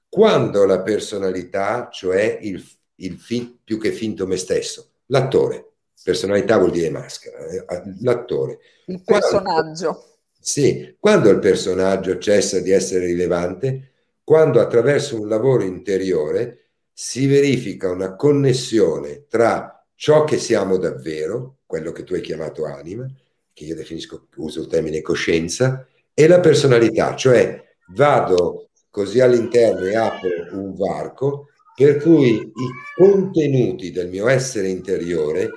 [0.09, 2.65] Quando la personalità, cioè il,
[2.97, 5.72] il fi, più che finto me stesso, l'attore,
[6.03, 7.65] Personalità vuol dire maschera, eh,
[8.01, 8.59] l'attore.
[8.87, 9.93] Il personaggio.
[9.93, 13.93] Quando, sì, quando il personaggio cessa di essere rilevante,
[14.25, 21.93] quando attraverso un lavoro interiore si verifica una connessione tra ciò che siamo davvero, quello
[21.93, 23.07] che tu hai chiamato anima,
[23.53, 27.63] che io definisco, uso il termine coscienza, e la personalità, cioè
[27.95, 32.53] vado così all'interno e apro un varco per cui i
[32.95, 35.49] contenuti del mio essere interiore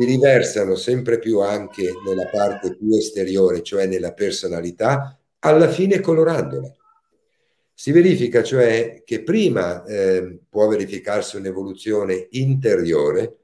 [0.00, 6.74] si riversano sempre più anche nella parte più esteriore, cioè nella personalità, alla fine colorandola.
[7.74, 13.36] Si verifica cioè che prima eh, può verificarsi un'evoluzione interiore,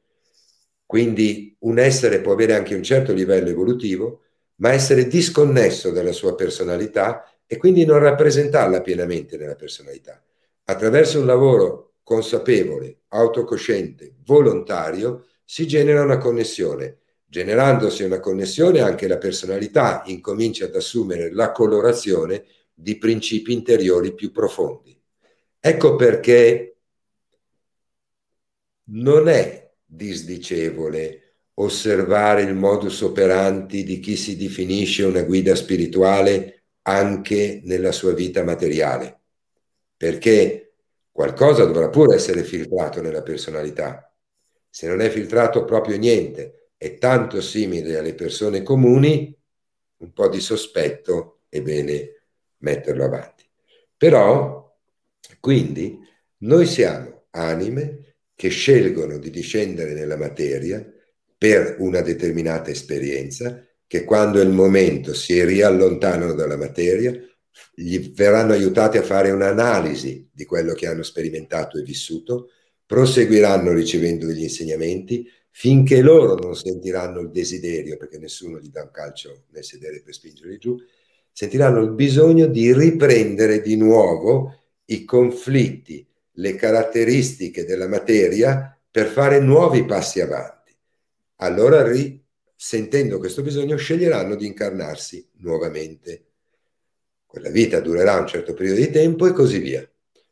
[0.86, 4.22] quindi un essere può avere anche un certo livello evolutivo,
[4.56, 10.22] ma essere disconnesso dalla sua personalità e quindi non rappresentarla pienamente nella personalità.
[10.64, 16.98] Attraverso un lavoro consapevole, autocosciente, volontario, si genera una connessione.
[17.24, 22.44] Generandosi una connessione, anche la personalità incomincia ad assumere la colorazione
[22.74, 25.00] di principi interiori più profondi.
[25.58, 26.76] Ecco perché
[28.88, 31.22] non è disdicevole
[31.54, 38.44] osservare il modus operandi di chi si definisce una guida spirituale anche nella sua vita
[38.44, 39.20] materiale,
[39.96, 40.74] perché
[41.10, 44.05] qualcosa dovrà pure essere filtrato nella personalità.
[44.76, 49.34] Se non è filtrato proprio niente, è tanto simile alle persone comuni,
[50.00, 52.24] un po' di sospetto è bene
[52.58, 53.48] metterlo avanti.
[53.96, 54.76] Però,
[55.40, 55.98] quindi,
[56.40, 60.86] noi siamo anime che scelgono di discendere nella materia
[61.38, 67.18] per una determinata esperienza, che quando è il momento si riallontanano dalla materia,
[67.74, 72.50] gli verranno aiutati a fare un'analisi di quello che hanno sperimentato e vissuto,
[72.86, 78.90] proseguiranno ricevendo degli insegnamenti finché loro non sentiranno il desiderio, perché nessuno gli dà un
[78.90, 80.76] calcio nel sedere per spingerli giù,
[81.32, 84.54] sentiranno il bisogno di riprendere di nuovo
[84.86, 90.76] i conflitti, le caratteristiche della materia per fare nuovi passi avanti.
[91.36, 91.90] Allora,
[92.54, 96.24] sentendo questo bisogno, sceglieranno di incarnarsi nuovamente.
[97.24, 99.86] Quella vita durerà un certo periodo di tempo e così via.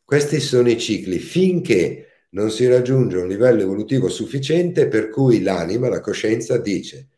[0.05, 5.89] Questi sono i cicli finché non si raggiunge un livello evolutivo sufficiente per cui l'anima,
[5.89, 7.09] la coscienza dice,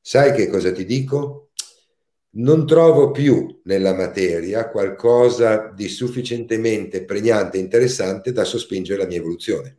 [0.00, 1.46] sai che cosa ti dico?
[2.36, 9.18] non trovo più nella materia qualcosa di sufficientemente pregnante e interessante da sospingere la mia
[9.18, 9.76] evoluzione.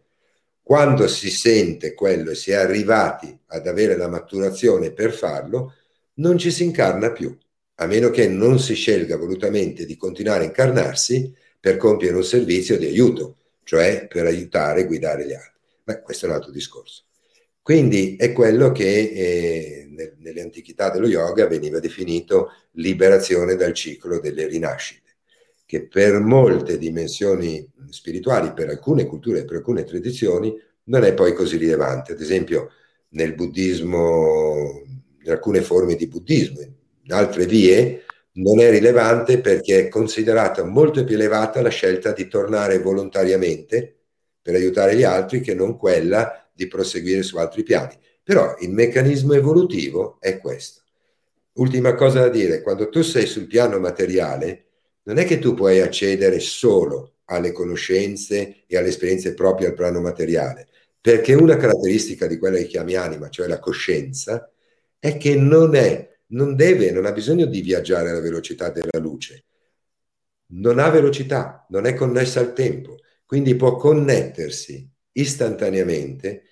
[0.64, 5.73] Quando si sente quello e si è arrivati ad avere la maturazione per farlo,
[6.15, 7.35] non ci si incarna più,
[7.76, 12.77] a meno che non si scelga volutamente di continuare a incarnarsi per compiere un servizio
[12.77, 13.35] di aiuto,
[13.68, 15.60] cioè per aiutare e guidare gli altri.
[15.84, 17.03] Ma questo è un altro discorso.
[17.61, 24.22] Quindi è quello che eh, nel, nelle antichità dello yoga veniva definito liberazione dal ciclo
[24.22, 25.18] delle rinascite,
[25.65, 31.57] che per molte dimensioni spirituali, per alcune culture per alcune tradizioni, non è poi così
[31.57, 32.14] rilevante.
[32.14, 32.72] Ad esempio,
[33.10, 34.81] nel buddismo,
[35.23, 38.06] in alcune forme di buddismo, in altre vie,
[38.38, 43.95] non è rilevante perché è considerata molto più elevata la scelta di tornare volontariamente
[44.41, 47.97] per aiutare gli altri che non quella di proseguire su altri piani.
[48.23, 50.81] Però il meccanismo evolutivo è questo.
[51.53, 54.65] Ultima cosa da dire, quando tu sei sul piano materiale,
[55.03, 60.01] non è che tu puoi accedere solo alle conoscenze e alle esperienze proprie al piano
[60.01, 60.68] materiale,
[60.99, 64.51] perché una caratteristica di quella che chiami anima, cioè la coscienza,
[64.99, 69.45] è che non è, non deve, non ha bisogno di viaggiare alla velocità della luce.
[70.48, 76.44] Non ha velocità, non è connessa al tempo, quindi può connettersi istantaneamente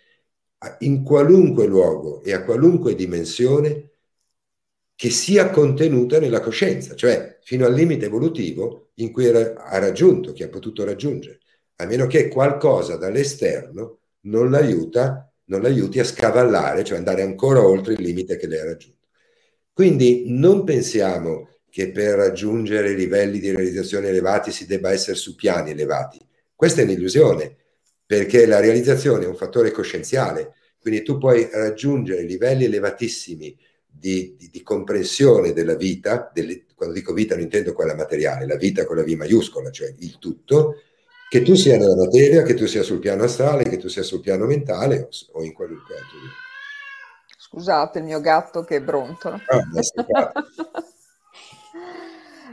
[0.79, 3.91] in qualunque luogo e a qualunque dimensione
[4.95, 10.45] che sia contenuta nella coscienza, cioè fino al limite evolutivo in cui ha raggiunto, che
[10.45, 11.39] ha potuto raggiungere,
[11.77, 17.93] a meno che qualcosa dall'esterno non l'aiuta, non l'aiuti a scavallare, cioè andare ancora oltre
[17.93, 19.04] il limite che lei ha raggiunto.
[19.75, 25.71] Quindi non pensiamo che per raggiungere livelli di realizzazione elevati si debba essere su piani
[25.71, 26.17] elevati.
[26.55, 27.57] Questa è un'illusione
[28.05, 33.53] perché la realizzazione è un fattore coscienziale, quindi tu puoi raggiungere livelli elevatissimi
[33.85, 38.55] di, di, di comprensione della vita, delle, quando dico vita non intendo quella materiale, la
[38.55, 40.83] vita con la V maiuscola, cioè il tutto,
[41.27, 44.21] che tu sia nella materia, che tu sia sul piano astrale, che tu sia sul
[44.21, 46.44] piano mentale o, o in qualunque altro.
[47.55, 49.39] Scusate il mio gatto che brontola.
[49.47, 50.31] Ah,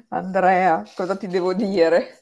[0.16, 2.20] Andrea, cosa ti devo dire?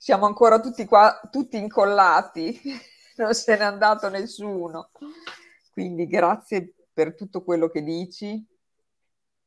[0.00, 2.58] siamo ancora tutti qua, tutti incollati,
[3.16, 4.90] non se n'è andato nessuno.
[5.70, 8.42] Quindi grazie per tutto quello che dici,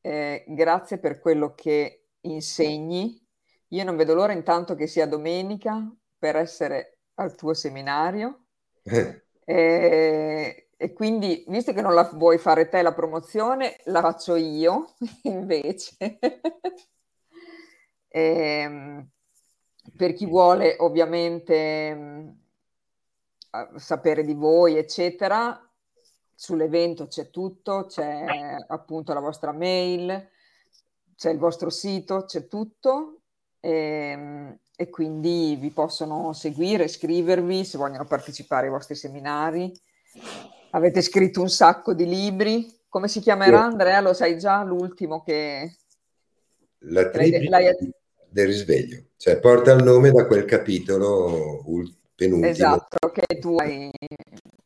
[0.01, 3.19] eh, grazie per quello che insegni.
[3.69, 8.45] Io non vedo l'ora intanto che sia domenica per essere al tuo seminario.
[8.83, 9.23] Eh.
[9.43, 14.95] E, e quindi, visto che non la vuoi fare te la promozione, la faccio io
[15.23, 15.95] invece.
[15.97, 16.19] e,
[18.11, 19.09] ehm,
[19.95, 22.35] per chi vuole ovviamente
[23.77, 25.57] sapere di voi, eccetera,
[26.35, 30.29] sull'evento c'è tutto, c'è appunto la vostra mail,
[31.15, 33.21] c'è il vostro sito, c'è tutto
[33.61, 39.71] e, ehm, e, quindi vi possono seguire, scrivervi se vogliono partecipare ai vostri seminari.
[40.75, 42.81] Avete scritto un sacco di libri.
[42.89, 43.99] Come si chiamerà Andrea?
[44.01, 45.77] Lo sai già l'ultimo che...
[46.85, 47.49] La tribu
[48.29, 51.63] del risveglio, cioè porta il nome da quel capitolo
[52.15, 52.51] penultimo.
[52.51, 53.89] Esatto, che tu hai,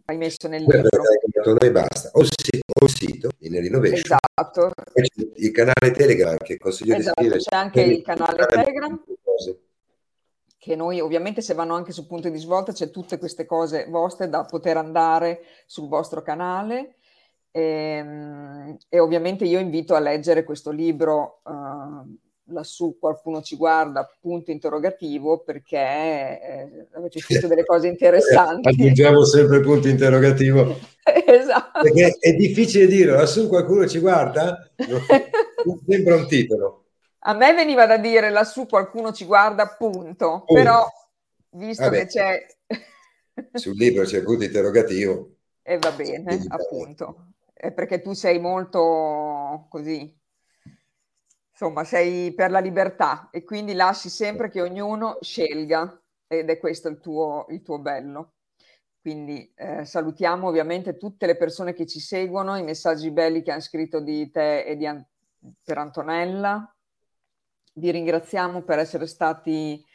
[0.06, 1.58] hai messo nel libro.
[1.60, 2.10] E basta.
[2.14, 4.18] O, si, o il sito in Renovation.
[4.34, 4.72] Esatto.
[5.36, 7.44] Il canale Telegram che consiglio esatto, di scrivere.
[7.44, 9.04] C'è anche il canale Telegram.
[10.68, 14.28] Che noi ovviamente se vanno anche su punti di svolta c'è tutte queste cose vostre
[14.28, 16.96] da poter andare sul vostro canale.
[17.52, 22.18] E, ehm, e ovviamente io invito a leggere questo libro uh,
[22.52, 28.68] lassù qualcuno ci guarda, punto interrogativo, perché eh, avete scritto delle cose interessanti.
[28.68, 30.78] Aggiungiamo sempre punto interrogativo.
[31.26, 31.80] esatto.
[31.82, 34.70] Perché è difficile dire, lassù qualcuno ci guarda?
[35.88, 36.87] Sembra un titolo.
[37.28, 40.44] A me veniva da dire lassù qualcuno ci guarda, punto.
[40.46, 40.54] punto.
[40.54, 40.86] Però,
[41.52, 42.00] visto Vabbè.
[42.00, 42.46] che c'è...
[43.54, 45.36] Sul libro c'è il punto interrogativo.
[45.62, 47.28] E va bene, appunto.
[47.54, 50.16] È perché tu sei molto così
[51.58, 56.88] insomma, sei per la libertà e quindi lasci sempre che ognuno scelga ed è questo
[56.88, 58.34] il tuo, il tuo bello.
[59.02, 63.62] Quindi eh, salutiamo ovviamente tutte le persone che ci seguono, i messaggi belli che hanno
[63.62, 65.04] scritto di te e di An-
[65.64, 66.72] per Antonella.
[67.78, 69.86] Vi ringraziamo per essere stati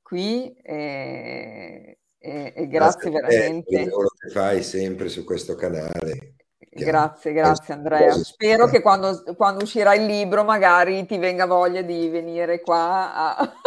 [0.00, 3.68] qui e, e, e grazie, grazie veramente.
[3.68, 6.36] Per il lavoro che fai sempre su questo canale.
[6.70, 8.12] Grazie, grazie Andrea.
[8.12, 13.12] Spero che quando, quando, uscirà il libro magari ti venga voglia di venire qua.
[13.12, 13.52] A...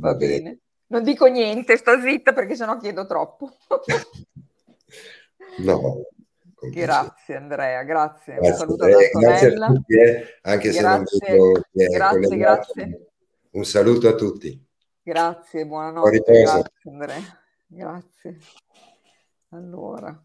[0.00, 0.58] Va bene.
[0.88, 3.56] Non dico niente, sto zitta perché sennò chiedo troppo.
[5.58, 6.02] no.
[6.68, 8.34] Grazie Andrea, grazie.
[8.34, 9.66] grazie Un saluto Andrea, ad Antonella.
[9.66, 13.10] A tutti, eh, anche se grazie, non vedo grazie, grazie.
[13.50, 14.66] Un saluto a tutti.
[15.02, 16.20] Grazie, buonanotte.
[16.20, 17.40] Grazie Andrea.
[17.66, 18.38] Grazie.
[19.50, 20.24] Allora.